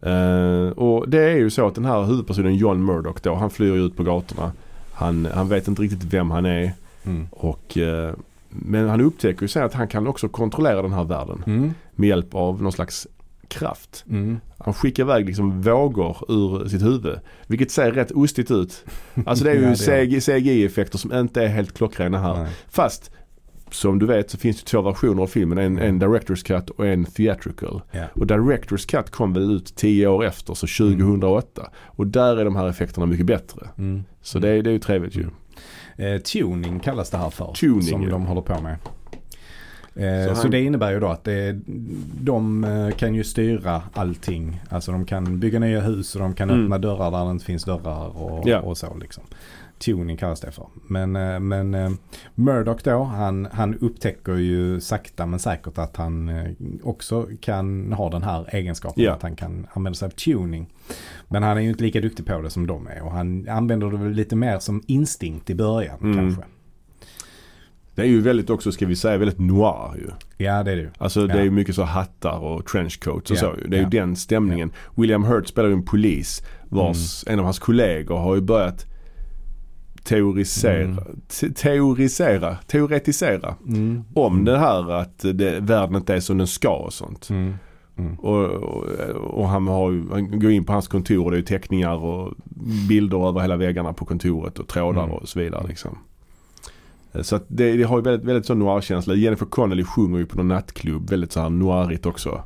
Eh, 0.03 0.69
och 0.69 1.09
det 1.09 1.23
är 1.23 1.37
ju 1.37 1.51
så 1.51 1.67
att 1.67 1.75
den 1.75 1.85
här 1.85 2.03
huvudpersonen 2.03 2.55
John 2.55 2.85
Murdoch 2.85 3.19
då, 3.23 3.35
han 3.35 3.51
flyr 3.51 3.75
ju 3.75 3.87
ut 3.87 3.97
på 3.97 4.03
gatorna. 4.03 4.53
Han, 4.93 5.29
han 5.35 5.49
vet 5.49 5.69
inte 5.69 5.83
riktigt 5.83 6.05
vem 6.05 6.31
han 6.31 6.47
är. 6.47 6.73
Mm. 7.05 7.27
Och, 7.31 7.79
eh, 7.79 8.15
men 8.49 8.89
han 8.89 9.01
upptäcker 9.01 9.43
ju 9.43 9.49
sen 9.49 9.65
att 9.65 9.75
han 9.75 9.89
kan 9.89 10.07
också 10.07 10.29
kontrollera 10.29 10.83
den 10.83 10.93
här 10.93 11.05
världen. 11.05 11.43
Mm. 11.47 11.75
Med 11.93 12.09
hjälp 12.09 12.35
av 12.35 12.63
någon 12.63 12.73
slags 12.73 13.07
kraft. 13.49 14.05
Mm. 14.11 14.41
Han 14.59 14.75
skickar 14.75 15.03
iväg 15.03 15.27
liksom 15.27 15.63
vågor 15.63 16.17
ur 16.29 16.69
sitt 16.69 16.83
huvud. 16.83 17.19
Vilket 17.47 17.71
ser 17.71 17.93
rätt 17.93 18.11
ostigt 18.11 18.51
ut. 18.51 18.85
Alltså 19.27 19.45
det 19.45 19.51
är 19.51 19.55
ju 19.55 19.63
Ja, 20.15 20.21
CGI-effekter 20.21 20.99
som 20.99 21.13
inte 21.13 21.43
är 21.43 21.49
helt 21.49 21.75
klockrena 21.75 22.19
här. 22.19 22.43
Nej. 22.43 22.53
Fast 22.69 23.11
som 23.75 23.99
du 23.99 24.07
vet 24.07 24.31
så 24.31 24.39
finns 24.39 24.57
det 24.62 24.67
två 24.71 24.83
versioner 24.83 25.23
av 25.23 25.27
filmen. 25.27 25.59
En, 25.59 25.79
en 25.79 26.03
Director's 26.03 26.47
Cut 26.47 26.71
och 26.71 26.87
en 26.87 27.05
Theatrical. 27.05 27.83
Ja. 27.91 28.05
Och 28.15 28.27
Director's 28.27 28.91
Cut 28.91 29.11
kom 29.11 29.33
väl 29.33 29.50
ut 29.57 29.75
10 29.77 30.07
år 30.07 30.25
efter, 30.25 30.55
så 30.55 30.67
2008. 30.67 31.71
Och 31.87 32.07
där 32.07 32.37
är 32.37 32.45
de 32.45 32.57
här 32.57 32.69
effekterna 32.69 33.07
mycket 33.07 33.27
bättre. 33.27 33.69
Mm. 33.79 34.05
Så 34.23 34.39
det, 34.39 34.49
är- 34.49 34.62
det 34.62 34.71
är 34.71 34.73
ju 34.73 34.79
trevligt 34.79 35.17
ju. 35.17 35.27
Eh, 35.97 36.21
tuning 36.21 36.81
kallas 36.81 37.11
det 37.11 37.19
här 37.19 37.31
för. 37.31 37.53
Tuning, 37.53 37.83
som 37.83 38.03
ja. 38.03 38.11
de 38.11 38.27
håller 38.27 38.43
på 38.43 38.61
med. 38.62 38.77
Eh, 39.95 40.29
Så 40.29 40.35
så, 40.35 40.43
han- 40.43 40.50
det 40.50 40.61
innebär 40.62 40.93
ju 40.93 41.00
då 41.00 41.07
att 41.09 41.25
det, 41.25 41.61
de 42.21 42.65
eh, 42.65 42.91
kan 42.91 43.15
ju 43.15 43.25
styra 43.25 43.83
allting. 43.93 44.61
Alltså 44.69 44.93
de 44.93 45.05
kan 45.05 45.41
bygga 45.41 45.59
nya 45.59 45.81
hus 45.81 46.15
och 46.15 46.21
de 46.21 46.35
kan 46.35 46.50
Mm. 46.50 46.62
öppna 46.65 46.79
dörrar 46.79 47.11
där 47.11 47.25
det 47.25 47.31
inte 47.31 47.45
finns 47.45 47.65
dörrar 47.65 48.17
och, 48.23 48.49
Ja. 48.49 48.61
och 48.61 48.79
så 48.79 48.97
liksom. 49.00 49.25
Tuning 49.85 50.17
kallas 50.17 50.41
det 50.41 50.51
för. 50.53 50.67
Men, 50.89 51.17
eh, 51.17 51.41
men 51.41 51.75
eh, 51.75 51.91
Murdoch 52.35 52.81
då, 52.85 53.03
han, 53.03 53.49
han 53.53 53.75
upptäcker 53.75 54.35
ju 54.37 54.81
sakta 54.81 55.27
men 55.27 55.39
säkert 55.39 55.79
att 55.79 55.97
han 55.97 56.29
eh, 56.29 56.51
också 56.83 57.29
kan 57.41 57.93
ha 57.93 58.11
den 58.11 58.23
här 58.23 58.55
egenskapen. 58.55 59.05
Ja. 59.05 59.13
Att 59.13 59.23
han 59.23 59.37
kan 59.37 59.67
använda 59.73 59.95
sig 59.97 60.07
av 60.07 60.11
tuning. 60.11 60.67
Men 61.29 61.43
han 61.43 61.57
är 61.57 61.61
ju 61.61 61.69
inte 61.71 61.83
lika 61.85 62.01
duktig 62.01 62.27
på 62.27 62.41
det 62.41 62.51
som 62.51 62.67
de 62.67 62.87
är. 62.87 63.03
Och 63.03 63.13
han 63.13 63.49
använder 63.49 63.91
det 63.91 63.97
väl 63.97 64.13
lite 64.13 64.37
mer 64.37 64.59
som 64.59 64.83
instinkt 64.87 65.51
i 65.51 65.55
början 65.55 65.99
Mm. 66.01 66.17
kanske. 66.17 66.43
Det 67.95 68.03
är 68.03 68.07
ju 68.07 68.21
väldigt 68.21 68.51
också, 68.51 68.73
ska 68.73 68.87
vi 68.87 68.97
säga, 68.97 69.19
väldigt 69.19 69.39
noir 69.39 69.95
ju. 69.97 70.11
Ja 70.45 70.63
det 70.63 70.73
är 70.73 70.77
det 70.77 70.83
ju. 70.83 70.91
Alltså 70.99 71.27
det 71.27 71.35
Ja. 71.35 71.41
är 71.41 71.45
ju 71.45 71.51
mycket 71.51 71.75
så 71.75 71.83
hattar 71.83 72.39
och 72.39 72.67
trenchcoats 72.67 73.31
och 73.31 73.37
Ja, 73.37 73.41
så 73.41 73.55
ju. 73.63 73.69
Det 73.69 73.77
är 73.77 73.81
ja. 73.83 73.89
ju 73.93 73.99
den 74.01 74.17
stämningen. 74.17 74.73
William 74.97 75.25
Hurt 75.25 75.47
spelar 75.49 75.69
ju 75.69 75.75
en 75.75 75.85
polis 75.85 76.43
vars, 76.69 77.25
Mm. 77.27 77.33
en 77.33 77.39
av 77.39 77.45
hans 77.45 77.59
kollegor 77.59 78.17
har 78.19 78.35
ju 78.35 78.41
börjat 78.41 78.87
teorisera, 80.04 80.83
Mm. 80.85 81.04
te- 81.28 81.50
teorisera, 81.50 82.57
teoretisera 82.66 83.54
Mm. 83.69 84.04
om 84.14 84.45
det 84.45 84.58
här 84.58 84.91
att 84.93 85.19
det, 85.34 85.60
världen 85.60 85.97
inte 85.97 86.15
är 86.15 86.21
som 86.21 86.39
den 86.39 86.47
ska 86.47 86.71
och 86.71 86.93
sånt. 86.93 87.30
Mm. 87.30 87.54
Mm. 87.99 88.15
Och, 88.15 88.45
och, 88.45 88.84
och 89.10 89.49
han, 89.49 89.67
har 89.69 89.91
ju, 89.91 90.04
han 90.13 90.41
går 90.41 90.50
in 90.50 90.65
på 90.65 90.73
hans 90.73 90.89
kontor 90.89 91.25
och 91.25 91.30
det 91.30 91.39
är 91.39 91.43
teckningar 91.43 91.97
och 92.04 92.34
bilder 92.89 93.28
över 93.28 93.41
hela 93.41 93.56
väggarna 93.56 93.93
på 93.93 94.04
kontoret 94.04 94.58
och 94.58 94.69
trådar 94.69 95.04
Mm. 95.04 95.15
och 95.17 95.28
så 95.28 95.39
vidare 95.39 95.67
liksom. 95.69 95.99
Så 97.21 97.36
att 97.36 97.45
det, 97.49 97.73
det 97.76 97.82
har 97.82 97.97
ju 97.99 98.02
väldigt, 98.02 98.28
väldigt 98.28 98.47
sån 98.47 98.58
noir-känsla. 98.58 99.15
Jennifer 99.15 99.47
Connelly 99.47 99.84
sjunger 99.84 100.19
ju 100.19 100.26
på 100.26 100.36
någon 100.36 100.49
nattklubb. 100.49 101.10
Väldigt 101.10 101.32
så 101.32 101.41
här 101.41 101.50
noirigt 101.50 102.06
också. 102.06 102.43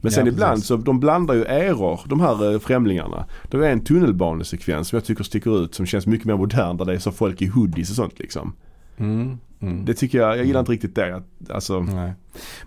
Men 0.00 0.12
sen 0.12 0.26
Ja, 0.26 0.32
ibland 0.32 0.52
precis. 0.54 0.66
så 0.66 0.76
de 0.76 1.00
blandar 1.00 1.34
ju 1.34 1.44
eror, 1.44 2.00
de 2.06 2.20
här 2.20 2.52
eh, 2.52 2.58
främlingarna. 2.58 3.26
Det 3.50 3.56
är 3.56 3.72
en 3.72 3.84
tunnelbanesekvens 3.84 4.88
som 4.88 4.96
jag 4.96 5.04
tycker 5.04 5.24
sticker 5.24 5.64
ut 5.64 5.74
som 5.74 5.86
känns 5.86 6.06
mycket 6.06 6.26
mer 6.26 6.36
modern 6.36 6.76
där 6.76 6.84
det 6.84 6.94
är 6.94 6.98
så 6.98 7.12
folk 7.12 7.42
i 7.42 7.46
hoodies 7.46 7.90
och 7.90 7.96
sånt 7.96 8.18
liksom. 8.18 8.52
Mm. 8.98 9.38
Mm. 9.62 9.84
Det 9.84 9.94
tycker 9.94 10.18
jag, 10.18 10.38
jag 10.38 10.44
gillar 10.46 10.60
inte 10.60 10.72
riktigt 10.72 10.94
det. 10.94 11.22
Alltså, 11.50 11.80
Nej. 11.80 12.12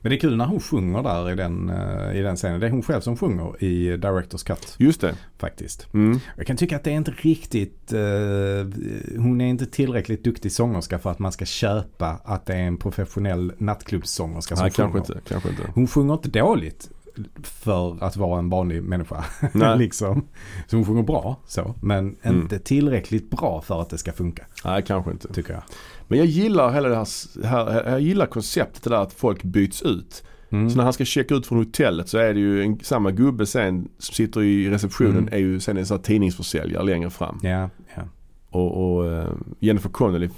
Men 0.01 0.09
det 0.09 0.15
är 0.15 0.19
kul 0.19 0.37
när 0.37 0.45
hon 0.45 0.59
sjunger 0.59 1.03
där 1.03 1.31
i 1.31 1.35
den, 1.35 1.69
eh, 1.69 2.17
i 2.17 2.21
den 2.21 2.35
scenen. 2.35 2.59
Det 2.59 2.65
är 2.67 2.71
hon 2.71 2.81
själv 2.83 3.01
som 3.01 3.17
sjunger 3.17 3.63
i 3.63 3.97
Directors 3.97 4.43
Cut 4.43 4.75
just 4.77 5.01
det. 5.01 5.15
faktiskt. 5.37 5.93
Mm. 5.93 6.19
Jag 6.37 6.47
kan 6.47 6.57
tycka 6.57 6.75
att 6.75 6.83
det 6.83 6.91
är 6.91 6.95
inte 6.95 7.11
riktigt, 7.17 7.93
eh, 7.93 7.99
hon 9.21 9.41
är 9.41 9.45
inte 9.47 9.65
tillräckligt 9.65 10.23
duktig 10.23 10.51
sångerska 10.51 10.99
för 10.99 11.11
att 11.11 11.19
man 11.19 11.31
ska 11.31 11.45
köpa 11.45 12.19
att 12.23 12.45
det 12.45 12.53
är 12.53 12.63
en 12.63 12.77
professionell 12.77 13.51
nattklubbssångerska 13.57 14.55
som 14.55 14.63
Nej, 14.63 14.71
sjunger. 14.71 14.91
kanske 14.91 15.13
inte. 15.13 15.29
Kanske 15.29 15.49
inte. 15.49 15.63
Hon 15.75 15.87
sjunger 15.87 16.13
inte 16.13 16.29
dåligt 16.29 16.89
för 17.43 18.03
att 18.03 18.17
vara 18.17 18.39
en 18.39 18.49
vanlig 18.49 18.83
människa. 18.83 19.25
Liksom. 19.77 20.25
Så 20.67 20.75
hon 20.75 20.85
sjunger 20.85 21.03
bra 21.03 21.39
så. 21.47 21.75
Men 21.81 22.15
Mm. 22.21 22.41
inte 22.41 22.59
tillräckligt 22.59 23.29
bra 23.29 23.61
för 23.61 23.81
att 23.81 23.89
det 23.89 23.97
ska 23.97 24.11
funka. 24.11 24.45
Nej, 24.65 24.83
kanske 24.87 25.11
inte. 25.11 25.33
Tycker 25.33 25.53
jag. 25.53 25.63
Men 26.07 26.17
jag 26.19 26.27
gillar 26.27 26.71
hela 26.71 26.89
det 26.89 26.95
här, 26.95 27.71
här 27.71 27.89
jag 27.91 28.01
gillar 28.01 28.25
konceptet 28.25 28.83
det 28.83 28.89
där 28.89 28.97
att 29.01 29.13
folk 29.13 29.43
byts 29.43 29.81
ut. 29.81 30.23
Mm. 30.49 30.69
Så 30.69 30.77
när 30.77 30.83
han 30.83 30.93
ska 30.93 31.05
checka 31.05 31.35
ut 31.35 31.47
från 31.47 31.57
hotellet 31.57 32.09
så 32.09 32.17
är 32.17 32.33
det 32.33 32.39
ju 32.39 32.63
en, 32.63 32.79
samma 32.79 33.11
gubbe 33.11 33.45
sen 33.45 33.87
som 33.97 34.13
sitter 34.13 34.43
i 34.43 34.69
receptionen 34.69 35.17
Mm. 35.17 35.33
är 35.33 35.37
ju 35.37 35.59
sen 35.59 35.77
en 35.77 35.85
sån 35.85 35.97
här 35.97 36.03
tidningsförsäljare 36.03 36.83
längre 36.83 37.09
fram. 37.09 37.39
Ja, 37.41 37.69
ja. 37.95 38.01
Och, 38.49 38.95
och 38.97 39.11
eh, 39.11 39.29
Jennifer 39.59 39.89
Connelly 39.89 40.29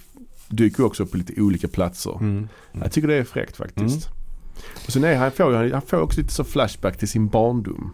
dyker 0.50 0.86
också 0.86 1.06
på 1.06 1.18
lite 1.18 1.42
olika 1.42 1.68
platser. 1.68 2.12
Mm. 2.16 2.32
Mm. 2.38 2.48
Jag 2.74 2.92
tycker 2.92 3.08
det 3.08 3.16
är 3.16 3.24
fräckt 3.24 3.58
faktiskt. 3.58 4.10
Och 4.86 4.91
sen 4.94 5.04
är 5.04 5.15
han, 5.15 5.32
får, 5.32 5.63
ju- 5.63 5.74
han 5.74 5.82
får 5.82 5.98
också 6.02 6.22
lite 6.22 6.34
så 6.34 6.44
flashback 6.44 6.98
till 6.98 7.08
sin 7.08 7.28
barndom. 7.28 7.94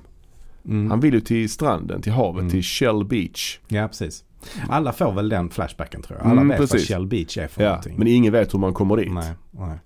Mm. 0.65 0.89
Han 0.91 1.00
vill 1.00 1.13
ju 1.13 1.21
till 1.21 1.50
stranden, 1.50 2.02
till 2.02 2.12
havet, 2.12 2.39
Mm. 2.39 2.52
till 2.52 2.63
Shell 2.63 3.06
Beach. 3.06 3.60
Ja, 3.67 3.88
precis. 3.88 4.24
Alla 4.69 4.93
får 4.93 5.12
väl 5.12 5.30
den 5.30 5.50
flashbacken 5.50 6.02
tror 6.02 6.17
jag. 6.19 6.28
Alla 6.28 6.41
Mm, 6.41 6.47
vet 6.50 6.60
vad 6.60 6.69
precis. 6.69 6.88
Shell 6.88 7.08
Beach 7.08 7.38
är 7.38 7.47
för 7.47 7.63
Ja, 7.63 7.69
någonting. 7.69 7.95
men 7.97 8.08
ingen 8.08 8.34
vet 8.34 8.54
hur 8.54 8.60
man 8.60 8.74
kommer 8.74 8.97
dit. 8.97 9.12
Nej, 9.13 9.32
nej. 9.52 9.78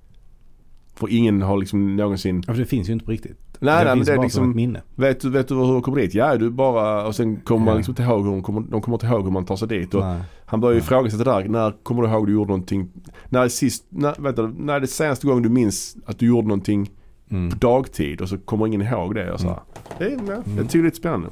För 0.96 1.08
ingen 1.14 1.42
har 1.42 1.58
liksom 1.58 1.96
någonsin 1.96 2.44
Ja, 2.48 2.54
för 2.54 2.60
det 2.60 2.66
finns 2.68 2.90
ju 2.90 2.94
inte 2.94 3.06
på 3.06 3.12
riktigt. 3.12 3.38
Nej, 3.60 3.80
det 3.80 3.86
nej 3.86 3.96
men 3.96 4.06
det 4.06 4.14
är 4.14 4.22
liksom 4.22 4.50
ett 4.50 4.56
minne. 4.56 4.82
Vet 4.96 5.22
du, 5.22 5.30
vet 5.30 5.48
du 5.48 5.56
hur 5.56 5.74
de 5.74 5.82
kommer 5.82 5.98
dit? 6.02 6.14
Ja, 6.14 6.36
du 6.38 6.50
bara 6.50 7.08
och 7.08 7.16
sen 7.16 7.36
kommer 7.36 7.66
man 7.66 7.72
Ja. 7.74 7.78
liksom 7.78 7.92
inte 7.92 8.04
ihåg 8.04 8.24
hur 8.26 8.32
de 8.32 8.44
kommer, 8.44 8.62
de 8.62 8.82
kommer 8.82 8.96
inte 8.96 9.06
ihåg 9.08 9.24
hur 9.24 9.32
man 9.32 9.46
tar 9.46 9.56
sig 9.56 9.68
dit. 9.68 9.94
Och 9.94 10.02
Nej. 10.02 10.22
han 10.46 10.60
börjar 10.62 10.74
ju 10.74 10.80
Nej. 10.80 10.86
ifrågasätta 10.86 11.24
där. 11.24 11.50
När 11.50 11.74
kommer 11.84 12.02
du 12.02 12.08
ihåg 12.10 12.28
du 12.28 12.34
gjorde 12.34 12.48
någonting? 12.50 12.90
När 13.30 13.44
är 13.44 13.48
sist, 13.48 13.86
när, 13.90 14.32
du, 14.32 14.54
när 14.58 14.74
är 14.74 14.80
det 14.80 14.88
senaste 14.88 15.28
gången 15.28 15.44
du 15.44 15.50
minns 15.50 15.98
att 16.06 16.20
du 16.20 16.28
gjorde 16.28 16.48
någonting 16.48 16.90
Mm. 17.30 17.50
på 17.52 17.56
dagtid 17.58 18.22
och 18.22 18.30
så 18.30 18.38
kommer 18.38 18.68
ingen 18.68 18.82
ihåg 18.82 19.16
det 19.16 19.32
och 19.32 19.40
så 19.40 19.48
här. 19.48 19.60
Det 19.98 20.04
är, 20.06 20.10
ja, 20.10 20.18
Jag 20.28 20.48
Mm. 20.48 20.68
tycker 20.68 20.78
det 20.80 20.80
är 20.80 20.84
lite 20.84 20.98
spännande. 20.98 21.28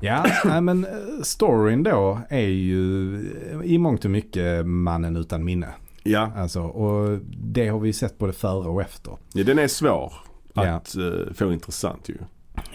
Ja, 0.00 0.24
nej, 0.44 0.60
men 0.60 0.84
eh, 0.84 0.90
storyn 1.22 1.82
då 1.82 2.18
är 2.28 2.46
ju 2.48 3.20
i 3.64 3.78
mångt 3.78 4.04
och 4.04 4.10
mycket 4.10 4.66
mannen 4.66 5.16
utan 5.16 5.44
minne. 5.44 5.66
Ja, 6.06 6.32
Alltså, 6.36 6.60
och 6.62 7.18
det 7.36 7.68
har 7.68 7.78
vi 7.80 7.92
sett 7.92 8.18
både 8.18 8.32
före 8.32 8.68
och 8.68 8.82
efter. 8.82 9.12
ja 9.32 9.44
den 9.44 9.58
är 9.58 9.68
svår 9.68 10.12
Ja. 10.54 10.68
att 10.68 10.96
eh, 10.96 11.32
få 11.34 11.52
intressant 11.52 12.08
ju. 12.08 12.14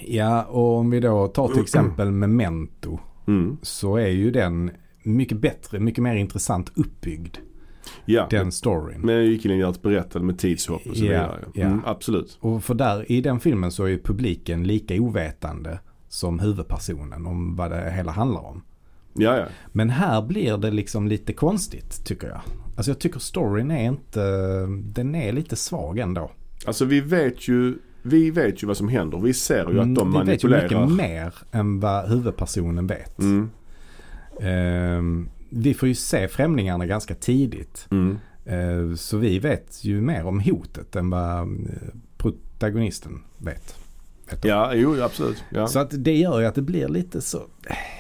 Ja, 0.07 0.43
och 0.43 0.77
om 0.77 0.89
vi 0.89 0.99
då 0.99 1.27
tar 1.27 1.47
till 1.47 1.61
exempel 1.61 2.11
Memento 2.11 2.99
Mm. 3.27 3.57
så 3.61 3.95
är 3.97 4.07
ju 4.07 4.31
den 4.31 4.71
mycket 5.03 5.37
bättre, 5.37 5.79
mycket 5.79 6.03
mer 6.03 6.15
intressant 6.15 6.71
uppbyggd. 6.75 7.37
Ja, 8.05 8.27
Den 8.29 8.51
storyn. 8.51 9.01
men 9.01 9.25
Gycklinggärds 9.25 9.81
berättade 9.81 10.25
med 10.25 10.37
tidshopp 10.39 10.81
och 10.89 10.97
så 10.97 11.05
Ja, 11.05 11.09
vidare. 11.11 11.39
ja. 11.53 11.65
Mm, 11.65 11.81
absolut. 11.85 12.37
Och 12.41 12.63
för 12.63 12.73
där 12.73 13.11
i 13.11 13.21
den 13.21 13.39
filmen 13.39 13.71
så 13.71 13.83
är 13.85 13.97
publiken 13.97 14.63
lika 14.63 14.95
ovetande 14.95 15.79
som 16.09 16.39
huvudpersonen 16.39 17.25
om 17.25 17.55
vad 17.55 17.71
det 17.71 17.91
hela 17.91 18.11
handlar 18.11 18.41
om. 18.45 18.63
Ja, 19.13 19.37
ja. 19.37 19.45
Men 19.71 19.89
här 19.89 20.21
blir 20.21 20.57
det 20.57 20.71
liksom 20.71 21.07
lite 21.07 21.33
konstigt 21.33 22.05
tycker 22.05 22.27
jag. 22.27 22.41
Alltså 22.81 22.91
jag 22.91 22.99
tycker 22.99 23.19
storyn 23.19 23.71
är 23.71 23.83
inte, 23.87 24.21
den 24.83 25.15
är 25.15 25.31
lite 25.31 25.55
svag 25.55 25.99
ändå. 25.99 26.31
Alltså 26.65 26.85
vi 26.85 27.01
vet 27.01 27.47
ju 27.47 27.77
vi 28.03 28.31
vet 28.31 28.63
ju 28.63 28.67
vad 28.67 28.77
som 28.77 28.87
händer. 28.87 29.17
Vi 29.19 29.33
ser 29.33 29.71
ju 29.71 29.79
att 29.79 29.95
de 29.95 30.07
Mm, 30.07 30.25
Vi 30.25 30.31
vet 30.31 30.43
ju 30.43 30.49
manipulerar. 30.49 30.85
mycket 30.87 30.97
mer 30.97 31.33
än 31.51 31.79
vad 31.79 32.09
huvudpersonen 32.09 32.87
vet. 32.87 33.19
Mm, 33.19 33.49
Ehm, 34.41 35.29
vi 35.49 35.73
får 35.73 35.87
ju 35.89 35.95
se 35.95 36.27
främlingarna 36.27 36.85
ganska 36.85 37.15
tidigt. 37.15 37.87
mm. 37.91 38.17
Ehm, 38.45 38.97
så 38.97 39.17
vi 39.17 39.39
vet 39.39 39.83
ju 39.83 40.01
mer 40.01 40.25
om 40.25 40.39
hotet 40.39 40.95
än 40.95 41.09
vad 41.09 41.39
eh, 41.41 41.47
protagonisten 42.17 43.23
vet. 43.37 43.75
De. 44.41 44.47
Ja, 44.49 44.73
jo 44.73 45.03
absolut. 45.03 45.43
Ja. 45.49 45.67
Så 45.67 45.79
att 45.79 46.03
det 46.03 46.17
gör 46.17 46.39
ju 46.39 46.45
att 46.45 46.55
det 46.55 46.61
blir 46.61 46.87
lite 46.87 47.21
så. 47.21 47.41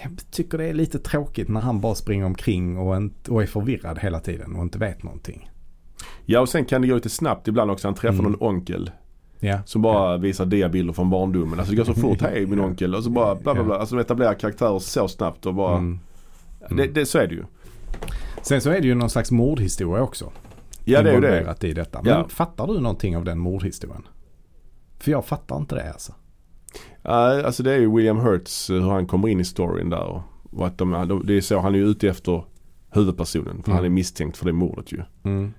Jag 0.03 0.11
tycker 0.31 0.57
det 0.57 0.65
är 0.65 0.73
lite 0.73 0.99
tråkigt 0.99 1.47
när 1.49 1.61
han 1.61 1.81
bara 1.81 1.95
springer 1.95 2.25
omkring 2.25 2.77
och, 2.77 2.97
inte, 2.97 3.31
och 3.31 3.41
är 3.43 3.47
förvirrad 3.47 3.99
hela 3.99 4.19
tiden 4.19 4.55
och 4.55 4.61
inte 4.63 4.77
vet 4.79 5.03
någonting. 5.03 5.49
ja 6.25 6.39
och 6.39 6.49
sen 6.49 6.65
kan 6.65 6.81
det 6.81 6.87
gå 6.87 6.95
lite 6.95 7.09
snabbt 7.09 7.47
ibland 7.47 7.71
också. 7.71 7.87
Han 7.87 7.95
träffar 7.95 8.19
Mm. 8.19 8.31
någon 8.31 8.41
onkel. 8.49 8.91
Ja. 9.39 9.59
Som 9.65 9.81
bara 9.81 10.17
visar 10.17 10.45
diabilder 10.45 10.93
från 10.93 11.09
barndomen. 11.09 11.59
Alltså 11.59 11.71
det 11.71 11.77
går 11.77 11.85
så 11.85 11.93
fort. 11.93 12.21
Hej 12.21 12.45
min 12.45 12.59
onkel. 12.59 12.95
Och 12.95 13.03
så 13.03 13.09
bara 13.09 13.35
bla 13.35 13.53
bla 13.53 13.63
bla. 13.63 13.75
Alltså 13.75 13.95
de 13.95 14.01
etablerar 14.01 14.33
karaktärer 14.33 14.79
så 14.79 15.07
snabbt 15.07 15.45
och 15.45 15.53
bara. 15.53 15.77
Mm. 15.77 15.99
Det, 16.69 16.87
det, 16.87 17.05
så 17.05 17.17
är 17.17 17.27
det 17.27 17.35
ju. 17.35 17.43
Sen 18.41 18.61
så 18.61 18.69
är 18.69 18.81
det 18.81 18.87
ju 18.87 18.95
någon 18.95 19.09
slags 19.09 19.31
mordhistoria 19.31 20.03
också. 20.03 20.31
Ja 20.85 21.01
det 21.01 21.09
är 21.09 21.13
ju 21.13 21.21
det. 21.21 21.67
i 21.67 21.73
detta. 21.73 22.01
Men 22.01 22.11
Ja. 22.13 22.27
fattar 22.29 22.67
du 22.67 22.79
någonting 22.79 23.17
av 23.17 23.25
den 23.25 23.37
mordhistorien? 23.39 24.03
För 24.99 25.11
jag 25.11 25.25
fattar 25.25 25.57
inte 25.57 25.75
det 25.75 25.91
alltså. 25.93 26.13
Ja, 27.01 27.43
alltså 27.45 27.63
det 27.63 27.73
är 27.73 27.79
ju 27.79 27.95
William 27.95 28.17
Hurts 28.17 28.69
eh, 28.69 28.81
hur 28.81 28.89
han 28.89 29.07
kommer 29.07 29.27
in 29.27 29.39
i 29.39 29.43
storyn 29.45 29.89
där. 29.89 30.03
Och, 30.03 30.21
och 30.51 30.67
att 30.67 30.77
de, 30.77 30.91
de, 31.07 31.25
det 31.25 31.33
är 31.37 31.41
så 31.41 31.59
han 31.59 31.73
är 31.75 31.79
ju 31.79 31.85
ute 31.87 32.09
efter 32.09 32.43
huvudpersonen. 32.89 33.63
För 33.63 33.71
Mm. 33.71 33.75
han 33.75 33.85
är 33.85 33.89
misstänkt 33.89 34.37
för 34.37 34.45
det 34.45 34.51
mordet 34.53 34.91
ju. 34.91 35.01
Mm. 35.23 35.53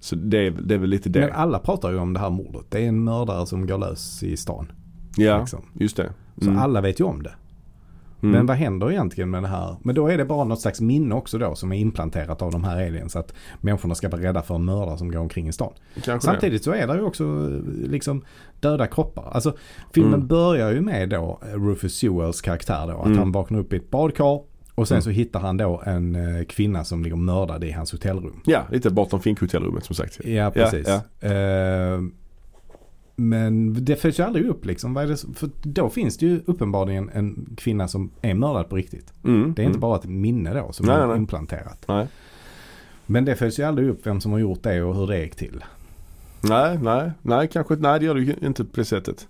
Så 0.00 0.16
det 0.16 0.38
är, 0.46 0.50
det 0.50 0.74
är 0.74 0.78
väl 0.78 0.90
lite 0.90 1.08
det. 1.08 1.20
Men 1.20 1.32
alla 1.32 1.58
pratar 1.58 1.90
ju 1.90 1.98
om 1.98 2.12
det 2.12 2.20
här 2.20 2.30
mordet. 2.30 2.64
Det 2.70 2.84
är 2.84 2.88
en 2.88 3.04
mördare 3.04 3.46
som 3.46 3.66
går 3.66 3.78
lös 3.78 4.22
i 4.22 4.36
stan. 4.36 4.72
ja, 5.16 5.38
Liksom. 5.40 5.60
just 5.74 5.96
det. 5.96 6.12
Så 6.40 6.48
Mm. 6.50 6.58
alla 6.62 6.80
vet 6.80 7.00
ju 7.00 7.04
om 7.04 7.22
det. 7.22 7.32
Mm. 8.24 8.36
Men 8.36 8.46
vad 8.46 8.56
händer 8.56 8.90
egentligen 8.90 9.30
med 9.30 9.42
det 9.42 9.48
här? 9.48 9.76
Men 9.82 9.94
då 9.94 10.08
är 10.08 10.18
det 10.18 10.24
bara 10.24 10.44
något 10.44 10.60
slags 10.60 10.80
minne 10.80 11.14
också 11.14 11.38
då 11.38 11.54
som 11.54 11.72
är 11.72 11.76
implanterat 11.78 12.42
av 12.42 12.50
de 12.52 12.64
här 12.64 12.86
aliens. 12.86 13.16
Att 13.16 13.34
människorna 13.60 13.94
ska 13.94 14.08
vara 14.08 14.22
rädda 14.22 14.42
för 14.42 14.54
en 14.54 14.64
mördare 14.64 14.98
som 14.98 15.10
går 15.12 15.18
omkring 15.20 15.48
i 15.48 15.52
stan. 15.52 15.72
Kanske 15.94 16.12
det. 16.12 16.20
Samtidigt 16.20 16.64
så 16.64 16.72
är 16.72 16.86
det 16.86 16.94
ju 16.94 17.02
också 17.02 17.24
eh, 17.24 17.90
liksom 17.90 18.24
döda 18.60 18.86
kroppar. 18.86 19.30
Alltså 19.32 19.56
filmen 19.94 20.14
Mm. 20.14 20.26
börjar 20.26 20.72
ju 20.72 20.80
med 20.80 21.08
då 21.08 21.38
Rufus 21.54 21.94
Sewells 21.98 22.40
karaktär 22.40 22.86
då. 22.86 22.98
Att 22.98 23.06
Mm. 23.06 23.18
han 23.18 23.32
vaknar 23.32 23.58
upp 23.58 23.72
i 23.72 23.76
ett 23.76 23.90
badkar. 23.90 24.40
Och 24.76 24.88
sen 24.88 24.94
Mm. 24.94 25.02
så 25.02 25.10
hittar 25.10 25.40
han 25.40 25.56
då 25.56 25.82
en 25.86 26.14
eh, 26.14 26.44
kvinna 26.44 26.84
som 26.84 27.02
ligger 27.02 27.16
mördad 27.16 27.64
i 27.64 27.70
hans 27.70 27.92
hotellrum. 27.92 28.40
Ja, 28.44 28.62
lite 28.70 28.90
bortom 28.90 29.20
Fink-hotellrummet 29.20 29.84
som 29.84 29.96
sagt. 29.96 30.24
Ja, 30.24 30.50
precis. 30.50 30.88
ja. 30.88 31.28
Eh, 31.28 32.00
men 33.16 33.84
det 33.84 33.96
följs 33.96 34.18
ju 34.18 34.22
aldrig 34.22 34.46
upp 34.46 34.64
liksom. 34.64 34.94
För 35.34 35.50
då 35.62 35.90
finns 35.90 36.16
det 36.16 36.26
ju 36.26 36.40
uppenbarligen 36.46 37.10
en 37.14 37.46
kvinna 37.56 37.88
som 37.88 38.10
är 38.22 38.34
mördad 38.34 38.68
på 38.68 38.76
riktigt. 38.76 39.12
Mm. 39.24 39.54
Det 39.54 39.62
är 39.62 39.66
inte 39.66 39.76
mm. 39.76 39.80
bara 39.80 39.98
ett 39.98 40.04
minne 40.04 40.54
då 40.54 40.72
som 40.72 40.86
Nej, 40.86 40.96
är 40.96 41.06
nej, 41.06 41.16
implanterat. 41.16 41.84
Nej. 41.88 42.06
Men 43.06 43.24
det 43.24 43.36
följs 43.36 43.58
ju 43.58 43.62
aldrig 43.62 43.88
upp 43.88 44.06
vem 44.06 44.20
som 44.20 44.32
har 44.32 44.38
gjort 44.38 44.62
det 44.62 44.82
och 44.82 44.96
hur 44.96 45.06
det 45.06 45.22
gick 45.22 45.36
till. 45.36 45.64
nej, 46.40 46.78
nej, 46.82 47.10
nej, 47.22 47.48
kanske 47.48 47.74
nej 47.74 47.98
det 47.98 48.06
gör 48.06 48.16
ju 48.16 48.34
inte 48.42 48.64
på 48.64 48.70
det 48.74 48.84
sättet. 48.84 49.28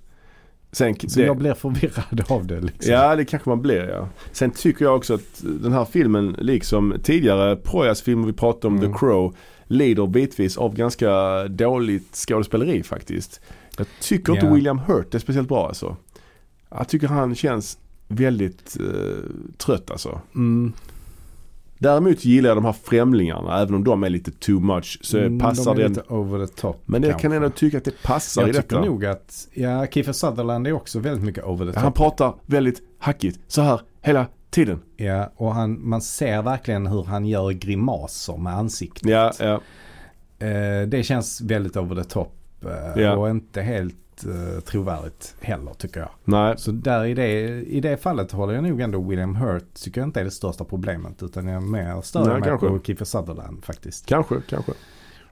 Sen, 0.73 0.95
Så 1.09 1.21
det, 1.21 1.27
jag 1.27 1.37
blir 1.37 1.55
förvirrad 1.55 2.25
av 2.29 2.47
det 2.47 2.61
liksom. 2.61 2.93
Ja, 2.93 3.17
det 3.17 3.25
kanske 3.25 3.49
man 3.49 3.63
blir 3.63 3.89
ja. 3.89 4.09
Sen 4.33 4.51
tycker 4.51 4.85
jag 4.85 4.97
också 4.97 5.15
att 5.15 5.45
den 5.61 5.73
här 5.73 5.85
filmen, 5.85 6.37
liksom 6.39 6.95
tidigare 7.03 7.57
Projas 7.57 8.03
filmer 8.03 8.27
vi 8.27 8.33
pratade 8.33 8.67
om, 8.67 8.79
Mm. 8.79 8.93
The 8.93 8.99
Crow, 8.99 9.35
lider 9.67 10.07
bitvis 10.07 10.57
av 10.57 10.75
ganska 10.75 11.45
dåligt 11.49 12.15
skådespeleri 12.15 12.83
faktiskt. 12.83 13.41
Jag 13.79 13.87
tycker 14.01 14.33
inte 14.33 14.47
Ja. 14.47 14.53
William 14.55 14.79
Hurt 14.79 15.15
är 15.15 15.19
speciellt 15.19 15.49
bra 15.49 15.67
alltså. 15.69 15.97
Jag 16.71 16.89
tycker 16.89 17.07
han 17.09 17.35
känns 17.35 17.79
väldigt 18.09 18.77
eh, 18.81 19.31
trött 19.59 19.91
alltså. 19.91 20.21
Mm, 20.35 20.73
Däremot 21.79 22.25
gillar 22.25 22.51
jag 22.51 22.57
de 22.57 22.65
här 22.65 22.73
främlingarna, 22.85 23.61
även 23.61 23.75
om 23.75 23.85
de 23.85 24.05
är 24.05 24.11
lite 24.11 24.31
too 24.31 24.61
much. 24.61 24.99
Så 25.03 25.19
mm, 25.19 25.39
passar 25.39 25.75
de 25.75 25.81
är 25.81 25.83
den. 25.83 25.93
lite 25.93 26.15
over 26.15 26.47
the 26.47 26.53
top. 26.55 26.83
Men 26.87 27.03
jag 27.03 27.19
kan 27.19 27.33
ändå 27.33 27.51
tycka 27.51 27.79
att 27.79 27.85
det 27.85 28.03
passar 28.03 28.43
Jag 28.43 28.51
i 28.51 28.53
tycker 28.53 28.69
detta. 28.69 28.85
nog 28.85 29.05
att, 29.05 29.49
ja, 29.53 29.87
Kiefer 29.87 30.13
Sutherland 30.13 30.67
är 30.67 30.73
också 30.73 30.99
väldigt 30.99 31.25
mycket 31.25 31.45
over 31.45 31.67
the 31.67 31.73
top. 31.73 31.83
Han 31.83 31.93
pratar 31.93 32.35
väldigt 32.47 32.83
hackigt 32.99 33.39
så 33.49 33.63
här 33.63 33.81
hela 34.01 34.27
tiden. 34.51 34.81
Ja, 34.97 35.33
och 35.37 35.55
han, 35.55 35.89
man 35.89 36.01
ser 36.03 36.43
verkligen 36.43 36.87
hur 36.87 37.05
han 37.05 37.27
gör 37.27 37.51
grimaser 37.51 38.37
med 38.37 38.55
ansiktet. 38.55 39.09
Ja, 39.11 39.33
ja. 39.39 39.61
Eh, 40.47 40.89
det 40.89 41.03
känns 41.07 41.41
väldigt 41.41 41.77
over 41.77 42.03
the 42.03 42.09
top 42.11 42.33
Ja. 42.97 43.17
och 43.17 43.31
inte 43.31 43.63
helt 43.63 43.95
eh, 44.25 44.61
trovärdigt 44.61 45.35
heller 45.41 45.75
tycker 45.75 46.01
jag. 46.01 46.09
Nej, 46.25 46.55
Så 46.59 46.73
där 46.73 47.05
i 47.05 47.15
det, 47.15 47.31
i 47.63 47.81
det 47.81 47.97
fallet 47.97 48.33
håller 48.33 48.55
jag 48.55 48.65
nog 48.65 48.81
ändå 48.81 49.03
William 49.03 49.37
Hurt 49.37 49.75
tycker 49.75 50.01
jag 50.01 50.09
inte 50.09 50.21
är 50.21 50.25
det 50.25 50.31
största 50.31 50.65
problemet 50.65 51.23
utan 51.23 51.47
jag 51.47 51.57
är 51.63 51.67
mer 51.67 52.01
större 52.03 52.41
kanske. 52.41 52.69
på 52.69 52.81
Kiefer 52.85 53.05
Sutherland 53.05 53.65
faktiskt. 53.65 54.07
kanske, 54.07 54.35
kanske. 54.49 54.73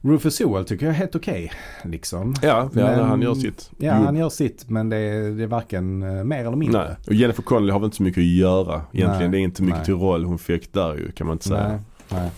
Rufus 0.05 0.35
Sewell 0.37 0.65
tycker 0.65 0.87
jag 0.87 0.95
är 0.95 0.99
helt 0.99 1.15
okej 1.17 1.53
liksom. 1.85 2.35
Ja, 2.43 2.49
ja 2.49 2.69
Men- 2.73 3.01
han 3.09 3.23
gör 3.23 3.35
sitt. 3.35 3.71
Ja, 3.79 3.87
jobb. 3.97 4.05
han 4.05 4.17
gör 4.17 4.29
sitt 4.29 4.69
men 4.71 4.89
det 4.89 4.97
är, 4.97 5.31
det 5.31 5.43
är 5.43 5.47
varken 5.47 6.03
eh, 6.03 6.25
mer 6.25 6.41
eller 6.41 6.57
mindre. 6.57 6.85
Nej, 6.85 6.97
och 7.07 7.15
Jennifer 7.15 7.43
Connelly 7.43 7.73
har 7.73 7.79
väl 7.81 7.85
inte 7.85 7.97
så 7.97 8.03
mycket 8.03 8.21
att 8.21 8.25
göra 8.25 8.83
egentligen. 8.93 9.19
Nej, 9.21 9.29
det 9.29 9.39
är 9.39 9.41
inte 9.45 9.63
mycket 9.63 9.77
nej. 9.79 9.85
till 9.85 9.95
roll 9.95 10.25
hon 10.25 10.39
fick 10.39 10.73
där 10.73 10.95
ju 10.95 11.13
kan 11.13 11.27
man 11.27 11.35
inte 11.35 11.49
säga. 11.49 11.69
Nej, 11.69 11.79
nej. 12.09 12.31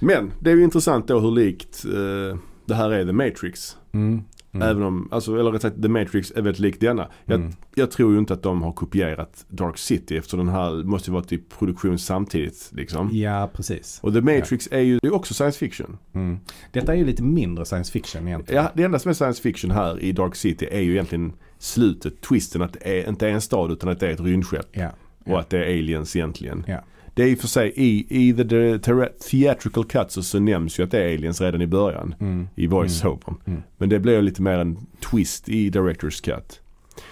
Men 0.00 0.32
det 0.40 0.50
är 0.50 0.56
ju 0.56 0.64
intressant 0.64 1.08
då 1.08 1.18
hur 1.20 1.30
likt 1.30 1.84
eh, 1.84 2.38
det 2.70 2.76
här 2.76 2.90
är 2.90 3.04
The 3.04 3.12
Matrix. 3.12 3.76
Mm. 3.92 4.22
Mm. 4.52 4.68
Även 4.68 4.82
om, 4.82 5.08
alltså, 5.12 5.38
eller 5.40 5.50
rätt 5.50 5.62
sagt 5.62 5.82
The 5.82 5.88
Matrix 5.88 6.30
är 6.30 6.42
väldigt 6.42 6.58
lik 6.58 6.80
denna. 6.80 7.08
Jag, 7.24 7.40
Mm. 7.40 7.52
jag 7.74 7.90
tror 7.90 8.12
ju 8.12 8.18
inte 8.18 8.34
att 8.34 8.42
de 8.42 8.62
har 8.62 8.72
kopierat 8.72 9.46
Dark 9.48 9.78
City 9.78 10.16
eftersom 10.16 10.38
den 10.38 10.48
här 10.48 10.84
måste 10.84 11.10
ju 11.10 11.14
vara 11.14 11.24
i 11.28 11.38
produktion 11.38 11.98
samtidigt 11.98 12.70
liksom. 12.74 13.10
Ja, 13.12 13.50
precis. 13.54 14.00
Och 14.02 14.12
The 14.12 14.20
Matrix 14.20 14.68
är 14.70 14.80
ju 14.80 14.98
är 15.02 15.14
också 15.14 15.34
science 15.34 15.58
fiction. 15.58 15.98
Mm. 16.12 16.38
Detta 16.72 16.92
är 16.92 16.96
ju 16.96 17.04
lite 17.04 17.22
mindre 17.22 17.64
science 17.64 17.92
fiction 17.92 18.28
egentligen. 18.28 18.62
Ja, 18.64 18.70
det 18.74 18.82
enda 18.82 18.98
som 18.98 19.08
är 19.08 19.14
science 19.14 19.42
fiction 19.42 19.70
här 19.70 20.00
i 20.00 20.12
Dark 20.12 20.34
City 20.36 20.68
är 20.70 20.80
ju 20.80 20.92
egentligen 20.92 21.32
slutet, 21.58 22.20
twisten 22.20 22.62
att 22.62 22.72
det 22.72 23.00
är, 23.00 23.08
inte 23.08 23.26
är 23.28 23.30
en 23.32 23.40
stad 23.40 23.72
utan 23.72 23.88
att 23.88 24.00
det 24.00 24.08
är 24.08 24.12
ett 24.12 24.20
rymdskepp. 24.20 24.66
Ja. 24.72 24.90
Och 25.26 25.40
att 25.40 25.50
det 25.50 25.58
är 25.64 25.78
aliens 25.78 26.16
egentligen. 26.16 26.64
Ja. 26.68 26.80
Det 27.14 27.22
är 27.22 27.26
i 27.28 27.34
och 27.34 27.38
för 27.38 27.48
sig 27.48 27.72
i, 27.76 28.06
i 28.28 28.32
the, 28.32 28.44
the 28.44 28.78
ter- 28.78 29.08
theatrical 29.30 29.84
cut 29.84 30.10
så, 30.10 30.22
så 30.22 30.38
nämns 30.38 30.78
ju 30.80 30.84
att 30.84 30.90
det 30.90 30.98
är 31.02 31.14
aliens 31.14 31.40
redan 31.40 31.62
i 31.62 31.66
början. 31.66 32.14
Mm. 32.20 32.48
I 32.54 32.66
voice-overn. 32.66 33.34
Mm. 33.46 33.62
Men 33.78 33.88
det 33.88 33.98
blir 33.98 34.22
lite 34.22 34.42
mer 34.42 34.58
en 34.58 34.78
twist 35.10 35.48
i 35.48 35.70
director's 35.70 36.24
cut. 36.24 36.60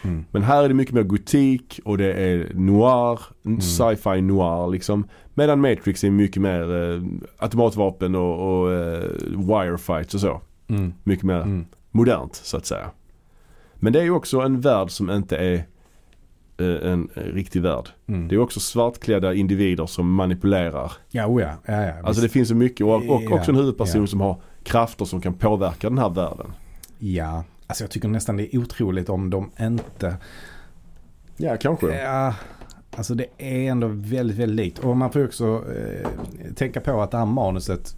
Mm. 0.04 0.24
Men 0.30 0.42
här 0.42 0.62
är 0.64 0.68
det 0.68 0.74
mycket 0.74 0.94
mer 0.94 1.02
gotik 1.02 1.80
och 1.84 1.98
det 1.98 2.12
är 2.12 2.50
noir, 2.54 3.20
Mm. 3.46 3.60
sci-fi 3.60 4.20
noir 4.20 4.70
liksom. 4.70 5.04
Medan 5.34 5.60
Matrix 5.60 6.04
är 6.04 6.10
mycket 6.10 6.42
mer 6.42 6.92
eh, 6.94 7.02
automatvapen 7.38 8.14
och, 8.14 8.60
och 8.62 8.72
eh, 8.72 9.04
wirefights 9.36 10.14
och 10.14 10.20
så. 10.20 10.40
Mm. 10.68 10.92
Mycket 11.04 11.24
mer 11.24 11.40
Mm. 11.40 11.66
modernt 11.90 12.34
så 12.34 12.56
att 12.56 12.66
säga. 12.66 12.90
Men 13.74 13.92
det 13.92 13.98
är 14.00 14.04
ju 14.04 14.10
också 14.10 14.40
en 14.40 14.60
värld 14.60 14.90
som 14.90 15.10
inte 15.10 15.36
är 15.36 15.64
en 16.64 17.08
eh, 17.14 17.22
riktig 17.22 17.62
värld. 17.62 17.88
Mm. 18.06 18.28
Det 18.28 18.34
är 18.34 18.38
också 18.38 18.60
svartklädda 18.60 19.34
individer 19.34 19.86
som 19.86 20.12
manipulerar. 20.12 20.92
Ja, 21.10 21.26
oh 21.26 21.42
ja. 21.42 21.52
ja, 21.66 21.82
ja 21.86 21.92
Alltså 22.02 22.22
det 22.22 22.28
finns 22.28 22.48
så 22.48 22.54
mycket 22.54 22.86
och, 22.86 22.94
och 22.94 23.22
Ja, 23.22 23.34
också 23.34 23.50
en 23.50 23.56
huvudperson 23.56 24.00
ja. 24.00 24.06
som 24.06 24.20
har 24.20 24.40
krafter 24.62 25.04
som 25.04 25.20
kan 25.20 25.34
påverka 25.34 25.88
den 25.88 25.98
här 25.98 26.10
världen. 26.10 26.52
ja. 26.98 27.44
Alltså 27.66 27.84
jag 27.84 27.90
tycker 27.90 28.08
nästan 28.08 28.36
det 28.36 28.54
är 28.56 28.58
otroligt 28.58 29.08
om 29.08 29.30
de 29.30 29.50
inte... 29.60 30.16
Ja, 31.36 31.56
kanske. 31.56 32.02
Ja, 32.02 32.34
alltså 32.96 33.14
det 33.14 33.26
är 33.38 33.70
ändå 33.70 33.86
väldigt, 33.88 34.36
väldigt 34.36 34.56
likt. 34.56 34.78
Och 34.78 34.96
man 34.96 35.12
får 35.12 35.24
också 35.24 35.64
eh, 35.76 36.08
tänka 36.54 36.80
på 36.80 37.00
att 37.02 37.10
det 37.10 37.18
här 37.18 37.26
manuset, 37.26 37.96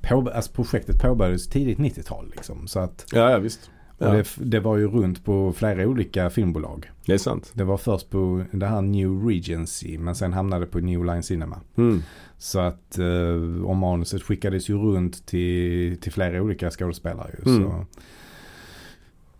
på, 0.00 0.30
alltså 0.34 0.52
projektet 0.52 1.02
påbörjades 1.02 1.48
tidigt 1.48 1.78
90-tal 1.78 2.30
liksom. 2.36 2.66
Så 2.66 2.80
att, 2.80 3.06
Ja, 3.12 3.30
ja 3.30 3.38
visst. 3.38 3.70
Ja, 3.98 4.06
det, 4.12 4.24
det 4.36 4.60
var 4.60 4.76
ju 4.76 4.88
runt 4.88 5.24
på 5.24 5.52
flera 5.52 5.86
olika 5.88 6.30
filmbolag. 6.30 6.90
det 7.06 7.12
är 7.12 7.18
sant. 7.18 7.50
Det 7.54 7.64
var 7.64 7.76
först 7.76 8.10
på 8.10 8.44
det 8.52 8.66
här 8.66 8.82
New 8.82 9.26
Regency 9.28 9.98
men 9.98 10.14
sen 10.14 10.32
hamnade 10.32 10.64
det 10.64 10.70
på 10.70 10.78
New 10.78 11.04
Line 11.04 11.22
Cinema. 11.22 11.60
Mm. 11.76 12.02
Så 12.38 12.58
att 12.60 12.98
eh, 12.98 13.64
och 13.64 13.76
manuset 13.76 14.22
skickades 14.22 14.70
ju 14.70 14.78
runt 14.78 15.26
till, 15.26 16.00
till 16.00 16.12
flera 16.12 16.42
olika 16.42 16.70
skådespelare 16.70 17.30
ju. 17.44 17.50
Mm. 17.52 17.62
Så 17.70 17.84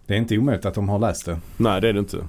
det 0.07 0.15
är 0.15 0.19
inte 0.19 0.39
omöjligt 0.39 0.65
att 0.67 0.75
de 0.75 0.89
har 0.89 0.99
läst 0.99 1.27
det. 1.27 1.41
Nej, 1.57 1.81
det 1.81 1.89
är 1.89 1.93
det 1.93 1.99
inte. 1.99 2.27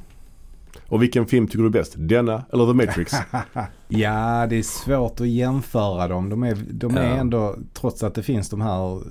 Och 0.88 1.02
vilken 1.04 1.26
film 1.26 1.48
tycker 1.48 1.60
du 1.60 1.66
är 1.66 1.70
bäst? 1.70 1.94
Denna 1.98 2.44
eller 2.54 2.66
The 2.68 2.74
Matrix? 2.74 3.14
Ja, 3.88 4.48
det 4.50 4.56
är 4.56 4.64
svårt 4.64 5.22
att 5.22 5.28
jämföra 5.28 6.08
dem. 6.08 6.30
De 6.30 6.44
är, 6.44 6.58
de 6.72 6.98
är 6.98 7.04
Ja. 7.10 7.16
ändå, 7.18 7.56
trots 7.74 8.04
att 8.04 8.16
det 8.16 8.24
finns 8.24 8.50
de 8.50 8.62
här 8.62 9.02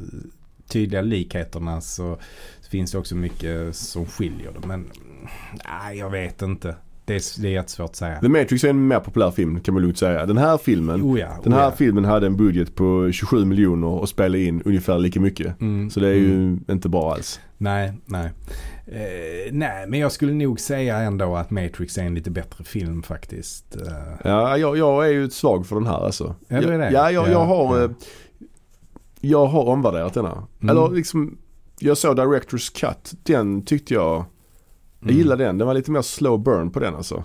tydliga 0.68 1.02
likheterna 1.02 1.80
så 1.80 2.18
finns 2.70 2.92
det 2.92 2.98
också 2.98 3.14
mycket 3.14 3.76
som 3.76 4.06
skiljer 4.06 4.52
dem. 4.52 4.62
Men 4.66 4.90
nej, 5.64 5.98
jag 5.98 6.10
vet 6.10 6.42
inte. 6.42 6.76
Det 7.04 7.14
är, 7.14 7.42
det 7.42 7.48
är 7.48 7.52
jättesvårt 7.52 7.90
att 7.90 7.96
säga. 7.96 8.20
The 8.20 8.28
Matrix 8.28 8.64
är 8.64 8.68
en 8.68 8.88
mer 8.88 9.00
populär 9.00 9.30
film 9.30 9.60
kan 9.60 9.74
man 9.74 9.82
lugnt 9.82 9.98
säga. 9.98 10.26
Den 10.26 10.38
här 10.38 10.58
filmen, 10.58 11.02
Oh 11.02 11.20
ja, 11.20 11.28
den 11.42 11.52
oh 11.52 11.56
här 11.56 11.64
ja. 11.64 11.72
filmen 11.72 12.04
hade 12.04 12.26
en 12.26 12.36
budget 12.36 12.74
på 12.74 13.12
27 13.12 13.44
miljoner 13.44 13.88
och 13.88 14.08
spelade 14.08 14.42
in 14.42 14.62
ungefär 14.64 14.98
lika 14.98 15.20
mycket. 15.20 15.60
Mm, 15.60 15.90
Så 15.90 16.00
det 16.00 16.08
är 16.08 16.14
ju 16.14 16.34
mm. 16.34 16.64
inte 16.70 16.88
bra 16.88 17.12
alls. 17.12 17.40
Nej, 17.58 17.92
nej. 18.04 18.30
Eh, 18.86 19.52
nej, 19.52 19.86
men 19.86 20.00
jag 20.00 20.12
skulle 20.12 20.32
nog 20.32 20.60
säga 20.60 20.98
ändå 20.98 21.36
att 21.36 21.50
Matrix 21.50 21.98
är 21.98 22.02
en 22.02 22.14
lite 22.14 22.30
bättre 22.30 22.64
film 22.64 23.02
faktiskt. 23.02 23.76
Eh, 23.76 23.92
Ja, 24.24 24.58
jag, 24.58 24.78
jag 24.78 25.06
är 25.06 25.12
ju 25.12 25.30
svag 25.30 25.66
för 25.66 25.76
den 25.76 25.86
här 25.86 26.04
alltså. 26.04 26.34
Ja, 26.48 26.60
du 26.60 26.66
är 26.68 26.72
jag, 26.72 26.80
det? 26.80 26.90
Ja, 26.90 27.10
jag, 27.10 27.28
Ja, 27.28 27.32
jag 27.32 27.44
har 27.44 27.84
eh, 27.84 27.90
Jag 29.20 29.46
har 29.46 29.64
omvärderat 29.64 30.14
denna. 30.14 30.46
Mm. 30.62 30.76
Eller 30.76 30.94
liksom 30.94 31.38
Jag 31.80 31.98
såg 31.98 32.16
Directors 32.16 32.70
Cut. 32.70 33.14
Den 33.22 33.62
tyckte 33.62 33.94
jag 33.94 34.24
Jag 35.00 35.10
mm. 35.10 35.16
gillade 35.18 35.44
den. 35.44 35.58
Den 35.58 35.66
var 35.66 35.74
lite 35.74 35.90
mer 35.90 36.02
slow 36.02 36.42
burn 36.42 36.70
på 36.70 36.80
den 36.80 36.94
alltså. 36.94 37.24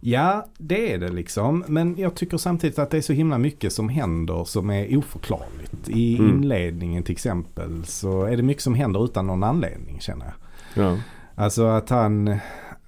Ja, 0.00 0.46
det 0.58 0.92
är 0.92 0.98
det 0.98 1.08
liksom. 1.08 1.64
Men 1.66 1.96
jag 1.98 2.14
tycker 2.14 2.36
samtidigt 2.36 2.78
att 2.78 2.90
det 2.90 2.96
är 2.96 3.00
så 3.00 3.12
himla 3.12 3.38
mycket 3.38 3.72
som 3.72 3.88
händer 3.88 4.44
som 4.44 4.70
är 4.70 4.96
oförklarligt. 4.96 5.88
I 5.88 6.18
Mm. 6.18 6.30
inledningen 6.30 7.02
till 7.02 7.12
exempel 7.12 7.84
så 7.84 8.22
är 8.22 8.36
det 8.36 8.42
mycket 8.42 8.62
som 8.62 8.74
händer 8.74 9.04
utan 9.04 9.26
någon 9.26 9.42
anledning 9.44 10.00
känner 10.00 10.26
jag. 10.26 10.34
Ja. 10.84 10.98
Alltså 11.34 11.64
att 11.66 11.90
han, 11.90 12.36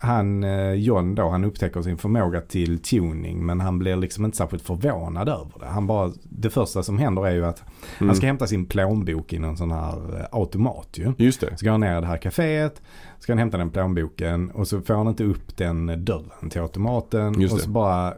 han 0.01 0.45
eh, 0.45 0.73
John 0.73 1.15
då, 1.15 1.29
han 1.29 1.45
upptäcker 1.45 1.83
sin 1.83 1.99
förmåga 1.99 2.41
till 2.41 2.79
tuning 2.83 3.47
men 3.47 3.61
han 3.61 3.79
blir 3.79 3.97
liksom 3.97 4.25
inte 4.25 4.37
särskilt 4.37 4.63
förvånad 4.63 5.29
över 5.29 5.53
det. 5.61 5.67
Han 5.67 5.87
bara, 5.87 6.13
det 6.23 6.51
första 6.51 6.83
som 6.83 6.99
händer 6.99 7.27
är 7.27 7.35
ju 7.35 7.45
att 7.47 7.63
Mm. 7.99 8.09
han 8.09 8.17
ska 8.17 8.27
hämta 8.27 8.47
sin 8.47 8.67
plånbok 8.67 9.33
i 9.33 9.39
någon 9.39 9.57
sån 9.57 9.71
här 9.73 10.19
eh, 10.21 10.27
automat 10.33 10.89
ju. 10.93 11.13
Just 11.19 11.41
det. 11.41 11.57
Så 11.59 11.65
går 11.65 11.71
han 11.71 11.81
ner 11.81 11.99
i 11.99 12.01
det 12.01 12.07
här 12.07 12.17
kaféet, 12.19 12.83
ska 13.19 13.33
han 13.33 13.39
hämta 13.39 13.59
den 13.59 13.71
plånboken 13.71 14.51
och 14.51 14.69
så 14.69 14.81
får 14.81 14.95
han 14.95 15.09
inte 15.09 15.25
upp 15.25 15.57
den 15.57 16.05
dörren 16.05 16.51
till 16.51 16.61
automaten 16.61 17.41
Just 17.41 17.53
och 17.53 17.59
det. 17.59 17.65
så 17.65 17.71
bara 17.71 18.15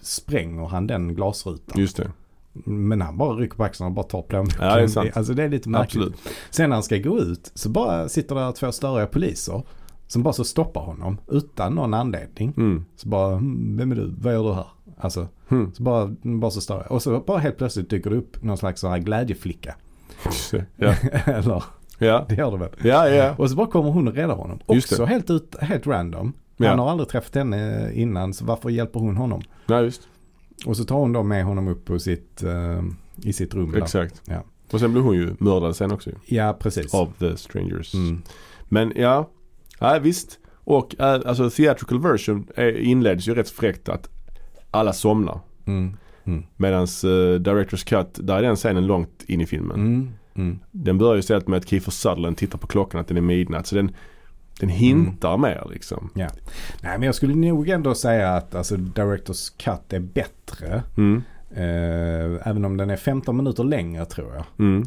spränger 0.00 0.66
han 0.66 0.86
den 0.86 1.14
glasrutan. 1.14 1.80
Just 1.80 1.96
det. 1.96 2.10
Men 2.64 3.00
han 3.00 3.18
bara 3.18 3.36
rycker 3.36 3.56
på 3.56 3.64
axlarna 3.64 3.88
och 3.88 3.94
bara 3.94 4.06
tar 4.06 4.22
plånboken. 4.22 4.58
Ja, 4.66 4.76
det 4.76 4.82
är 4.82 4.86
sant. 4.88 5.10
Alltså 5.14 5.34
det 5.34 5.42
är 5.42 5.48
lite 5.48 5.68
märkligt. 5.68 6.02
Absolut. 6.06 6.20
Sen 6.50 6.70
när 6.70 6.76
han 6.76 6.82
ska 6.82 6.98
gå 6.98 7.18
ut 7.18 7.50
så 7.54 7.68
bara 7.68 8.08
sitter 8.08 8.34
där 8.34 8.52
två 8.52 8.72
störiga 8.72 9.06
poliser 9.06 9.62
som 10.14 10.22
bara 10.22 10.32
så 10.34 10.44
stoppar 10.44 10.80
honom 10.80 11.18
utan 11.28 11.74
någon 11.74 11.94
anledning. 11.94 12.54
Mm. 12.56 12.84
Så 12.96 13.08
bara, 13.08 13.36
"Hmm, 13.36 13.76
vem 13.76 13.92
är 13.92 13.96
du? 13.96 14.14
Vad 14.18 14.32
gör 14.32 14.44
du 14.44 14.52
här? 14.54 14.66
Alltså, 14.98 15.28
Mm. 15.48 15.72
så 15.74 15.82
bara, 15.82 16.14
bara 16.22 16.50
så 16.50 16.60
störiga. 16.60 16.86
Och 16.86 17.02
så 17.02 17.20
bara 17.20 17.38
helt 17.38 17.58
plötsligt 17.58 17.90
dyker 17.90 18.10
det 18.10 18.16
upp 18.16 18.42
någon 18.42 18.56
slags 18.56 18.80
sån 18.80 18.90
här 18.90 18.98
glädjeflicka. 18.98 19.74
Ja. 20.76 20.94
Eller, 21.26 21.62
Ja. 21.98 22.24
det 22.28 22.34
gör 22.34 22.50
det 22.50 22.56
väl? 22.58 22.68
Ja, 22.82 23.08
ja. 23.08 23.34
Och 23.38 23.50
så 23.50 23.56
bara 23.56 23.66
kommer 23.66 23.90
hon 23.90 24.08
och 24.08 24.14
räddar 24.14 24.34
honom. 24.34 24.58
Just 24.68 24.92
Också 24.92 25.02
det. 25.02 25.08
helt, 25.08 25.30
ut, 25.30 25.56
helt 25.60 25.86
random. 25.86 26.32
Ja. 26.56 26.68
Han 26.68 26.78
har 26.78 26.90
aldrig 26.90 27.08
träffat 27.08 27.34
henne 27.34 27.90
innan 27.94 28.34
så 28.34 28.44
varför 28.44 28.70
hjälper 28.70 29.00
hon 29.00 29.16
honom? 29.16 29.42
Ja, 29.66 29.80
just. 29.82 30.08
Och 30.66 30.76
så 30.76 30.84
tar 30.84 30.96
hon 30.96 31.12
då 31.12 31.22
med 31.22 31.44
honom 31.44 31.68
upp 31.68 31.84
på 31.84 31.98
sitt, 31.98 32.42
eh, 32.42 32.82
i 33.16 33.32
sitt 33.32 33.54
rum. 33.54 33.74
Exakt. 33.76 34.22
Ja. 34.24 34.42
Och 34.72 34.80
sen 34.80 34.92
blev 34.92 35.04
hon 35.04 35.14
ju 35.14 35.36
mördad 35.38 35.76
sen 35.76 35.92
också. 35.92 36.10
Ja, 36.26 36.56
precis. 36.60 36.94
Av 36.94 37.12
the 37.18 37.36
strangers. 37.36 37.94
Mm. 37.94 38.22
Men 38.68 38.92
ja, 38.96 39.28
ja 39.92 39.98
visst. 39.98 40.38
Och 40.64 41.00
äh, 41.00 41.20
alltså 41.26 41.50
theatrical 41.50 42.00
version 42.00 42.46
är, 42.56 42.78
inleds 42.78 43.28
ju 43.28 43.34
rätt 43.34 43.50
fräckt 43.50 43.88
att 43.88 44.08
alla 44.70 44.92
somnar. 44.92 45.40
Mm. 45.66 45.96
Mm. 46.24 46.44
Medans 46.56 47.04
uh, 47.04 47.34
Directors 47.34 47.84
Cut, 47.84 48.08
där 48.14 48.36
är 48.36 48.42
den 48.42 48.56
scenen 48.56 48.86
långt 48.86 49.24
in 49.26 49.40
i 49.40 49.46
filmen. 49.46 49.76
Mm. 49.76 50.10
Mm. 50.34 50.58
Den 50.70 50.98
börjar 50.98 51.14
ju 51.14 51.20
istället 51.20 51.48
med 51.48 51.56
att 51.56 51.68
Kiefer 51.68 51.90
Sutherland 51.92 52.36
tittar 52.36 52.58
på 52.58 52.66
klockan 52.66 53.00
att 53.00 53.08
den 53.08 53.16
är 53.16 53.20
midnatt. 53.20 53.66
Så 53.66 53.74
den, 53.74 53.94
den 54.60 54.68
hintar 54.68 55.36
mer 55.38 55.66
liksom. 55.70 56.10
Nej 56.82 56.98
men 56.98 57.02
jag 57.02 57.14
skulle 57.14 57.34
nog 57.34 57.68
ändå 57.68 57.94
säga 57.94 58.30
att 58.30 58.54
alltså, 58.54 58.76
Directors 58.76 59.50
Cut 59.50 59.92
är 59.92 60.00
bättre. 60.00 60.82
Mm. 60.96 61.22
Eh, 61.50 62.48
även 62.48 62.64
om 62.64 62.76
den 62.76 62.90
är 62.90 62.96
15 62.96 63.36
minuter 63.36 63.64
längre 63.64 64.04
tror 64.04 64.34
jag. 64.34 64.44
Mm. 64.58 64.86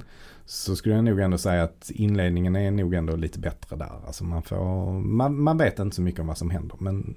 Så 0.50 0.76
skulle 0.76 0.96
jag 0.96 1.04
nog 1.04 1.20
ändå 1.20 1.38
säga 1.38 1.64
att 1.64 1.92
inledningen 1.94 2.56
är 2.56 2.72
nog 2.72 2.94
ändå 2.94 3.16
lite 3.16 3.40
bättre 3.40 3.76
där. 3.76 3.92
Alltså 4.08 4.24
man, 4.24 4.42
får, 4.42 4.92
man, 5.00 5.42
man 5.42 5.58
vet 5.58 5.80
inte 5.80 5.96
så 5.96 6.02
mycket 6.02 6.22
om 6.22 6.28
vad 6.28 6.38
som 6.38 6.50
händer. 6.50 6.78
Men, 6.80 7.16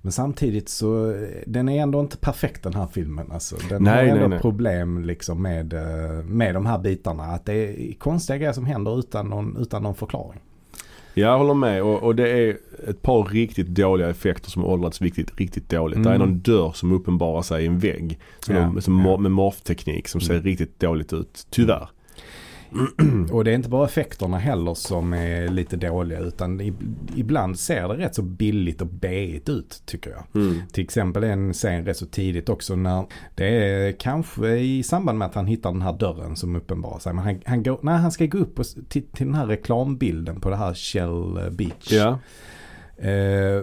men 0.00 0.12
samtidigt 0.12 0.68
så 0.68 1.16
den 1.46 1.68
är 1.68 1.82
ändå 1.82 2.00
inte 2.00 2.16
perfekt 2.16 2.62
den 2.62 2.74
här 2.74 2.86
filmen. 2.86 3.32
Alltså, 3.32 3.56
den 3.68 3.82
Nej, 3.82 4.08
har 4.10 4.16
ändå 4.16 4.28
nej, 4.28 4.40
problem 4.40 5.04
liksom 5.04 5.42
med, 5.42 5.72
eh, 5.72 6.24
med 6.24 6.54
de 6.54 6.66
här 6.66 6.78
bitarna. 6.78 7.22
Att 7.24 7.44
det 7.46 7.54
är 7.54 7.92
konstiga 7.92 8.36
grejer 8.36 8.52
som 8.52 8.64
händer 8.66 8.98
utan 8.98 9.26
någon, 9.26 9.56
utan 9.56 9.82
någon 9.82 9.94
förklaring. 9.94 10.40
Jag 11.14 11.38
håller 11.38 11.54
med 11.54 11.82
och, 11.82 12.02
och 12.02 12.16
det 12.16 12.28
är 12.30 12.58
ett 12.88 13.02
par 13.02 13.24
riktigt 13.24 13.66
dåliga 13.68 14.10
effekter 14.10 14.50
som 14.50 14.64
åldrats 14.64 15.02
riktigt, 15.02 15.38
riktigt 15.40 15.68
dåligt. 15.68 15.96
Mm. 15.96 16.08
Det 16.08 16.14
är 16.14 16.18
någon 16.18 16.40
dörr 16.40 16.72
som 16.72 16.92
uppenbarar 16.92 17.42
sig 17.42 17.62
i 17.62 17.66
en 17.66 17.78
vägg. 17.78 18.18
Som 18.40 18.54
Ja, 18.56 18.60
de, 18.62 18.80
som 18.82 19.04
ja. 19.06 19.16
Med 19.16 19.30
morfteknik 19.30 20.08
som 20.08 20.20
ser 20.20 20.34
Mm. 20.34 20.44
riktigt 20.44 20.80
dåligt 20.80 21.12
ut. 21.12 21.46
Tyvärr. 21.50 21.88
Och 23.32 23.44
det 23.44 23.50
är 23.50 23.54
inte 23.54 23.68
bara 23.68 23.86
effekterna 23.86 24.38
heller 24.38 24.74
som 24.74 25.12
är 25.12 25.48
lite 25.48 25.76
dåliga 25.76 26.18
utan 26.18 26.60
ibland 27.16 27.58
ser 27.58 27.88
det 27.88 27.94
rätt 27.94 28.14
så 28.14 28.22
billigt 28.22 28.80
och 28.80 28.86
B-igt 28.86 29.48
ut 29.48 29.82
tycker 29.86 30.10
jag. 30.10 30.42
Mm. 30.42 30.60
Till 30.72 30.84
exempel 30.84 31.24
en 31.24 31.52
scen 31.52 31.84
rätt 31.84 31.96
så 31.96 32.06
tidigt 32.06 32.48
också 32.48 32.76
när 32.76 33.06
det 33.34 33.46
är 33.46 33.92
kanske 33.92 34.48
i 34.48 34.82
samband 34.82 35.18
med 35.18 35.26
att 35.26 35.34
han 35.34 35.46
hittar 35.46 35.72
den 35.72 35.82
här 35.82 35.92
dörren 35.92 36.36
som 36.36 36.56
uppenbarar 36.56 36.98
sig. 36.98 37.12
Men 37.12 37.24
han, 37.24 37.40
han, 37.44 37.62
går, 37.62 37.78
när 37.82 37.96
han 37.96 38.12
ska 38.12 38.26
gå 38.26 38.38
upp 38.38 38.58
och, 38.58 38.66
till, 38.88 39.02
till 39.02 39.26
den 39.26 39.34
här 39.34 39.46
reklambilden 39.46 40.40
på 40.40 40.50
det 40.50 40.56
här 40.56 40.74
Shell 40.74 41.50
Beach. 41.50 41.92
Ja. 41.92 42.18
Eh, 43.08 43.62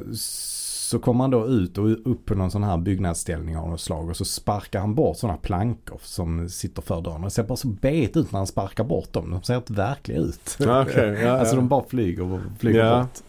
så 0.92 1.00
kommer 1.00 1.24
han 1.24 1.32
då 1.32 1.48
ut 1.48 1.78
och 1.78 2.12
upp 2.12 2.26
på 2.26 2.36
någon 2.36 2.52
sån 2.52 2.64
här 2.64 2.78
byggnadsställning 2.78 3.58
av 3.58 3.70
något 3.70 3.82
slag 3.82 4.10
och 4.10 4.18
så 4.18 4.26
sparkar 4.26 4.80
han 4.80 4.96
bort 4.96 5.18
sådana 5.18 5.38
plankor 5.38 6.00
som 6.04 6.50
sitter 6.50 6.82
för 6.82 7.02
dörren. 7.02 7.22
Det 7.22 7.30
ser 7.30 7.44
bara 7.44 7.56
så 7.56 7.68
bet 7.68 8.18
ut 8.18 8.32
när 8.32 8.40
han 8.40 8.48
sparkar 8.48 8.84
bort 8.84 9.14
dem. 9.14 9.32
De 9.32 9.44
ser 9.44 9.56
inte 9.56 9.74
verkliga 9.74 10.18
ut. 10.20 10.58
Ja, 10.60 10.82
okej. 10.82 11.10
Ja, 11.22 11.32
alltså 11.32 11.56
ja. 11.56 11.60
de 11.60 11.68
bara 11.68 11.84
flyger 11.90 12.24
och 12.34 12.40
flyger 12.60 12.86
Ja. 12.86 13.00
bort. 13.02 13.20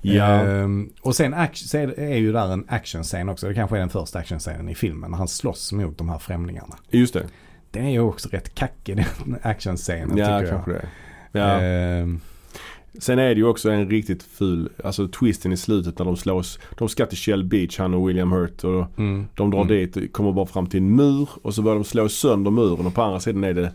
Ja. 0.00 0.24
Ehm, 0.24 0.90
och 1.02 1.16
sen 1.16 1.34
är, 1.34 1.98
är 2.00 2.16
ju 2.16 2.32
där 2.32 2.52
en 2.52 2.64
actionscen 2.68 3.28
också. 3.28 3.48
Det 3.48 3.54
kanske 3.54 3.76
är 3.76 3.80
den 3.80 3.88
första 3.88 4.18
actionscenen 4.18 4.68
i 4.68 4.74
filmen. 4.74 5.10
När 5.10 5.18
han 5.18 5.28
slåss 5.28 5.72
mot 5.72 5.98
de 5.98 6.08
här 6.08 6.18
främlingarna. 6.18 6.76
Just 6.90 7.14
det. 7.14 7.26
Den 7.70 7.84
är 7.84 7.90
ju 7.90 8.00
också 8.00 8.28
rätt 8.28 8.54
kackig 8.54 8.96
den 8.96 9.36
actionscenen 9.42 10.16
Ja, 10.16 10.38
tycker 10.40 10.52
kanske 10.52 10.70
jag. 10.72 10.80
det. 11.32 11.38
Ja. 11.38 11.60
Ehm, 11.60 12.20
Sen 12.98 13.18
är 13.18 13.28
det 13.28 13.40
ju 13.40 13.46
också 13.46 13.70
en 13.70 13.90
riktigt 13.90 14.22
ful, 14.22 14.68
alltså 14.84 15.08
twisten 15.08 15.52
i 15.52 15.56
slutet 15.56 15.98
när 15.98 16.06
de 16.06 16.16
slås. 16.16 16.58
De 16.78 16.88
ska 16.88 17.06
till 17.06 17.18
Shell 17.18 17.44
Beach, 17.44 17.78
han 17.78 17.94
och 17.94 18.08
William 18.08 18.32
Hurt. 18.32 18.64
Och 18.64 18.98
mm, 18.98 19.26
de 19.34 19.50
drar 19.50 19.62
mm. 19.62 19.68
dit 19.68 20.12
kommer 20.12 20.32
bara 20.32 20.46
fram 20.46 20.66
till 20.66 20.80
en 20.80 20.96
mur. 20.96 21.28
Och 21.42 21.54
så 21.54 21.62
börjar 21.62 21.76
de 21.76 21.84
slå 21.84 22.08
sönder 22.08 22.50
muren 22.50 22.86
och 22.86 22.94
på 22.94 23.02
andra 23.02 23.20
sidan 23.20 23.44
är 23.44 23.54
det 23.54 23.72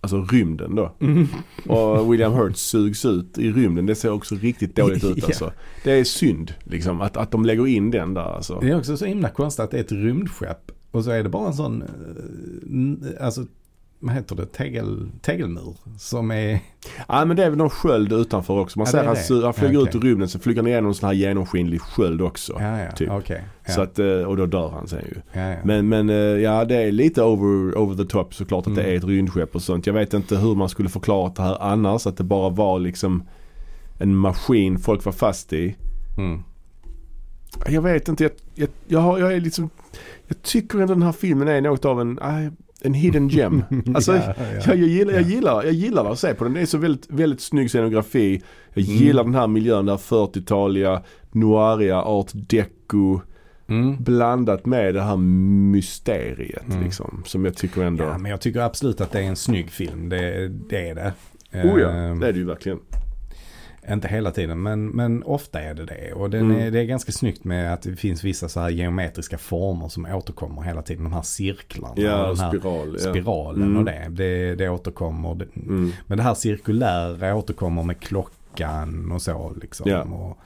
alltså 0.00 0.22
rymden 0.22 0.74
då. 0.74 0.92
Mm. 1.00 1.26
Och 1.66 2.12
William 2.12 2.32
Hurt 2.32 2.56
sugs 2.56 3.04
ut 3.04 3.38
i 3.38 3.52
rymden. 3.52 3.86
Det 3.86 3.94
ser 3.94 4.12
också 4.12 4.34
riktigt 4.34 4.76
dåligt 4.76 5.04
ut 5.04 5.24
alltså. 5.24 5.52
Det 5.84 5.92
är 5.92 6.04
synd 6.04 6.54
liksom 6.64 7.00
att, 7.00 7.16
att 7.16 7.30
de 7.30 7.44
lägger 7.44 7.66
in 7.66 7.90
den 7.90 8.14
där 8.14 8.34
alltså. 8.36 8.58
Det 8.60 8.70
är 8.70 8.78
också 8.78 8.96
så 8.96 9.04
himla 9.04 9.28
konstigt 9.28 9.64
att 9.64 9.70
det 9.70 9.76
är 9.76 9.80
ett 9.80 9.92
rymdskepp 9.92 10.72
och 10.90 11.04
så 11.04 11.10
är 11.10 11.22
det 11.22 11.28
bara 11.28 11.46
en 11.46 11.54
sån, 11.54 11.82
eh, 11.82 13.26
alltså 13.26 13.46
vad 14.00 14.14
heter 14.14 14.36
det, 14.36 14.46
tegel, 14.46 15.08
tegelmur 15.22 15.76
som 15.98 16.30
är, 16.30 16.60
Ja 17.08 17.24
men 17.24 17.36
det 17.36 17.44
är 17.44 17.48
väl 17.50 17.58
någon 17.58 17.70
sköld 17.70 18.12
utanför 18.12 18.58
också. 18.58 18.78
Man 18.78 18.84
Ja, 18.86 18.90
ser 18.90 18.98
det 18.98 19.04
är 19.04 19.42
han, 19.42 19.52
det. 19.52 19.52
flyger 19.58 19.74
Ja, 19.80 19.88
ut 19.88 19.94
ur 19.94 20.00
rymden 20.00 20.28
så 20.28 20.38
flyger 20.38 20.62
han 20.62 20.66
igenom 20.68 20.88
en 20.88 20.94
sån 20.94 21.06
här 21.06 21.14
genomskinlig 21.14 21.80
sköld 21.80 22.22
också. 22.22 22.56
ja 22.60 22.90
Typ. 22.96 23.08
Ja, 23.28 23.72
Så 23.74 23.80
att, 23.82 23.98
eh, 23.98 24.06
och 24.06 24.36
då 24.36 24.46
dör 24.46 24.68
han 24.70 24.88
sen 24.88 25.02
ju. 25.08 25.40
Men, 25.64 25.88
men 25.88 26.10
eh, 26.10 26.16
ja 26.16 26.64
det 26.64 26.76
är 26.76 26.92
lite 26.92 27.22
over, 27.22 27.78
over 27.78 27.96
the 27.96 28.04
top 28.10 28.34
såklart 28.34 28.66
att 28.66 28.74
det 28.74 28.80
Mm. 28.80 28.92
är 28.92 28.98
ett 28.98 29.04
rymdskepp 29.04 29.54
och 29.54 29.62
sånt. 29.62 29.86
Jag 29.86 29.94
vet 29.94 30.14
inte 30.14 30.36
hur 30.36 30.54
man 30.54 30.68
skulle 30.68 30.88
förklara 30.88 31.32
det 31.36 31.42
här 31.42 31.56
annars. 31.62 32.06
Att 32.06 32.16
det 32.16 32.24
bara 32.24 32.48
var 32.50 32.78
liksom 32.78 33.22
en 33.98 34.16
maskin 34.16 34.78
folk 34.78 35.04
var 35.04 35.12
fast 35.12 35.52
i. 35.52 35.76
Mm. 36.18 36.42
Jag 37.68 37.82
vet 37.82 38.08
inte. 38.08 38.22
Jag, 38.24 38.32
jag, 38.54 38.68
jag, 38.86 39.00
har, 39.00 39.18
jag 39.18 39.32
är 39.34 39.40
liksom 39.40 39.70
Jag 40.28 40.42
tycker 40.42 40.78
ändå 40.80 40.94
den 40.94 41.02
här 41.02 41.12
filmen 41.12 41.48
är 41.48 41.60
något 41.60 41.84
av 41.84 42.00
en, 42.00 42.18
ah, 42.22 42.50
en 42.82 42.94
hidden 42.94 43.28
gem. 43.28 43.62
Alltså, 43.94 44.14
Ja, 44.16 44.22
ja. 44.36 44.44
Jag, 44.66 44.76
jag, 44.76 44.88
gillar, 44.88 45.12
jag, 45.12 45.22
Ja. 45.22 45.26
gillar, 45.28 45.64
jag 45.64 45.72
gillar 45.72 46.10
att 46.12 46.18
se 46.18 46.34
på 46.34 46.44
den. 46.44 46.54
Det 46.54 46.60
är 46.60 46.66
så 46.66 46.78
väldigt, 46.78 47.06
väldigt 47.10 47.40
snygg 47.40 47.70
scenografi. 47.70 48.42
Jag 48.74 48.84
Mm. 48.84 48.96
gillar 48.96 49.24
den 49.24 49.34
här 49.34 49.46
miljön 49.46 49.86
där 49.86 49.96
40-taliga, 49.96 51.02
noiriga, 51.32 52.02
art 52.02 52.30
deco 52.34 53.20
Mm. 53.68 53.96
blandat 54.02 54.66
med 54.66 54.94
det 54.94 55.02
här 55.02 55.16
mysteriet 55.72 56.68
Mm. 56.68 56.84
liksom. 56.84 57.22
Som 57.26 57.44
jag 57.44 57.56
tycker 57.56 57.82
ändå. 57.82 58.04
Ja, 58.04 58.18
men 58.18 58.30
jag 58.30 58.40
tycker 58.40 58.60
absolut 58.60 59.00
att 59.00 59.12
det 59.12 59.18
är 59.18 59.22
en 59.22 59.36
snygg 59.36 59.70
film. 59.70 60.08
Det, 60.08 60.48
det 60.48 60.88
är 60.88 60.94
det. 60.94 61.12
oh 61.64 61.80
ja, 61.80 61.90
Ehm, 61.90 62.20
det 62.20 62.28
är 62.28 62.32
det 62.32 62.38
ju 62.38 62.44
verkligen. 62.44 62.78
Inte 63.88 64.08
hela 64.08 64.30
tiden 64.30 64.62
men, 64.62 64.86
men 64.88 65.22
ofta 65.22 65.60
är 65.60 65.74
det 65.74 65.84
det. 65.84 66.12
Och 66.12 66.30
den 66.30 66.40
Mm. 66.50 66.62
är, 66.62 66.70
det 66.70 66.80
är 66.80 66.84
ganska 66.84 67.12
snyggt 67.12 67.44
med 67.44 67.72
att 67.74 67.82
det 67.82 67.96
finns 67.96 68.24
vissa 68.24 68.48
så 68.48 68.60
här 68.60 68.68
geometriska 68.70 69.38
former 69.38 69.88
som 69.88 70.06
återkommer 70.06 70.62
hela 70.62 70.82
tiden. 70.82 71.04
De 71.04 71.12
här 71.12 71.22
cirklarna 71.22 71.94
Ja, 71.96 72.22
och 72.26 72.36
den 72.36 72.44
här 72.44 72.50
spiral. 72.58 72.96
Ja. 73.04 73.10
spiralen 73.10 73.62
Mm. 73.62 73.76
och 73.76 73.84
det. 73.84 74.06
det. 74.10 74.54
Det 74.54 74.68
återkommer. 74.68 75.32
Mm. 75.56 75.92
Men 76.06 76.18
det 76.18 76.24
här 76.24 76.34
cirkulära 76.34 77.34
återkommer 77.36 77.82
med 77.82 78.00
klockan 78.00 79.12
och 79.12 79.22
så 79.22 79.54
liksom. 79.62 79.90
Ja. 79.90 80.02
Och 80.02 80.38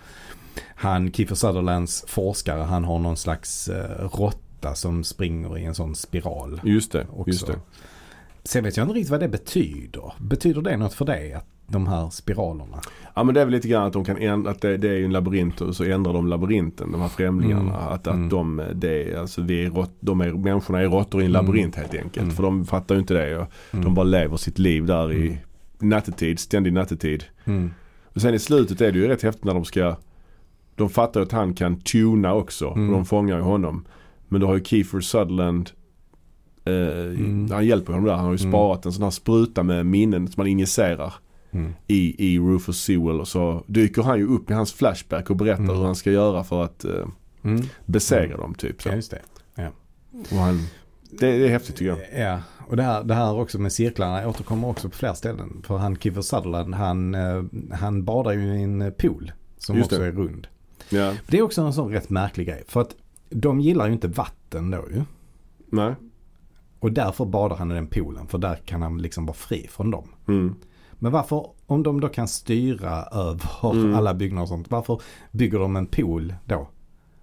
han, 0.74 1.12
Kiefer 1.12 1.34
Sutherlands 1.34 2.04
forskare, 2.08 2.62
han 2.62 2.84
har 2.84 2.98
någon 2.98 3.16
slags 3.16 3.68
eh, 3.68 4.08
råtta 4.08 4.74
som 4.74 5.04
springer 5.04 5.58
i 5.58 5.64
en 5.64 5.74
sån 5.74 5.94
spiral. 5.94 6.60
Just 6.64 6.92
det, 6.92 7.06
Också. 7.12 7.30
just 7.30 7.46
det. 7.46 7.58
Sen 8.44 8.64
vet 8.64 8.76
jag 8.76 8.84
inte 8.84 8.94
riktigt 8.94 9.10
vad 9.10 9.20
det 9.20 9.28
betyder. 9.28 10.12
Betyder 10.18 10.62
det 10.62 10.76
något 10.76 10.94
för 10.94 11.04
dig? 11.04 11.32
Att 11.32 11.46
de 11.70 11.86
här 11.86 12.10
spiralerna? 12.10 12.80
Ja 13.14 13.22
men 13.24 13.34
det 13.34 13.40
är 13.40 13.44
väl 13.44 13.52
lite 13.54 13.68
grann 13.68 13.86
att 13.86 13.92
de 13.92 14.04
kan 14.04 14.16
ändra, 14.16 14.50
att 14.50 14.60
det, 14.60 14.76
det 14.76 14.88
är 14.88 14.96
ju 14.96 15.04
en 15.04 15.12
labyrint 15.12 15.60
och 15.60 15.76
så 15.76 15.84
ändrar 15.84 16.12
de 16.12 16.26
labyrinten, 16.26 16.92
de 16.92 17.00
här 17.00 17.08
främlingarna. 17.08 17.60
Mm. 17.60 17.74
Att, 17.74 18.06
att 18.06 18.14
Mm. 18.14 18.28
de, 18.28 18.62
det 18.74 19.02
är, 19.12 19.18
alltså 19.18 19.42
vi 19.42 19.64
är 19.66 19.70
rått, 19.70 19.92
de 20.00 20.20
är, 20.20 20.32
människorna 20.32 20.80
är 20.80 20.86
råttor 20.86 21.22
i 21.22 21.24
en 21.24 21.30
Mm. 21.34 21.46
labyrint 21.46 21.74
helt 21.76 21.94
enkelt. 21.94 22.16
Mm. 22.16 22.30
För 22.30 22.42
de 22.42 22.64
fattar 22.66 22.94
ju 22.94 23.00
inte 23.00 23.14
det. 23.14 23.38
Och 23.38 23.46
Mm. 23.72 23.84
De 23.84 23.94
bara 23.94 24.04
lever 24.04 24.36
sitt 24.36 24.58
liv 24.58 24.86
där 24.86 25.12
i 25.12 25.26
Mm. 25.26 25.38
nattetid, 25.78 26.38
ständig 26.38 26.72
nattetid. 26.72 27.24
Mm. 27.44 27.70
Och 28.14 28.20
sen 28.20 28.34
i 28.34 28.38
slutet 28.38 28.80
är 28.80 28.92
det 28.92 28.98
ju 28.98 29.08
rätt 29.08 29.22
häftigt 29.22 29.44
när 29.44 29.54
de 29.54 29.64
ska 29.64 29.96
de 30.74 30.88
fattar 30.90 31.20
att 31.20 31.32
han 31.32 31.54
kan 31.54 31.80
tuna 31.80 32.34
också. 32.34 32.68
Mm. 32.70 32.88
Och 32.88 32.94
de 32.94 33.04
fångar 33.04 33.36
ju 33.36 33.42
honom. 33.42 33.84
Men 34.28 34.40
då 34.40 34.46
har 34.46 34.54
ju 34.54 34.64
Kiefer 34.64 35.00
Sutherland 35.00 35.70
eh, 36.64 36.72
Mm. 36.74 37.50
Han 37.50 37.66
hjälper 37.66 37.92
honom 37.92 38.06
där. 38.08 38.14
Han 38.14 38.24
har 38.24 38.32
ju 38.32 38.40
Mm. 38.40 38.52
sparat 38.52 38.86
en 38.86 38.92
sån 38.92 39.02
här 39.02 39.10
spruta 39.10 39.62
med 39.62 39.86
minnen 39.86 40.26
som 40.28 40.34
man 40.36 40.46
injicerar 40.46 41.14
Mm. 41.52 41.72
i, 41.86 42.32
i 42.34 42.38
Rufus 42.38 42.80
Sewell. 42.82 43.20
Och 43.20 43.28
så 43.28 43.64
dyker 43.66 44.02
han 44.02 44.18
ju 44.18 44.26
upp 44.28 44.50
i 44.50 44.54
hans 44.54 44.72
flashback 44.72 45.30
och 45.30 45.36
berättar 45.36 45.62
Mm. 45.64 45.76
hur 45.76 45.84
han 45.84 45.94
ska 45.94 46.10
göra 46.10 46.44
för 46.44 46.64
att 46.64 46.84
eh, 46.84 47.06
Mm. 47.44 47.62
besegra 47.86 48.24
Mm. 48.24 48.40
dem 48.40 48.54
typ. 48.54 48.82
Så. 48.82 48.88
Ja, 48.88 48.94
just 48.94 49.10
det. 49.10 49.20
Och 50.30 50.36
han, 50.36 50.56
det, 51.10 51.38
det 51.38 51.44
är 51.46 51.48
häftigt 51.48 51.76
tycker 51.76 51.96
jag. 52.12 52.26
Ja, 52.30 52.40
och 52.68 52.76
det 52.76 52.82
här, 52.82 53.04
det 53.04 53.14
här 53.14 53.34
också 53.34 53.58
med 53.58 53.72
cirklarna 53.72 54.28
återkommer 54.28 54.68
också 54.68 54.88
på 54.88 54.96
flera 54.96 55.14
ställen. 55.14 55.62
För 55.66 55.76
han 55.76 55.96
Kiefer 55.96 56.20
Sutherland, 56.22 56.74
han, 56.74 57.14
eh, 57.14 57.42
han 57.72 58.04
badar 58.04 58.32
ju 58.32 58.40
i 58.58 58.62
en 58.62 58.92
pool 58.98 59.32
som 59.58 59.76
Just 59.76 59.92
också 59.92 59.98
det. 60.02 60.06
är 60.06 60.12
rund. 60.12 60.46
Ja. 60.90 61.14
Det 61.28 61.38
är 61.38 61.42
också 61.42 61.62
en 61.62 61.72
sån 61.72 61.92
rätt 61.92 62.10
märklig 62.10 62.46
grej. 62.46 62.62
För 62.66 62.80
att 62.80 62.96
de 63.30 63.60
gillar 63.60 63.86
ju 63.86 63.92
inte 63.92 64.08
vatten 64.08 64.70
då 64.70 64.84
ju. 64.94 65.02
Nej. 65.66 65.94
Och 66.78 66.92
därför 66.92 67.24
badar 67.24 67.56
han 67.56 67.70
i 67.70 67.74
den 67.74 67.86
poolen. 67.86 68.26
För 68.26 68.38
där 68.38 68.56
kan 68.56 68.82
han 68.82 68.98
liksom 69.02 69.26
vara 69.26 69.34
fri 69.36 69.66
från 69.70 69.90
dem. 69.90 70.08
Mm. 70.28 70.54
Men 71.02 71.12
varför, 71.12 71.46
om 71.66 71.82
de 71.82 72.00
då 72.00 72.08
kan 72.08 72.28
styra 72.28 73.02
över 73.04 73.72
Mm. 73.72 73.94
alla 73.94 74.14
byggnader 74.14 74.42
och 74.42 74.48
sånt. 74.48 74.70
Varför 74.70 75.00
bygger 75.32 75.58
de 75.58 75.76
en 75.76 75.86
pool 75.86 76.34
då? 76.44 76.68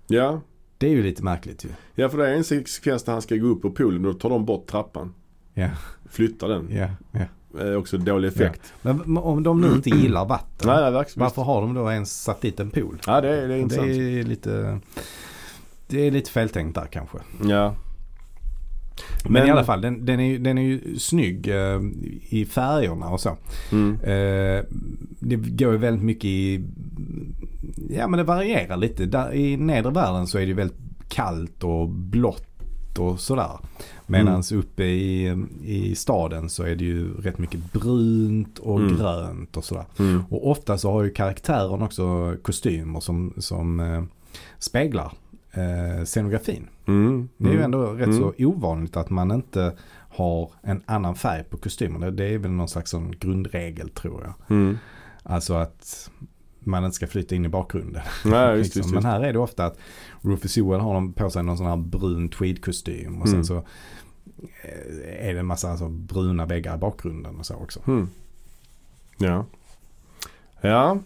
Ja. 0.08 0.42
Det 0.78 0.88
är 0.88 0.92
ju 0.92 1.04
lite 1.04 1.24
märkligt 1.24 1.66
ju. 1.66 1.70
ja, 1.96 2.10
för 2.10 2.18
det 2.18 2.28
är 2.30 2.34
en 2.34 2.44
sekvens 2.44 3.04
där 3.04 3.14
han 3.14 3.22
ska 3.22 3.36
gå 3.36 3.48
upp 3.48 3.62
på 3.62 3.72
poolen 3.72 4.06
och 4.06 4.14
då 4.14 4.20
tar 4.20 4.30
de 4.30 4.46
bort 4.46 4.68
trappan. 4.68 5.14
Ja, 5.54 5.70
Flyttar 6.10 6.48
den. 6.50 6.68
ja, 6.72 6.90
ja. 7.12 7.20
Det 7.52 7.64
är 7.64 7.78
också 7.78 7.98
dålig 7.98 8.28
effekt. 8.28 8.74
Men 8.82 9.18
om 9.18 9.44
de 9.44 9.62
nu 9.62 9.68
inte 9.68 9.90
gillar 9.90 10.26
vatten. 10.26 10.68
Nej, 10.70 10.92
nej. 10.92 11.06
Varför 11.16 11.42
har 11.42 11.62
de 11.62 11.74
då 11.74 11.92
ens 11.92 12.24
satt 12.24 12.42
dit 12.42 12.60
en 12.60 12.70
pool? 12.72 13.02
Ja, 13.08 13.22
det 13.22 13.28
är, 13.30 13.36
det 13.38 13.44
är 13.44 13.48
Det 13.48 13.60
intressant. 13.60 13.88
är 13.90 14.24
lite, 14.24 14.80
det 15.88 16.00
är 16.08 16.12
lite 16.12 16.32
feltänkt 16.32 16.76
där 16.76 16.86
kanske. 16.86 17.18
Ja. 17.44 17.76
Men, 19.30 19.48
i 19.48 19.52
alla 19.52 19.64
fall, 19.64 19.82
den, 19.82 20.06
den, 20.06 20.20
är, 20.20 20.40
den 20.40 20.58
är 20.58 20.62
ju 20.62 21.00
snygg 21.00 21.48
eh, 21.48 21.82
i 22.30 22.46
färgerna 22.46 23.10
och 23.10 23.20
så. 23.20 23.38
Mm. 23.72 23.94
Eh, 23.94 24.64
det 25.20 25.36
går 25.36 25.72
ju 25.72 25.78
väldigt 25.78 26.04
mycket 26.04 26.26
i, 26.26 26.66
ja 27.90 28.08
men 28.08 28.18
det 28.18 28.24
varierar 28.24 28.78
lite. 28.78 29.06
Där, 29.06 29.34
I 29.34 29.58
nedre 29.58 29.92
världen 29.92 30.28
så 30.28 30.38
är 30.38 30.42
det 30.42 30.48
ju 30.48 30.54
väldigt 30.54 30.80
kallt 31.10 31.64
och 31.64 31.90
blått 31.90 32.44
och 33.00 33.20
sådär. 33.20 33.60
Medan 34.06 34.44
uppe 34.54 34.84
i, 34.84 35.36
i 35.64 35.96
staden 35.96 36.50
så 36.50 36.64
är 36.64 36.76
det 36.76 36.84
ju 36.84 37.14
rätt 37.22 37.38
mycket 37.38 37.74
brunt 37.74 38.60
och 38.60 38.80
Mm. 38.80 38.98
grönt 38.98 39.58
och 39.58 39.64
sådär. 39.64 39.86
Mm. 40.00 40.24
Och 40.30 40.52
ofta 40.52 40.78
så 40.78 40.92
har 40.92 41.04
ju 41.04 41.10
karaktären 41.10 41.82
också 41.82 42.36
kostymer 42.42 43.00
som, 43.00 43.34
som 43.38 43.80
eh, 43.80 44.04
speglar 44.60 45.12
eh, 45.58 46.04
scenografin. 46.06 46.68
Mm. 46.86 47.30
Det 47.38 47.46
är 47.46 47.54
ju 47.54 47.60
Mm. 47.60 47.66
ändå 47.66 47.94
rätt 47.94 48.08
Mm. 48.08 48.20
så 48.20 48.34
ovanligt 48.46 48.98
att 48.98 49.10
man 49.10 49.32
inte 49.32 49.74
har 50.10 50.52
en 50.62 50.82
annan 50.86 51.16
färg 51.16 51.44
på 51.44 51.58
kostymerna. 51.58 52.12
Det 52.12 52.26
är 52.34 52.38
väl 52.38 52.52
någon 52.52 52.68
slags 52.70 52.92
sån 52.92 53.12
grundregel 53.20 53.90
tror 53.90 54.24
jag. 54.24 54.58
Mm. 54.58 54.78
Alltså 55.24 55.54
att 55.54 56.10
man 56.60 56.86
inte 56.86 56.96
ska 56.96 57.08
flytta 57.08 57.36
in 57.36 57.46
i 57.46 57.50
bakgrunden. 57.50 58.02
Nej, 58.26 58.58
just, 58.58 58.64
liksom. 58.76 58.80
just, 58.82 58.90
Men 58.90 58.96
just. 58.96 59.06
här 59.06 59.22
är 59.22 59.34
det 59.34 59.40
ofta 59.40 59.66
att 59.66 59.78
Rufus 60.22 60.52
Sewell 60.52 60.80
har 60.80 61.12
på 61.14 61.30
sig 61.30 61.44
någon 61.44 61.58
sån 61.58 61.66
här 61.68 61.78
brun 61.78 62.30
tweedkostym 62.30 63.22
och 63.22 63.28
sen 63.28 63.34
Mm. 63.36 63.46
så 63.46 63.56
eh, 64.64 65.28
är 65.30 65.34
det 65.34 65.40
en 65.40 65.46
massa 65.46 65.70
alltså, 65.70 65.88
bruna 65.90 66.46
väggar 66.46 66.76
i 66.76 66.78
bakgrunden 66.78 67.36
och 67.40 67.46
så 67.46 67.56
också. 67.56 67.80
Ja. 69.18 69.46
Ja. 70.62 71.00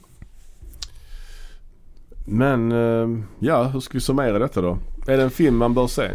Men 2.25 2.71
eh, 2.71 3.23
ja, 3.39 3.63
hur 3.63 3.79
ska 3.79 3.93
vi 3.93 4.01
summera 4.01 4.39
detta 4.39 4.61
då? 4.61 4.77
Är 5.07 5.17
det 5.17 5.23
en 5.23 5.29
film 5.31 5.57
man 5.57 5.73
bör 5.73 5.87
se? 5.87 6.09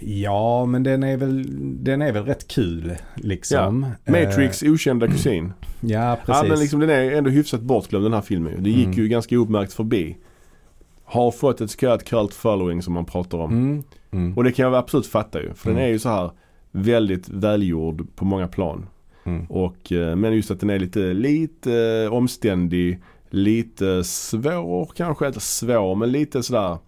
Ja, 0.00 0.64
men 0.66 0.82
den 0.82 1.02
är 1.02 1.16
väl, 1.16 1.44
den 1.84 2.02
är 2.02 2.12
väl 2.12 2.24
rätt 2.24 2.48
kul 2.48 2.96
liksom. 3.14 3.86
Matrix 4.06 4.62
okända 4.62 5.06
mm. 5.06 5.16
kusin. 5.16 5.44
Eh, 5.46 5.50
ja, 5.80 6.16
precis. 6.26 6.42
Ja 6.42 6.48
men 6.48 6.60
liksom 6.60 6.80
den 6.80 6.90
är 6.90 7.12
ändå 7.12 7.30
hyfsat 7.30 7.60
bortglömd 7.60 8.04
den 8.04 8.12
här 8.12 8.20
filmen. 8.20 8.62
Det 8.62 8.70
gick 8.70 8.86
Mm. 8.86 8.98
ju 8.98 9.08
ganska 9.08 9.38
opmärkt 9.38 9.72
förbi. 9.72 10.16
Har 11.04 11.30
fått 11.30 11.60
ett 11.60 11.70
så 11.70 11.78
kallat 11.78 12.04
cult 12.04 12.34
following 12.34 12.82
som 12.82 12.94
man 12.94 13.04
pratar 13.04 13.38
om. 13.38 13.52
Mm. 13.52 13.82
Mm. 14.10 14.36
Och 14.36 14.44
det 14.44 14.52
kan 14.52 14.64
jag 14.64 14.74
absolut 14.74 15.06
fatta 15.06 15.42
ju. 15.42 15.54
För 15.54 15.70
Mm. 15.70 15.76
den 15.80 15.88
är 15.88 15.92
ju 15.92 15.98
så 15.98 16.08
här 16.08 16.30
väldigt 16.70 17.28
välgjord 17.28 18.06
på 18.16 18.24
många 18.24 18.48
plan. 18.48 18.86
Mm. 19.24 19.46
Och, 19.46 19.92
eh, 19.92 20.16
men 20.16 20.32
just 20.32 20.50
att 20.50 20.60
den 20.60 20.70
är 20.70 20.78
lite, 20.78 20.98
lite 21.00 21.72
eh, 22.04 22.12
omständig, 22.12 23.00
lite 23.30 24.04
svår 24.04 24.92
kanske, 24.96 25.26
inte 25.26 25.40
svår 25.40 25.94
men 25.94 26.12
lite 26.12 26.42
sådär. 26.42 26.78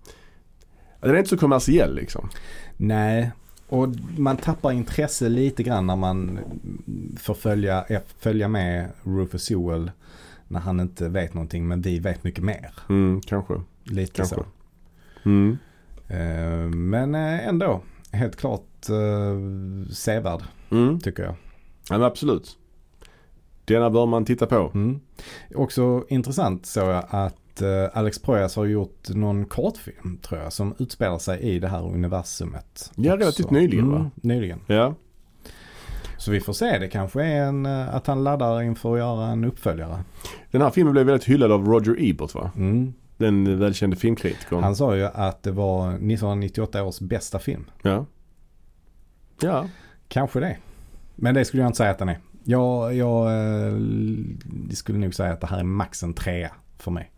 Den 1.01 1.11
är 1.11 1.19
inte 1.19 1.31
så 1.31 1.39
kommersiell 1.39 1.95
liksom. 1.95 2.29
Nej, 2.77 3.31
och 3.69 3.89
man 4.19 4.37
tappar 4.37 4.73
intresse 4.73 5.29
lite 5.29 5.63
grann 5.63 5.87
när 5.87 5.97
man 5.97 6.39
får 7.19 7.35
följa, 7.35 7.85
eh, 7.89 8.01
följa 8.19 8.49
med 8.49 8.91
Rufus 9.03 9.43
Sewell 9.45 9.91
när 10.49 10.61
han 10.61 10.81
inte 10.81 11.09
vet 11.09 11.35
någonting 11.35 11.69
men 11.69 11.81
vi 11.83 11.99
vet 11.99 12.25
mycket 12.25 12.45
mer. 12.45 12.71
Mm, 12.89 13.21
kanske. 13.21 13.55
Lite 13.85 14.13
Kanske. 14.13 14.35
så. 14.35 14.45
Mm. 15.25 15.59
Eh, 16.09 16.75
Men 16.77 17.15
eh, 17.15 17.49
ändå, 17.49 17.83
helt 18.13 18.37
klart 18.37 18.67
sevärd 19.93 20.43
Mm. 20.71 21.01
tycker 21.01 21.23
jag. 21.23 21.35
Ja 21.89 21.99
men 21.99 22.03
absolut. 22.03 22.57
Denna 23.75 23.91
bör 23.91 24.07
man 24.07 24.25
titta 24.25 24.47
på. 24.47 24.71
Mm. 24.75 25.01
Också 25.55 26.05
intressant 26.09 26.67
så 26.67 26.81
jag 26.81 27.05
att 27.11 27.63
eh, 27.63 27.69
Alex 27.93 28.19
Proyas 28.23 28.57
har 28.57 28.65
gjort 28.65 29.09
någon 29.09 29.45
kortfilm 29.45 30.19
tror 30.23 30.41
jag 30.41 30.53
som 30.53 30.75
utspelar 30.79 31.19
sig 31.19 31.41
i 31.41 31.59
det 31.59 31.69
här 31.69 31.87
universumet. 31.95 32.93
Ja, 32.97 33.17
relativt 33.17 33.51
nyligen, 33.51 33.85
mm, 33.85 34.03
va? 34.03 34.11
Nyligen. 34.15 34.61
Ja. 34.67 34.95
Så 36.19 36.31
vi 36.31 36.41
får 36.41 36.53
se, 36.53 36.79
det 36.79 36.89
kanske 36.89 37.23
är 37.23 37.43
en, 37.43 37.67
eh, 37.67 37.95
att 37.95 38.07
han 38.07 38.25
laddar 38.25 38.63
inför 38.63 38.93
att 38.93 38.99
göra 38.99 39.27
en 39.27 39.45
uppföljare. 39.45 40.05
Den 40.51 40.63
här 40.63 40.71
filmen 40.71 40.93
blev 40.93 41.07
väldigt 41.07 41.29
hyllad 41.29 41.53
av 41.53 41.65
Roger 41.65 41.97
Ebert 41.99 42.35
va? 42.35 42.51
Mm. 42.57 42.95
Den 43.17 43.59
välkände 43.59 43.97
filmkritikern. 43.97 44.63
Han 44.63 44.77
sa 44.77 44.97
ju 44.97 45.05
att 45.05 45.43
det 45.43 45.51
var 45.51 45.89
1998 45.89 46.85
års 46.85 47.01
bästa 47.01 47.39
film. 47.39 47.65
Ja. 47.83 48.07
Ja. 49.41 49.69
Kanske 50.09 50.41
det. 50.41 50.57
Men 51.17 51.35
det 51.35 51.45
skulle 51.45 51.63
jag 51.63 51.69
inte 51.69 51.77
säga 51.77 51.91
att 51.91 51.99
den 51.99 52.09
är. 52.09 52.19
Jag, 52.51 52.95
jag 52.95 53.27
eh, 53.27 53.75
skulle 54.71 54.99
nog 54.99 55.15
säga 55.15 55.33
att 55.33 55.41
det 55.41 55.47
här 55.47 55.59
är 55.59 55.65
max 55.65 56.03
en 56.03 56.15
trea 56.15 56.51
för 56.79 56.91
mig. 56.91 57.11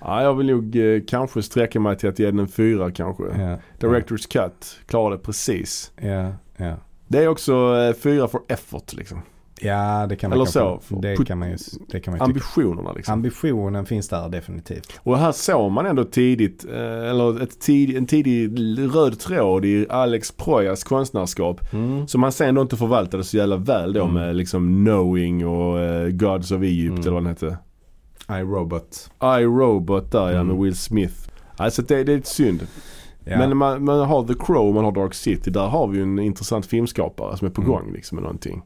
ja. 0.00 0.22
Jag 0.22 0.34
vill 0.34 0.46
nog 0.46 0.76
eh, 0.76 1.02
kanske 1.06 1.42
sträcka 1.42 1.80
mig 1.80 1.96
till 1.96 2.08
att 2.08 2.18
ge 2.18 2.26
den 2.26 2.38
en 2.38 2.48
fyra 2.48 2.90
kanske. 2.90 3.24
Ja, 3.24 3.58
Director's 3.78 4.32
Cut 4.32 4.80
klarade 4.86 5.18
precis. 5.18 5.92
ja, 6.00 6.32
ja. 6.56 6.76
Det 7.06 7.18
är 7.18 7.28
också 7.28 7.76
eh, 7.76 7.94
fyra 7.94 8.28
for 8.28 8.42
effort 8.48 8.92
liksom. 8.92 9.22
Ja 9.60 10.06
det 10.08 10.16
kan 10.16 10.30
man 10.30 10.36
Eller 10.38 10.46
så, 10.46 10.80
det 10.88 11.24
kan 11.26 11.38
man 11.38 11.50
ju, 11.50 11.56
det 11.88 12.00
kan 12.00 12.12
man 12.12 12.18
ju. 12.20 12.24
Ambitionerna 12.24 12.92
liksom. 12.92 13.12
Ambitionen 13.12 13.86
finns 13.86 14.08
där 14.08 14.28
definitivt. 14.28 15.00
Och 15.02 15.18
här 15.18 15.32
såg 15.32 15.72
man 15.72 15.86
ändå 15.86 16.04
tidigt, 16.04 16.64
eh, 16.72 17.10
eller 17.10 17.42
ett 17.42 17.60
tid, 17.60 17.96
en 17.96 18.06
tidig 18.06 18.50
röd 18.94 19.18
tråd 19.18 19.64
i 19.64 19.86
Alex 19.90 20.32
Proyas 20.32 20.84
konstnärskap. 20.84 21.72
Mm. 21.72 22.08
Som 22.08 22.22
han 22.22 22.32
sen 22.32 22.54
då 22.54 22.62
inte 22.62 22.76
förvaltade 22.76 23.24
så 23.24 23.36
jävla 23.36 23.56
väl 23.56 23.92
då 23.92 24.02
Mm. 24.02 24.14
med 24.14 24.36
liksom 24.36 24.84
Knowing 24.84 25.46
och 25.46 25.80
eh, 25.80 26.08
Gods 26.08 26.50
of 26.50 26.62
Egypt 26.62 26.88
Mm. 26.90 27.00
eller 27.00 27.10
vad 27.12 27.22
den 27.22 27.26
hette. 27.30 27.58
I, 28.28 28.42
Robot. 28.42 29.10
I, 29.40 29.44
Robot 29.44 30.12
där 30.12 30.20
ja 30.30 30.40
Mm. 30.40 30.46
med 30.46 30.56
Will 30.56 30.76
Smith. 30.76 31.14
Alltså 31.56 31.82
det, 31.82 32.04
det 32.04 32.12
är 32.12 32.18
ett 32.18 32.26
synd. 32.26 32.66
Ja. 33.24 33.38
Men 33.38 33.56
man, 33.56 33.84
man 33.84 34.00
har 34.00 34.26
The 34.26 34.34
Crow, 34.46 34.74
man 34.74 34.84
har 34.84 34.92
Dark 34.92 35.14
City. 35.14 35.50
Där 35.50 35.66
har 35.66 35.86
vi 35.88 35.96
ju 35.96 36.02
en 36.02 36.18
intressant 36.18 36.66
filmskapare 36.66 37.36
som 37.36 37.46
är 37.46 37.50
på 37.50 37.60
Mm. 37.62 37.72
gång 37.72 37.92
liksom 37.92 38.16
med 38.16 38.22
någonting. 38.22 38.62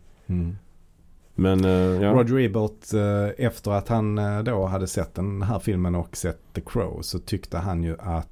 Men 1.40 1.64
eh, 1.64 2.02
ja. 2.02 2.12
Roger 2.12 2.38
Ebert, 2.38 2.94
eh, 2.94 3.46
efter 3.46 3.70
att 3.70 3.88
han 3.88 4.18
eh, 4.18 4.42
då 4.42 4.66
hade 4.66 4.86
sett 4.86 5.14
den 5.14 5.42
här 5.42 5.58
filmen 5.58 5.94
och 5.94 6.16
sett 6.16 6.38
The 6.52 6.60
Crow 6.60 7.02
så 7.02 7.18
tyckte 7.18 7.58
han 7.58 7.82
ju 7.82 7.96
att 7.98 8.28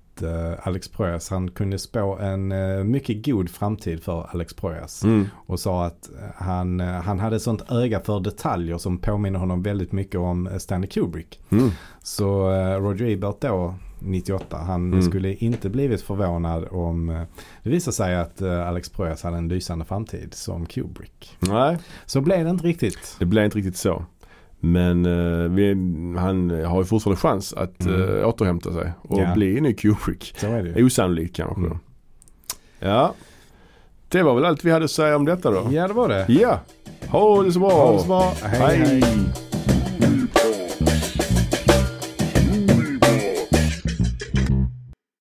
Alex 0.63 0.89
Proyas, 0.89 1.31
han 1.31 1.51
kunde 1.51 1.79
spå 1.79 2.17
en 2.17 2.53
mycket 2.91 3.27
god 3.27 3.51
framtid 3.51 4.03
för 4.03 4.27
Alex 4.31 4.55
Proyas. 4.55 5.05
Mm. 5.05 5.27
Och 5.35 5.61
sa 5.61 5.85
att 5.85 6.11
han, 6.37 6.81
han 6.81 7.19
hade 7.19 7.41
sånt 7.41 7.71
öga 7.71 8.01
för 8.01 8.21
detaljer 8.21 8.79
som 8.79 8.99
påminner 8.99 9.39
honom 9.39 9.63
väldigt 9.63 9.93
mycket 9.93 10.21
om 10.21 10.49
Stanley 10.59 10.89
Kubrick. 10.89 11.41
Mm. 11.51 11.71
Så 12.03 12.49
Roger 12.81 13.07
Ebert 13.07 13.41
då, 13.41 13.75
98, 14.07 14.57
han 14.59 14.87
Mm. 14.93 15.03
skulle 15.03 15.35
inte 15.35 15.69
blivit 15.71 16.03
förvånad 16.03 16.67
om 16.71 17.09
eh, 17.11 17.23
det 17.63 17.71
visade 17.71 17.95
sig 17.95 18.17
att 18.17 18.41
eh, 18.43 18.69
Alex 18.69 18.89
Proyas 18.89 19.23
hade 19.23 19.37
en 19.37 19.49
lysande 19.49 19.85
framtid 19.85 20.35
som 20.35 20.67
Kubrick. 20.67 21.37
Nej, 21.41 21.79
Så 22.07 22.21
blev 22.21 22.45
det 22.45 22.51
inte 22.51 22.65
riktigt. 22.67 23.17
det 23.19 23.25
blev 23.25 23.45
inte 23.45 23.59
riktigt 23.59 23.77
så. 23.77 24.05
Men 24.61 25.07
eh, 25.07 25.51
vi, 25.51 25.69
han 26.19 26.51
har 26.65 26.79
ju 26.79 26.85
fortfarande 26.85 27.21
chans 27.21 27.53
att 27.53 27.81
Mm. 27.87 28.19
eh, 28.19 28.29
återhämta 28.29 28.73
sig 28.73 28.93
och 29.03 29.21
Ja. 29.21 29.35
bli 29.35 29.57
en 29.57 29.63
ny 29.63 29.75
Kubrick. 29.75 30.35
Så 30.39 30.47
är 30.47 30.63
det. 30.63 30.83
Osannolikt 30.85 31.37
kanske. 31.37 31.61
Mm. 31.61 31.79
Ja. 32.81 33.15
Det 34.09 34.23
var 34.23 34.35
väl 34.35 34.45
allt 34.45 34.65
vi 34.65 34.71
hade 34.71 34.85
att 34.85 34.91
säga 34.91 35.17
om 35.17 35.25
detta 35.25 35.51
då. 35.51 35.69
Ja, 35.71 35.89
det 35.89 35.95
var 35.95 36.09
det. 36.09 36.27
Ja. 36.29 36.61
Ha 37.09 37.43
det 37.43 37.53
så 37.53 37.59
bra. 37.61 37.71
Ha 37.71 37.93
det 37.93 37.99
så 37.99 38.07
bra. 38.07 38.33
hej. 38.43 38.77
hej. 38.79 39.01
hej. 39.01 39.46